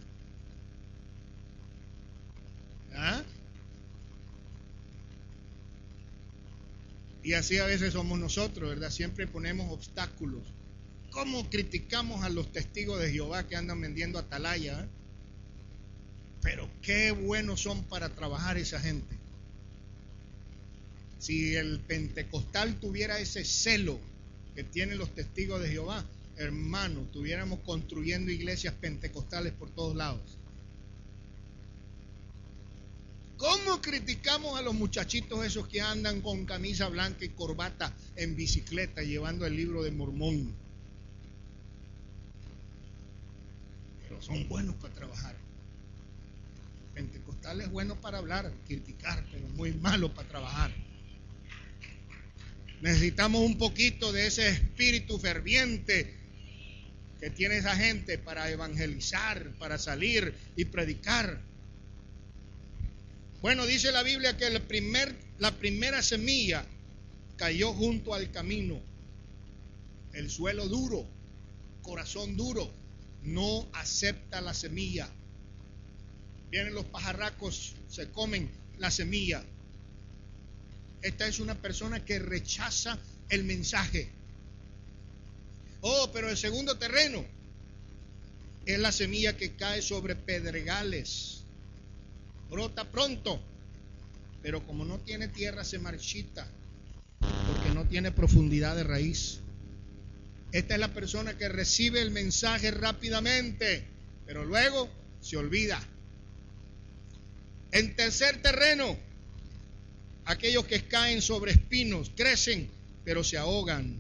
¿Ah? 2.94 3.22
Y 7.22 7.32
así 7.32 7.56
a 7.58 7.64
veces 7.64 7.94
somos 7.94 8.18
nosotros, 8.18 8.68
¿verdad? 8.68 8.90
Siempre 8.90 9.26
ponemos 9.26 9.72
obstáculos. 9.72 10.42
¿Cómo 11.12 11.50
criticamos 11.50 12.24
a 12.24 12.30
los 12.30 12.50
testigos 12.52 12.98
de 12.98 13.12
Jehová 13.12 13.46
que 13.46 13.54
andan 13.54 13.80
vendiendo 13.80 14.18
atalaya? 14.18 14.80
Eh? 14.80 14.88
Pero 16.40 16.68
qué 16.80 17.12
buenos 17.12 17.60
son 17.60 17.84
para 17.84 18.08
trabajar 18.08 18.56
esa 18.56 18.80
gente. 18.80 19.18
Si 21.18 21.54
el 21.54 21.80
pentecostal 21.80 22.80
tuviera 22.80 23.18
ese 23.18 23.44
celo 23.44 24.00
que 24.54 24.64
tienen 24.64 24.96
los 24.96 25.14
testigos 25.14 25.60
de 25.60 25.68
Jehová, 25.68 26.04
hermano, 26.36 27.02
tuviéramos 27.12 27.60
construyendo 27.60 28.32
iglesias 28.32 28.74
pentecostales 28.80 29.52
por 29.52 29.70
todos 29.70 29.94
lados. 29.94 30.38
¿Cómo 33.36 33.82
criticamos 33.82 34.58
a 34.58 34.62
los 34.62 34.72
muchachitos 34.72 35.44
esos 35.44 35.68
que 35.68 35.82
andan 35.82 36.22
con 36.22 36.46
camisa 36.46 36.88
blanca 36.88 37.24
y 37.24 37.28
corbata 37.28 37.94
en 38.16 38.34
bicicleta 38.34 39.02
llevando 39.02 39.44
el 39.44 39.56
libro 39.56 39.82
de 39.82 39.90
Mormón? 39.90 40.61
Son 44.20 44.48
buenos 44.48 44.74
para 44.76 44.94
trabajar. 44.94 45.36
Pentecostal 46.94 47.60
es 47.60 47.70
bueno 47.70 48.00
para 48.00 48.18
hablar, 48.18 48.52
criticar, 48.66 49.24
pero 49.30 49.46
muy 49.48 49.72
malo 49.72 50.14
para 50.14 50.28
trabajar. 50.28 50.72
Necesitamos 52.80 53.42
un 53.42 53.58
poquito 53.58 54.12
de 54.12 54.26
ese 54.26 54.48
espíritu 54.48 55.18
ferviente 55.18 56.14
que 57.20 57.30
tiene 57.30 57.56
esa 57.58 57.76
gente 57.76 58.18
para 58.18 58.50
evangelizar, 58.50 59.52
para 59.58 59.78
salir 59.78 60.34
y 60.56 60.64
predicar. 60.64 61.40
Bueno, 63.40 63.64
dice 63.66 63.92
la 63.92 64.02
Biblia 64.02 64.36
que 64.36 64.50
la 64.50 65.52
primera 65.52 66.02
semilla 66.02 66.66
cayó 67.36 67.72
junto 67.72 68.14
al 68.14 68.30
camino. 68.32 68.80
El 70.12 70.30
suelo 70.30 70.68
duro, 70.68 71.06
corazón 71.82 72.36
duro, 72.36 72.72
no 73.22 73.68
acepta 73.72 74.40
la 74.40 74.54
semilla. 74.54 75.08
Vienen 76.50 76.74
los 76.74 76.84
pajarracos, 76.86 77.74
se 77.88 78.10
comen 78.10 78.50
la 78.78 78.90
semilla. 78.90 79.42
Esta 81.02 81.26
es 81.26 81.40
una 81.40 81.54
persona 81.54 82.04
que 82.04 82.18
rechaza 82.18 82.98
el 83.28 83.44
mensaje. 83.44 84.10
Oh, 85.80 86.10
pero 86.12 86.28
el 86.28 86.36
segundo 86.36 86.78
terreno 86.78 87.24
es 88.66 88.78
la 88.78 88.92
semilla 88.92 89.36
que 89.36 89.56
cae 89.56 89.82
sobre 89.82 90.14
pedregales 90.14 91.42
brota 92.52 92.84
pronto, 92.84 93.40
pero 94.42 94.64
como 94.66 94.84
no 94.84 94.98
tiene 94.98 95.26
tierra 95.26 95.64
se 95.64 95.78
marchita, 95.78 96.46
porque 97.18 97.74
no 97.74 97.86
tiene 97.86 98.12
profundidad 98.12 98.76
de 98.76 98.84
raíz. 98.84 99.40
Esta 100.52 100.74
es 100.74 100.80
la 100.80 100.92
persona 100.92 101.36
que 101.38 101.48
recibe 101.48 102.02
el 102.02 102.10
mensaje 102.10 102.70
rápidamente, 102.70 103.84
pero 104.26 104.44
luego 104.44 104.88
se 105.22 105.38
olvida. 105.38 105.82
En 107.72 107.96
tercer 107.96 108.42
terreno, 108.42 108.98
aquellos 110.26 110.66
que 110.66 110.84
caen 110.84 111.22
sobre 111.22 111.52
espinos, 111.52 112.12
crecen, 112.14 112.68
pero 113.02 113.24
se 113.24 113.38
ahogan. 113.38 113.96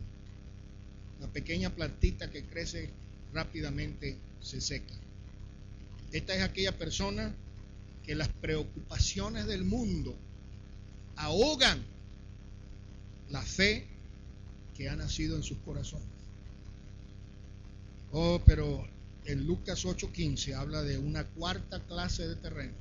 La 1.20 1.28
pequeña 1.28 1.70
plantita 1.70 2.30
que 2.30 2.44
crece 2.44 2.90
rápidamente 3.32 4.18
se 4.42 4.60
seca. 4.60 4.94
Esta 6.12 6.34
es 6.34 6.42
aquella 6.42 6.76
persona 6.76 7.34
que 8.04 8.14
las 8.14 8.28
preocupaciones 8.28 9.46
del 9.46 9.64
mundo 9.64 10.14
ahogan 11.16 11.82
la 13.30 13.40
fe 13.40 13.86
que 14.76 14.90
ha 14.90 14.96
nacido 14.96 15.36
en 15.36 15.42
sus 15.42 15.56
corazones. 15.58 16.11
Oh, 18.12 18.40
pero 18.44 18.86
en 19.24 19.46
Lucas 19.46 19.84
8:15 19.84 20.54
habla 20.54 20.82
de 20.82 20.98
una 20.98 21.24
cuarta 21.24 21.80
clase 21.80 22.28
de 22.28 22.36
terreno. 22.36 22.74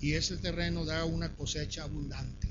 Y 0.00 0.14
ese 0.14 0.36
terreno 0.36 0.84
da 0.84 1.04
una 1.04 1.34
cosecha 1.34 1.84
abundante. 1.84 2.48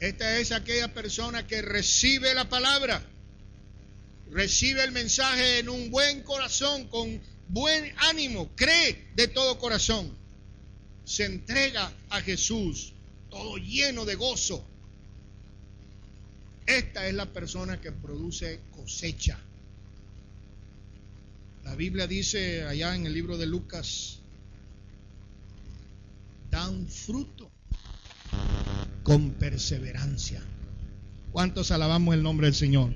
Esta 0.00 0.38
es 0.38 0.52
aquella 0.52 0.92
persona 0.92 1.46
que 1.46 1.62
recibe 1.62 2.34
la 2.34 2.48
palabra, 2.48 3.02
recibe 4.30 4.84
el 4.84 4.92
mensaje 4.92 5.58
en 5.58 5.68
un 5.68 5.90
buen 5.90 6.22
corazón, 6.22 6.86
con 6.88 7.20
buen 7.48 7.92
ánimo, 7.96 8.50
cree 8.54 9.08
de 9.16 9.28
todo 9.28 9.58
corazón, 9.58 10.16
se 11.04 11.24
entrega 11.24 11.92
a 12.10 12.20
Jesús, 12.20 12.92
todo 13.30 13.56
lleno 13.56 14.04
de 14.04 14.14
gozo. 14.14 14.64
Esta 16.68 17.08
es 17.08 17.14
la 17.14 17.24
persona 17.24 17.80
que 17.80 17.92
produce 17.92 18.60
cosecha. 18.70 19.38
La 21.64 21.74
Biblia 21.74 22.06
dice 22.06 22.64
allá 22.64 22.94
en 22.94 23.06
el 23.06 23.14
libro 23.14 23.38
de 23.38 23.46
Lucas, 23.46 24.18
dan 26.50 26.86
fruto 26.86 27.50
con 29.02 29.30
perseverancia. 29.30 30.42
¿Cuántos 31.32 31.70
alabamos 31.70 32.14
el 32.14 32.22
nombre 32.22 32.48
del 32.48 32.54
Señor? 32.54 32.94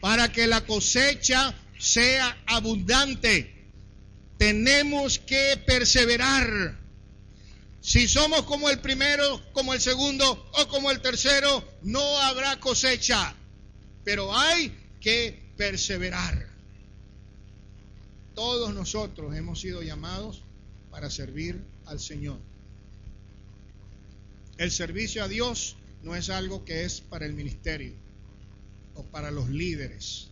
Para 0.00 0.32
que 0.32 0.46
la 0.46 0.64
cosecha 0.64 1.54
sea 1.78 2.38
abundante, 2.46 3.68
tenemos 4.38 5.18
que 5.18 5.62
perseverar. 5.66 6.81
Si 7.82 8.06
somos 8.06 8.42
como 8.42 8.70
el 8.70 8.78
primero, 8.78 9.42
como 9.52 9.74
el 9.74 9.80
segundo 9.80 10.48
o 10.52 10.68
como 10.68 10.92
el 10.92 11.00
tercero, 11.00 11.64
no 11.82 12.00
habrá 12.20 12.60
cosecha. 12.60 13.34
Pero 14.04 14.32
hay 14.36 14.72
que 15.00 15.52
perseverar. 15.56 16.48
Todos 18.36 18.72
nosotros 18.72 19.34
hemos 19.34 19.60
sido 19.60 19.82
llamados 19.82 20.42
para 20.92 21.10
servir 21.10 21.60
al 21.86 21.98
Señor. 21.98 22.38
El 24.58 24.70
servicio 24.70 25.24
a 25.24 25.28
Dios 25.28 25.76
no 26.04 26.14
es 26.14 26.30
algo 26.30 26.64
que 26.64 26.84
es 26.84 27.00
para 27.00 27.26
el 27.26 27.34
ministerio 27.34 27.94
o 28.94 29.02
para 29.02 29.32
los 29.32 29.48
líderes. 29.48 30.28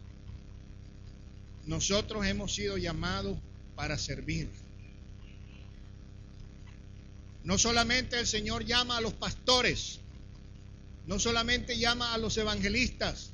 Nosotros 1.66 2.24
hemos 2.26 2.55
sido 2.55 2.78
llamados 2.78 3.38
para 3.74 3.98
servir. 3.98 4.48
No 7.45 7.59
solamente 7.59 8.18
el 8.18 8.26
Señor 8.26 8.64
llama 8.64 8.99
a 8.99 9.01
los 9.01 9.14
pastores, 9.14 10.01
no 11.07 11.18
solamente 11.18 11.78
llama 11.78 12.12
a 12.12 12.18
los 12.18 12.36
evangelistas, 12.36 13.30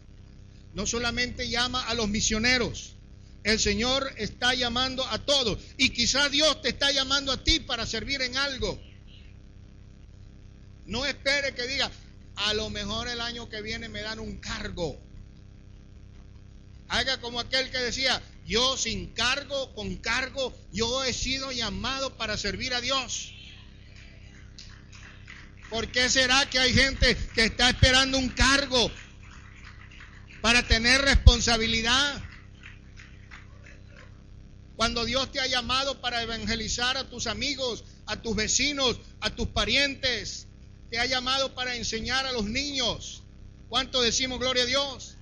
no 0.75 0.87
solamente 0.87 1.49
llama 1.49 1.87
a 1.89 1.95
los 1.95 2.09
misioneros. 2.09 2.95
El 3.43 3.61
Señor 3.61 4.13
está 4.17 4.55
llamando 4.55 5.07
a 5.07 5.19
todos. 5.25 5.59
Y 5.77 5.91
quizás 5.91 6.31
Dios 6.31 6.61
te 6.63 6.71
está 6.71 6.91
llamando 6.91 7.33
a 7.33 7.45
ti 7.45 7.61
para 7.61 7.87
servir 7.87 8.21
en 8.23 8.37
algo. 8.37 8.81
No 10.85 11.07
espere 11.07 11.55
que 11.55 11.67
diga, 11.67 11.91
a 12.37 12.55
lo 12.55 12.71
mejor 12.71 13.09
el 13.09 13.21
año 13.21 13.49
que 13.49 13.63
viene 13.63 13.89
me 13.89 14.03
dan 14.03 14.19
un 14.19 14.39
cargo. 14.39 15.01
Haga 16.89 17.21
como 17.21 17.41
aquel 17.41 17.71
que 17.71 17.79
decía, 17.79 18.23
yo 18.47 18.77
sin 18.77 19.09
cargo, 19.09 19.75
con 19.75 19.97
cargo, 19.97 20.53
yo 20.73 21.05
he 21.05 21.13
sido 21.13 21.53
llamado 21.53 22.17
para 22.17 22.37
servir 22.37 22.75
a 22.75 22.81
Dios. 22.81 23.33
¿Por 25.71 25.89
qué 25.89 26.09
será 26.09 26.49
que 26.49 26.59
hay 26.59 26.73
gente 26.73 27.17
que 27.35 27.45
está 27.47 27.71
esperando 27.71 28.19
un 28.19 28.29
cargo 28.29 28.91
para 30.41 30.63
tener 30.67 31.03
responsabilidad? 31.03 32.23
Cuando 34.77 35.05
Dios 35.05 35.33
te 35.33 35.41
ha 35.41 35.47
llamado 35.47 36.01
para 36.01 36.23
evangelizar 36.23 36.97
a 36.97 37.09
tus 37.09 37.27
amigos, 37.27 37.85
a 38.07 38.21
tus 38.21 38.37
vecinos, 38.37 39.01
a 39.21 39.31
tus 39.31 39.49
parientes, 39.49 40.47
te 40.91 41.01
ha 41.01 41.07
llamado 41.07 41.55
para 41.55 41.75
enseñar 41.75 42.27
a 42.27 42.33
los 42.33 42.45
niños. 42.45 43.23
¿Cuánto 43.69 44.03
decimos 44.03 44.39
gloria 44.39 44.63
a 44.63 44.67
Dios? 44.67 45.17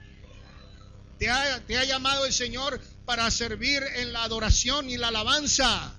Te 1.19 1.31
ha, 1.31 1.65
te 1.65 1.79
ha 1.79 1.85
llamado 1.85 2.27
el 2.27 2.33
Señor 2.33 2.81
para 3.07 3.31
servir 3.31 3.83
en 3.97 4.13
la 4.13 4.25
adoración 4.25 4.91
y 4.91 4.99
la 4.99 5.09
alabanza. 5.09 5.99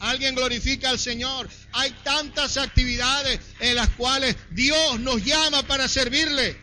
Alguien 0.00 0.34
glorifica 0.34 0.90
al 0.90 0.98
Señor. 0.98 1.48
Hay 1.72 1.90
tantas 2.04 2.56
actividades 2.56 3.40
en 3.60 3.74
las 3.76 3.88
cuales 3.90 4.36
Dios 4.50 5.00
nos 5.00 5.24
llama 5.24 5.62
para 5.64 5.88
servirle. 5.88 6.56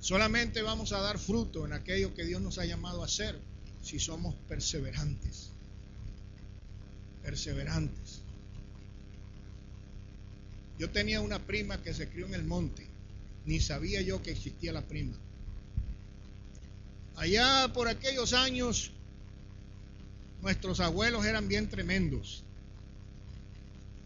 Solamente 0.00 0.62
vamos 0.62 0.92
a 0.92 1.00
dar 1.00 1.18
fruto 1.18 1.66
en 1.66 1.72
aquello 1.72 2.14
que 2.14 2.24
Dios 2.24 2.40
nos 2.40 2.58
ha 2.58 2.64
llamado 2.64 3.02
a 3.02 3.06
hacer 3.06 3.38
si 3.82 4.00
somos 4.00 4.34
perseverantes 4.48 5.50
perseverantes. 7.22 8.22
Yo 10.78 10.90
tenía 10.90 11.20
una 11.20 11.46
prima 11.46 11.82
que 11.82 11.92
se 11.92 12.08
crió 12.08 12.26
en 12.26 12.34
el 12.34 12.44
monte, 12.44 12.86
ni 13.44 13.60
sabía 13.60 14.00
yo 14.00 14.22
que 14.22 14.30
existía 14.30 14.72
la 14.72 14.86
prima. 14.86 15.16
Allá 17.20 17.70
por 17.74 17.86
aquellos 17.86 18.32
años, 18.32 18.92
nuestros 20.40 20.80
abuelos 20.80 21.26
eran 21.26 21.48
bien 21.48 21.68
tremendos 21.68 22.44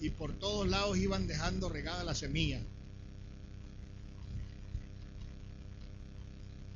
y 0.01 0.11
por 0.11 0.33
todos 0.33 0.67
lados 0.67 0.99
iban 0.99 1.29
dejando 1.29 1.69
regada 1.69 2.03
la 2.03 2.17
semilla. 2.17 2.61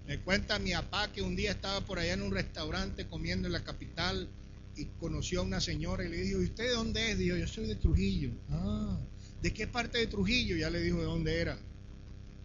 Me 0.06 0.20
cuenta 0.20 0.60
mi 0.60 0.70
papá 0.70 1.10
que 1.12 1.22
un 1.22 1.34
día 1.34 1.50
estaba 1.50 1.80
por 1.80 1.98
allá 1.98 2.12
en 2.12 2.22
un 2.22 2.30
restaurante 2.30 3.08
comiendo 3.08 3.48
en 3.48 3.52
la 3.52 3.64
capital 3.64 4.28
y 4.76 4.84
conoció 5.00 5.40
a 5.40 5.42
una 5.42 5.60
señora 5.60 6.04
y 6.04 6.08
le 6.08 6.18
dijo, 6.18 6.40
¿y 6.40 6.44
usted 6.44 6.68
de 6.68 6.70
dónde 6.70 7.10
es? 7.10 7.18
Dijo, 7.18 7.36
yo 7.36 7.48
soy 7.48 7.66
de 7.66 7.74
Trujillo. 7.74 8.30
Ah, 8.48 8.96
¿de 9.42 9.52
qué 9.52 9.66
parte 9.66 9.98
de 9.98 10.06
Trujillo? 10.06 10.56
Ya 10.56 10.70
le 10.70 10.80
dijo 10.82 10.98
de 10.98 11.04
dónde 11.04 11.40
era. 11.40 11.58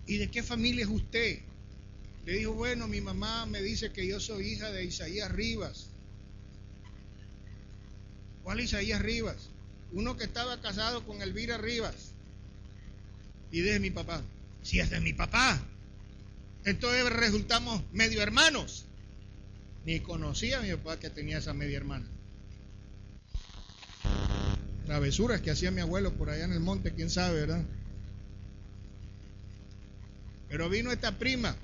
¿Y 0.07 0.17
de 0.17 0.31
qué 0.31 0.41
familia 0.41 0.83
es 0.83 0.89
usted? 0.89 1.52
Le 2.25 2.33
dijo, 2.33 2.53
bueno, 2.53 2.87
mi 2.87 3.01
mamá 3.01 3.45
me 3.45 3.61
dice 3.61 3.91
que 3.91 4.07
yo 4.07 4.19
soy 4.19 4.53
hija 4.53 4.71
de 4.71 4.85
Isaías 4.85 5.31
Rivas. 5.31 5.89
¿Cuál 8.43 8.61
Isaías 8.61 9.01
Rivas? 9.01 9.49
Uno 9.91 10.17
que 10.17 10.23
estaba 10.23 10.61
casado 10.61 11.05
con 11.05 11.21
Elvira 11.21 11.57
Rivas. 11.57 12.13
Y 13.51 13.61
de 13.61 13.79
mi 13.79 13.91
papá. 13.91 14.21
Si 14.61 14.79
es 14.79 14.89
de 14.89 15.01
mi 15.01 15.13
papá. 15.13 15.61
Entonces 16.65 17.09
resultamos 17.11 17.83
medio 17.91 18.21
hermanos. 18.21 18.85
Ni 19.85 19.99
conocía 19.99 20.59
a 20.59 20.61
mi 20.61 20.71
papá 20.71 20.99
que 20.99 21.09
tenía 21.09 21.39
esa 21.39 21.53
media 21.53 21.77
hermana 21.77 22.07
travesuras 24.85 25.41
que 25.41 25.51
hacía 25.51 25.71
mi 25.71 25.81
abuelo 25.81 26.13
por 26.13 26.29
allá 26.29 26.45
en 26.45 26.53
el 26.53 26.59
monte, 26.59 26.93
quién 26.93 27.09
sabe, 27.09 27.41
¿verdad? 27.41 27.63
Pero 30.49 30.69
vino 30.69 30.91
esta 30.91 31.17
prima, 31.17 31.55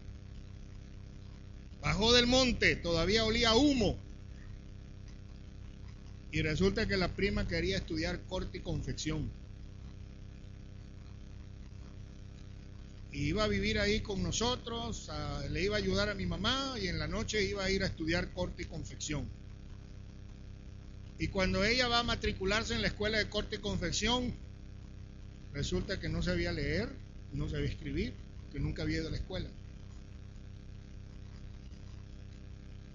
bajó 1.82 2.14
del 2.14 2.28
monte, 2.28 2.76
todavía 2.76 3.26
olía 3.26 3.56
humo. 3.56 3.98
Y 6.32 6.42
resulta 6.42 6.88
que 6.88 6.98
la 6.98 7.08
prima 7.10 7.48
quería 7.48 7.78
estudiar 7.78 8.22
corte 8.28 8.60
y 8.60 8.62
confección. 8.62 9.32
Y 13.12 13.30
iba 13.30 13.44
a 13.44 13.48
vivir 13.48 13.80
ahí 13.80 14.02
con 14.02 14.22
nosotros, 14.22 15.10
le 15.50 15.64
iba 15.64 15.76
a 15.76 15.80
ayudar 15.80 16.10
a 16.10 16.14
mi 16.14 16.28
mamá 16.28 16.76
y 16.80 16.88
en 16.88 17.00
la 17.00 17.08
noche 17.08 17.44
iba 17.44 17.64
a 17.66 17.72
ir 17.72 17.84
a 17.84 17.88
estudiar 17.88 18.32
corte 18.34 18.64
y 18.64 18.66
confección. 18.66 19.28
Y 21.18 21.28
cuando 21.30 21.66
ella 21.66 21.88
va 21.88 22.00
a 22.00 22.04
matricularse 22.04 22.76
en 22.76 22.82
la 22.82 22.88
escuela 22.88 23.18
de 23.18 23.28
corte 23.28 23.56
y 23.56 23.60
confección, 23.60 24.34
resulta 25.54 26.00
que 26.00 26.08
no 26.08 26.22
sabía 26.22 26.52
leer, 26.52 26.90
no 27.34 27.50
sabía 27.50 27.70
escribir, 27.70 28.14
que 28.52 28.60
nunca 28.60 28.84
había 28.84 29.00
ido 29.00 29.08
a 29.08 29.12
la 29.12 29.18
escuela. 29.18 29.50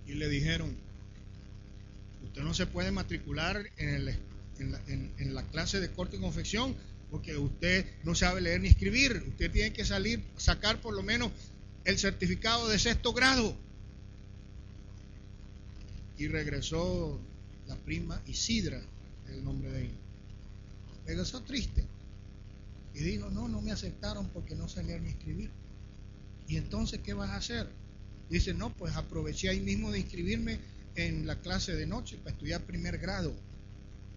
Y 0.06 0.14
le 0.14 0.28
dijeron, 0.28 0.74
usted 2.24 2.42
no 2.42 2.54
se 2.54 2.66
puede 2.66 2.90
matricular 2.90 3.64
en, 3.76 4.04
la, 4.06 4.14
en 4.88 5.34
la 5.34 5.42
clase 5.44 5.80
de 5.80 5.90
corte 5.90 6.16
y 6.16 6.20
confección 6.20 6.76
porque 7.14 7.36
usted 7.36 7.86
no 8.02 8.16
sabe 8.16 8.40
leer 8.40 8.60
ni 8.60 8.66
escribir. 8.66 9.24
Usted 9.28 9.48
tiene 9.48 9.72
que 9.72 9.84
salir, 9.84 10.20
sacar 10.36 10.80
por 10.80 10.94
lo 10.94 11.02
menos 11.04 11.30
el 11.84 11.96
certificado 11.96 12.68
de 12.68 12.76
sexto 12.76 13.12
grado. 13.12 13.54
Y 16.18 16.26
regresó 16.26 17.20
la 17.68 17.76
prima 17.76 18.20
Isidra, 18.26 18.82
el 19.28 19.44
nombre 19.44 19.70
de 19.70 19.82
ella. 19.82 19.94
Regresó 21.06 21.40
triste. 21.42 21.84
Y 22.94 22.98
dijo, 22.98 23.30
no, 23.30 23.46
no 23.46 23.60
me 23.62 23.70
aceptaron 23.70 24.28
porque 24.30 24.56
no 24.56 24.68
sé 24.68 24.82
leer 24.82 25.00
ni 25.00 25.10
escribir. 25.10 25.50
¿Y 26.48 26.56
entonces 26.56 26.98
qué 26.98 27.14
vas 27.14 27.30
a 27.30 27.36
hacer? 27.36 27.68
Dice, 28.28 28.54
no, 28.54 28.72
pues 28.74 28.94
aproveché 28.96 29.48
ahí 29.48 29.60
mismo 29.60 29.92
de 29.92 30.00
inscribirme 30.00 30.58
en 30.96 31.26
la 31.26 31.36
clase 31.40 31.74
de 31.74 31.86
noche 31.86 32.16
para 32.18 32.30
estudiar 32.30 32.62
primer 32.62 32.98
grado. 32.98 33.34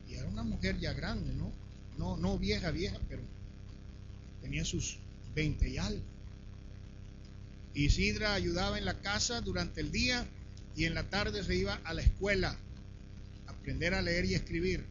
Y 0.08 0.14
era 0.16 0.28
una 0.28 0.44
mujer 0.44 0.80
ya 0.80 0.94
grande, 0.94 1.34
¿no? 1.34 1.52
No, 1.98 2.18
no 2.18 2.38
vieja, 2.38 2.72
vieja, 2.72 3.00
pero 3.10 3.22
tenía 4.42 4.64
sus 4.64 5.00
20 5.36 5.70
y 5.70 5.78
algo. 5.78 6.04
Isidra 7.74 8.34
ayudaba 8.34 8.78
en 8.78 8.86
la 8.86 9.00
casa 9.02 9.42
durante 9.42 9.82
el 9.82 9.92
día 9.92 10.26
y 10.76 10.86
en 10.86 10.96
la 10.96 11.04
tarde 11.04 11.44
se 11.44 11.56
iba 11.56 11.80
a 11.84 11.94
la 11.94 12.02
escuela 12.02 12.58
a 13.48 13.52
aprender 13.52 13.94
a 13.94 14.02
leer 14.02 14.26
y 14.26 14.36
escribir. 14.36 14.86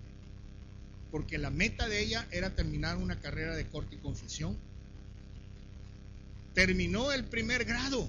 Porque 1.11 1.39
la 1.39 1.51
meta 1.51 1.89
de 1.89 2.01
ella 2.01 2.27
era 2.31 2.55
terminar 2.55 2.97
una 2.97 3.19
carrera 3.21 3.57
de 3.57 3.67
corte 3.67 3.97
y 3.97 3.99
confesión. 3.99 4.57
Terminó 6.55 7.13
el 7.13 7.25
primer 7.25 7.65
grado. 7.65 8.09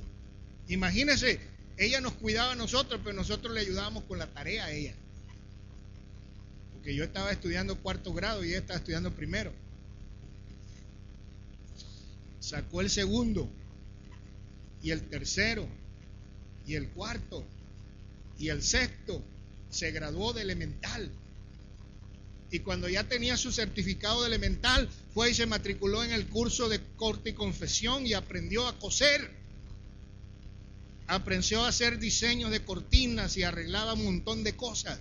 Imagínense, 0.67 1.39
ella 1.77 2.01
nos 2.01 2.13
cuidaba 2.13 2.53
a 2.53 2.55
nosotros, 2.55 2.99
pero 3.03 3.15
nosotros 3.15 3.53
le 3.53 3.61
ayudábamos 3.61 4.03
con 4.03 4.17
la 4.17 4.27
tarea 4.27 4.65
a 4.65 4.71
ella. 4.71 4.93
Porque 6.73 6.95
yo 6.95 7.03
estaba 7.03 7.31
estudiando 7.31 7.77
cuarto 7.77 8.13
grado 8.13 8.43
y 8.43 8.49
ella 8.49 8.59
estaba 8.59 8.79
estudiando 8.79 9.11
primero. 9.11 9.53
Sacó 12.39 12.81
el 12.81 12.89
segundo 12.89 13.49
y 14.81 14.91
el 14.91 15.01
tercero 15.01 15.67
y 16.65 16.75
el 16.75 16.89
cuarto 16.89 17.45
y 18.39 18.49
el 18.49 18.63
sexto. 18.63 19.23
Se 19.69 19.91
graduó 19.91 20.33
de 20.33 20.41
elemental. 20.41 21.11
Y 22.49 22.59
cuando 22.59 22.87
ya 22.87 23.03
tenía 23.03 23.35
su 23.35 23.51
certificado 23.51 24.21
de 24.21 24.27
elemental, 24.27 24.89
fue 25.13 25.31
y 25.31 25.33
se 25.33 25.45
matriculó 25.45 26.03
en 26.03 26.11
el 26.11 26.27
curso 26.27 26.69
de 26.69 26.79
corte 26.95 27.31
y 27.31 27.33
confesión 27.33 28.07
y 28.07 28.13
aprendió 28.13 28.67
a 28.67 28.79
coser. 28.79 29.29
Aprendió 31.07 31.63
a 31.63 31.69
hacer 31.69 31.99
diseños 31.99 32.51
de 32.51 32.63
cortinas 32.63 33.37
y 33.37 33.43
arreglaba 33.43 33.93
un 33.93 34.03
montón 34.03 34.43
de 34.43 34.55
cosas. 34.55 34.99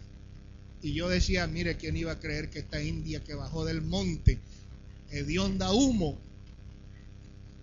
Y 0.83 0.95
yo 0.95 1.09
decía, 1.09 1.47
mire, 1.47 1.77
¿quién 1.77 1.97
iba 1.97 2.13
a 2.13 2.21
creer 2.21 2.49
que 2.49 2.61
esta 2.61 2.81
india 2.81 3.25
que 3.25 3.35
bajó 3.35 3.65
del 3.65 3.83
monte, 3.83 4.39
hedionda 5.11 5.73
humo, 5.73 6.19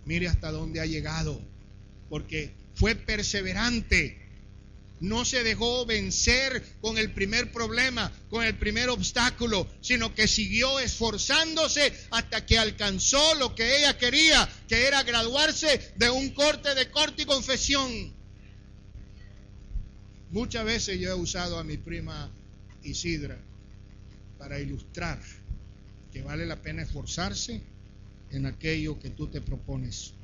mire 0.06 0.28
hasta 0.28 0.52
dónde 0.52 0.82
ha 0.82 0.86
llegado? 0.86 1.42
Porque 2.10 2.52
fue 2.76 2.96
perseverante. 2.96 4.20
No 5.00 5.26
se 5.26 5.44
dejó 5.44 5.86
vencer 5.86 6.64
con 6.82 6.98
el 6.98 7.12
primer 7.12 7.52
problema, 7.52 8.12
con 8.30 8.44
el 8.44 8.56
primer 8.58 8.90
obstáculo, 8.90 9.68
sino 9.82 10.16
que 10.16 10.28
siguió 10.28 10.80
esforzándose 10.80 11.94
hasta 12.12 12.46
que 12.46 12.58
alcanzó 12.58 13.36
lo 13.36 13.54
que 13.54 13.80
ella 13.80 13.98
quería, 13.98 14.50
que 14.68 14.88
era 14.88 15.04
graduarse 15.04 15.94
de 15.98 16.10
un 16.10 16.30
corte 16.30 16.74
de 16.74 16.90
corte 16.90 17.24
y 17.24 17.26
confesión. 17.26 18.14
Muchas 20.34 20.66
veces 20.66 21.00
yo 21.00 21.12
he 21.12 21.14
usado 21.14 21.60
a 21.60 21.64
mi 21.64 21.78
prima 21.78 22.32
Isidra 22.82 23.38
para 24.40 24.60
ilustrar 24.60 25.22
que 26.12 26.24
vale 26.24 26.48
la 26.48 26.60
pena 26.60 26.82
esforzarse 26.82 27.62
en 28.32 28.48
aquello 28.48 29.00
que 29.00 29.12
tú 29.12 29.28
te 29.28 29.42
propones. 29.42 30.16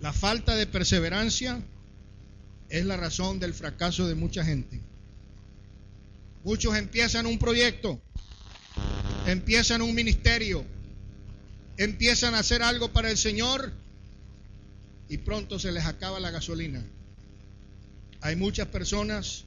La 0.00 0.10
falta 0.14 0.56
de 0.56 0.66
perseverancia 0.66 1.62
es 2.70 2.86
la 2.86 2.96
razón 2.96 3.38
del 3.40 3.52
fracaso 3.52 4.08
de 4.08 4.14
mucha 4.14 4.42
gente. 4.42 4.80
Muchos 6.42 6.76
empiezan 6.76 7.26
un 7.26 7.38
proyecto, 7.38 8.00
empiezan 9.26 9.82
un 9.82 9.94
ministerio, 9.94 10.64
empiezan 11.76 12.34
a 12.34 12.38
hacer 12.38 12.62
algo 12.62 12.90
para 12.90 13.10
el 13.10 13.18
Señor 13.18 13.70
y 15.10 15.18
pronto 15.18 15.58
se 15.58 15.72
les 15.72 15.84
acaba 15.84 16.18
la 16.20 16.30
gasolina. 16.30 16.82
Hay 18.26 18.34
muchas 18.34 18.66
personas 18.66 19.44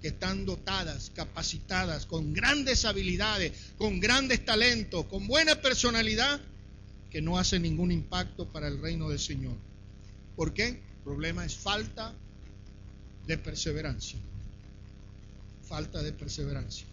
que 0.00 0.08
están 0.08 0.46
dotadas, 0.46 1.12
capacitadas, 1.14 2.06
con 2.06 2.32
grandes 2.32 2.86
habilidades, 2.86 3.52
con 3.76 4.00
grandes 4.00 4.42
talentos, 4.42 5.04
con 5.04 5.26
buena 5.26 5.60
personalidad, 5.60 6.40
que 7.10 7.20
no 7.20 7.38
hacen 7.38 7.60
ningún 7.60 7.92
impacto 7.92 8.50
para 8.50 8.68
el 8.68 8.80
reino 8.80 9.10
del 9.10 9.18
Señor. 9.18 9.54
¿Por 10.34 10.54
qué? 10.54 10.68
El 10.68 11.02
problema 11.04 11.44
es 11.44 11.56
falta 11.56 12.14
de 13.26 13.36
perseverancia. 13.36 14.18
Falta 15.68 16.02
de 16.02 16.14
perseverancia. 16.14 16.86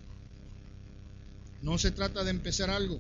No 1.62 1.78
se 1.78 1.92
trata 1.92 2.26
de 2.26 2.32
empezar 2.32 2.70
algo, 2.70 3.00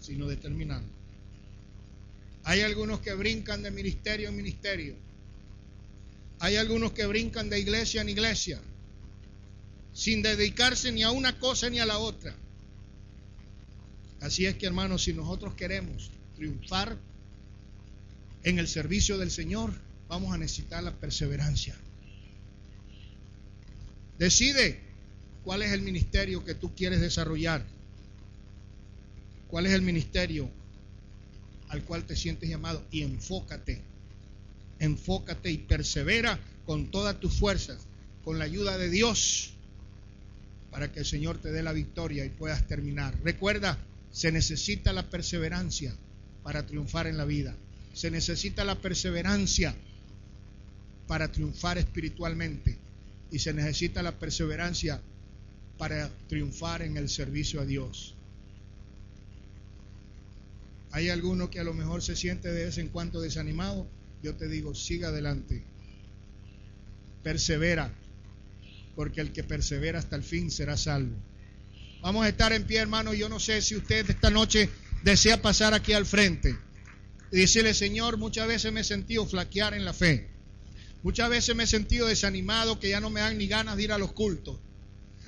sino 0.00 0.26
de 0.26 0.36
terminarlo. 0.36 0.95
Hay 2.46 2.60
algunos 2.60 3.00
que 3.00 3.12
brincan 3.12 3.64
de 3.64 3.72
ministerio 3.72 4.28
en 4.28 4.36
ministerio. 4.36 4.94
Hay 6.38 6.54
algunos 6.54 6.92
que 6.92 7.04
brincan 7.04 7.50
de 7.50 7.58
iglesia 7.58 8.02
en 8.02 8.08
iglesia, 8.08 8.60
sin 9.92 10.22
dedicarse 10.22 10.92
ni 10.92 11.02
a 11.02 11.10
una 11.10 11.40
cosa 11.40 11.68
ni 11.70 11.80
a 11.80 11.86
la 11.86 11.98
otra. 11.98 12.36
Así 14.20 14.46
es 14.46 14.54
que 14.54 14.66
hermanos, 14.66 15.02
si 15.02 15.12
nosotros 15.12 15.54
queremos 15.54 16.12
triunfar 16.36 16.96
en 18.44 18.60
el 18.60 18.68
servicio 18.68 19.18
del 19.18 19.32
Señor, 19.32 19.72
vamos 20.06 20.32
a 20.32 20.38
necesitar 20.38 20.84
la 20.84 20.92
perseverancia. 20.92 21.74
Decide 24.20 24.78
cuál 25.42 25.62
es 25.62 25.72
el 25.72 25.82
ministerio 25.82 26.44
que 26.44 26.54
tú 26.54 26.72
quieres 26.76 27.00
desarrollar. 27.00 27.66
¿Cuál 29.48 29.66
es 29.66 29.72
el 29.72 29.82
ministerio 29.82 30.48
al 31.68 31.82
cual 31.84 32.04
te 32.04 32.16
sientes 32.16 32.48
llamado? 32.48 32.82
Y 32.90 33.02
enfócate. 33.02 33.82
Enfócate 34.78 35.50
y 35.50 35.58
persevera 35.58 36.38
con 36.64 36.90
todas 36.90 37.18
tus 37.20 37.34
fuerzas, 37.34 37.86
con 38.24 38.38
la 38.38 38.44
ayuda 38.44 38.76
de 38.76 38.90
Dios, 38.90 39.54
para 40.70 40.92
que 40.92 41.00
el 41.00 41.06
Señor 41.06 41.38
te 41.38 41.52
dé 41.52 41.62
la 41.62 41.72
victoria 41.72 42.24
y 42.24 42.30
puedas 42.30 42.66
terminar. 42.66 43.16
Recuerda, 43.22 43.78
se 44.10 44.32
necesita 44.32 44.92
la 44.92 45.08
perseverancia 45.08 45.94
para 46.42 46.66
triunfar 46.66 47.06
en 47.06 47.16
la 47.16 47.24
vida. 47.24 47.54
Se 47.94 48.10
necesita 48.10 48.64
la 48.64 48.80
perseverancia 48.80 49.74
para 51.06 51.30
triunfar 51.30 51.78
espiritualmente. 51.78 52.78
Y 53.30 53.38
se 53.38 53.52
necesita 53.52 54.02
la 54.02 54.18
perseverancia 54.18 55.00
para 55.78 56.10
triunfar 56.28 56.82
en 56.82 56.96
el 56.96 57.08
servicio 57.08 57.60
a 57.60 57.64
Dios. 57.64 58.15
Hay 60.92 61.08
alguno 61.08 61.50
que 61.50 61.60
a 61.60 61.64
lo 61.64 61.74
mejor 61.74 62.02
se 62.02 62.16
siente 62.16 62.50
de 62.52 62.66
vez 62.66 62.78
en 62.78 62.88
cuando 62.88 63.20
desanimado. 63.20 63.88
Yo 64.22 64.34
te 64.34 64.48
digo, 64.48 64.74
siga 64.74 65.08
adelante. 65.08 65.64
Persevera, 67.22 67.92
porque 68.94 69.20
el 69.20 69.32
que 69.32 69.44
persevera 69.44 69.98
hasta 69.98 70.16
el 70.16 70.22
fin 70.22 70.50
será 70.50 70.76
salvo. 70.76 71.16
Vamos 72.00 72.24
a 72.24 72.28
estar 72.28 72.52
en 72.52 72.64
pie, 72.64 72.78
hermano. 72.78 73.14
Yo 73.14 73.28
no 73.28 73.40
sé 73.40 73.60
si 73.62 73.76
usted 73.76 74.08
esta 74.08 74.30
noche 74.30 74.70
desea 75.02 75.42
pasar 75.42 75.74
aquí 75.74 75.92
al 75.92 76.06
frente 76.06 76.56
y 77.32 77.40
decirle, 77.40 77.74
Señor, 77.74 78.16
muchas 78.16 78.46
veces 78.46 78.72
me 78.72 78.80
he 78.80 78.84
sentido 78.84 79.26
flaquear 79.26 79.74
en 79.74 79.84
la 79.84 79.92
fe. 79.92 80.28
Muchas 81.02 81.28
veces 81.28 81.54
me 81.54 81.64
he 81.64 81.66
sentido 81.66 82.06
desanimado, 82.06 82.80
que 82.80 82.88
ya 82.88 83.00
no 83.00 83.10
me 83.10 83.20
dan 83.20 83.38
ni 83.38 83.46
ganas 83.46 83.76
de 83.76 83.84
ir 83.84 83.92
a 83.92 83.98
los 83.98 84.12
cultos. 84.12 84.58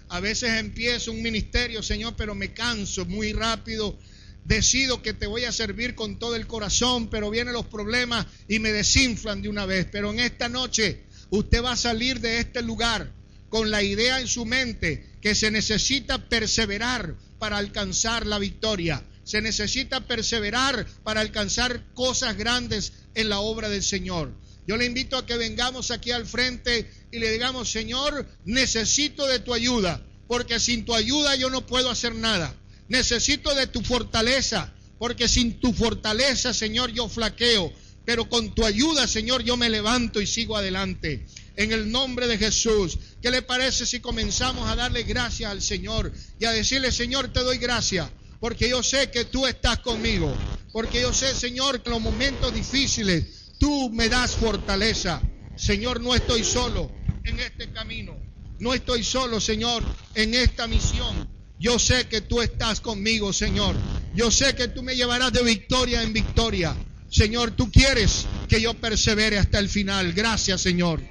A 0.08 0.20
veces 0.20 0.50
empiezo 0.54 1.12
un 1.12 1.22
ministerio, 1.22 1.82
Señor, 1.82 2.14
pero 2.16 2.34
me 2.34 2.52
canso 2.54 3.04
muy 3.04 3.32
rápido. 3.32 3.98
Decido 4.44 5.02
que 5.02 5.12
te 5.12 5.26
voy 5.26 5.44
a 5.44 5.52
servir 5.52 5.94
con 5.94 6.18
todo 6.18 6.34
el 6.34 6.46
corazón, 6.46 7.08
pero 7.10 7.30
vienen 7.30 7.52
los 7.52 7.66
problemas 7.66 8.26
y 8.48 8.58
me 8.58 8.72
desinflan 8.72 9.42
de 9.42 9.48
una 9.48 9.66
vez. 9.66 9.86
Pero 9.90 10.10
en 10.10 10.20
esta 10.20 10.48
noche 10.48 11.04
usted 11.30 11.62
va 11.62 11.72
a 11.72 11.76
salir 11.76 12.20
de 12.20 12.40
este 12.40 12.62
lugar 12.62 13.12
con 13.48 13.70
la 13.70 13.82
idea 13.82 14.20
en 14.20 14.28
su 14.28 14.44
mente 14.44 15.04
que 15.20 15.34
se 15.34 15.50
necesita 15.50 16.28
perseverar 16.28 17.14
para 17.38 17.58
alcanzar 17.58 18.26
la 18.26 18.38
victoria. 18.38 19.02
Se 19.24 19.42
necesita 19.42 20.06
perseverar 20.06 20.86
para 21.02 21.20
alcanzar 21.20 21.84
cosas 21.94 22.36
grandes 22.36 22.92
en 23.14 23.28
la 23.28 23.40
obra 23.40 23.68
del 23.68 23.82
Señor. 23.82 24.32
Yo 24.66 24.76
le 24.76 24.84
invito 24.84 25.16
a 25.16 25.26
que 25.26 25.36
vengamos 25.36 25.90
aquí 25.90 26.10
al 26.10 26.26
frente 26.26 26.90
y 27.10 27.18
le 27.18 27.32
digamos, 27.32 27.70
Señor, 27.70 28.26
necesito 28.44 29.26
de 29.26 29.38
tu 29.38 29.54
ayuda, 29.54 30.02
porque 30.26 30.60
sin 30.60 30.84
tu 30.84 30.94
ayuda 30.94 31.36
yo 31.36 31.48
no 31.50 31.66
puedo 31.66 31.90
hacer 31.90 32.14
nada. 32.14 32.54
Necesito 32.88 33.54
de 33.54 33.66
tu 33.66 33.82
fortaleza, 33.82 34.72
porque 34.98 35.28
sin 35.28 35.60
tu 35.60 35.72
fortaleza, 35.72 36.52
Señor, 36.54 36.90
yo 36.92 37.08
flaqueo, 37.08 37.72
pero 38.04 38.28
con 38.28 38.54
tu 38.54 38.64
ayuda, 38.64 39.06
Señor, 39.06 39.42
yo 39.42 39.56
me 39.56 39.68
levanto 39.68 40.20
y 40.20 40.26
sigo 40.26 40.56
adelante. 40.56 41.26
en 41.58 41.72
el 41.72 41.90
nombre 41.90 42.28
de 42.28 42.38
Jesús. 42.38 42.98
¿Qué 43.20 43.32
le 43.32 43.42
parece 43.42 43.84
si 43.84 43.98
comenzamos 43.98 44.70
a 44.70 44.76
darle 44.76 45.02
gracias 45.02 45.50
al 45.50 45.60
Señor 45.60 46.12
y 46.38 46.44
a 46.44 46.52
decirle, 46.52 46.92
Señor, 46.92 47.32
te 47.32 47.40
doy 47.40 47.58
gracias? 47.58 48.08
Porque 48.38 48.68
yo 48.68 48.80
sé 48.84 49.10
que 49.10 49.24
tú 49.24 49.44
estás 49.44 49.80
conmigo. 49.80 50.32
Porque 50.72 51.00
yo 51.00 51.12
sé, 51.12 51.34
Señor, 51.34 51.82
que 51.82 51.88
en 51.88 51.94
los 51.94 52.00
momentos 52.00 52.54
difíciles 52.54 53.56
tú 53.58 53.90
me 53.90 54.08
das 54.08 54.36
fortaleza. 54.36 55.20
Señor, 55.56 56.00
no 56.00 56.14
estoy 56.14 56.44
solo 56.44 56.92
en 57.24 57.40
este 57.40 57.72
camino. 57.72 58.16
No 58.60 58.72
estoy 58.72 59.02
solo, 59.02 59.40
Señor, 59.40 59.82
en 60.14 60.34
esta 60.34 60.68
misión. 60.68 61.28
Yo 61.58 61.78
sé 61.78 62.06
que 62.06 62.20
tú 62.20 62.40
estás 62.40 62.80
conmigo, 62.80 63.32
Señor. 63.32 63.74
Yo 64.14 64.30
sé 64.30 64.54
que 64.54 64.68
tú 64.68 64.82
me 64.82 64.94
llevarás 64.94 65.32
de 65.32 65.42
victoria 65.42 66.02
en 66.02 66.12
victoria. 66.12 66.76
Señor, 67.10 67.52
tú 67.52 67.70
quieres 67.70 68.26
que 68.48 68.60
yo 68.60 68.74
persevere 68.74 69.38
hasta 69.38 69.58
el 69.58 69.68
final. 69.68 70.12
Gracias, 70.12 70.60
Señor. 70.60 71.02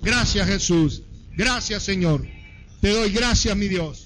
Gracias, 0.00 0.46
Jesús. 0.46 1.02
Gracias, 1.36 1.82
Señor. 1.82 2.26
Te 2.80 2.90
doy 2.90 3.10
gracias, 3.10 3.56
mi 3.56 3.68
Dios. 3.68 4.05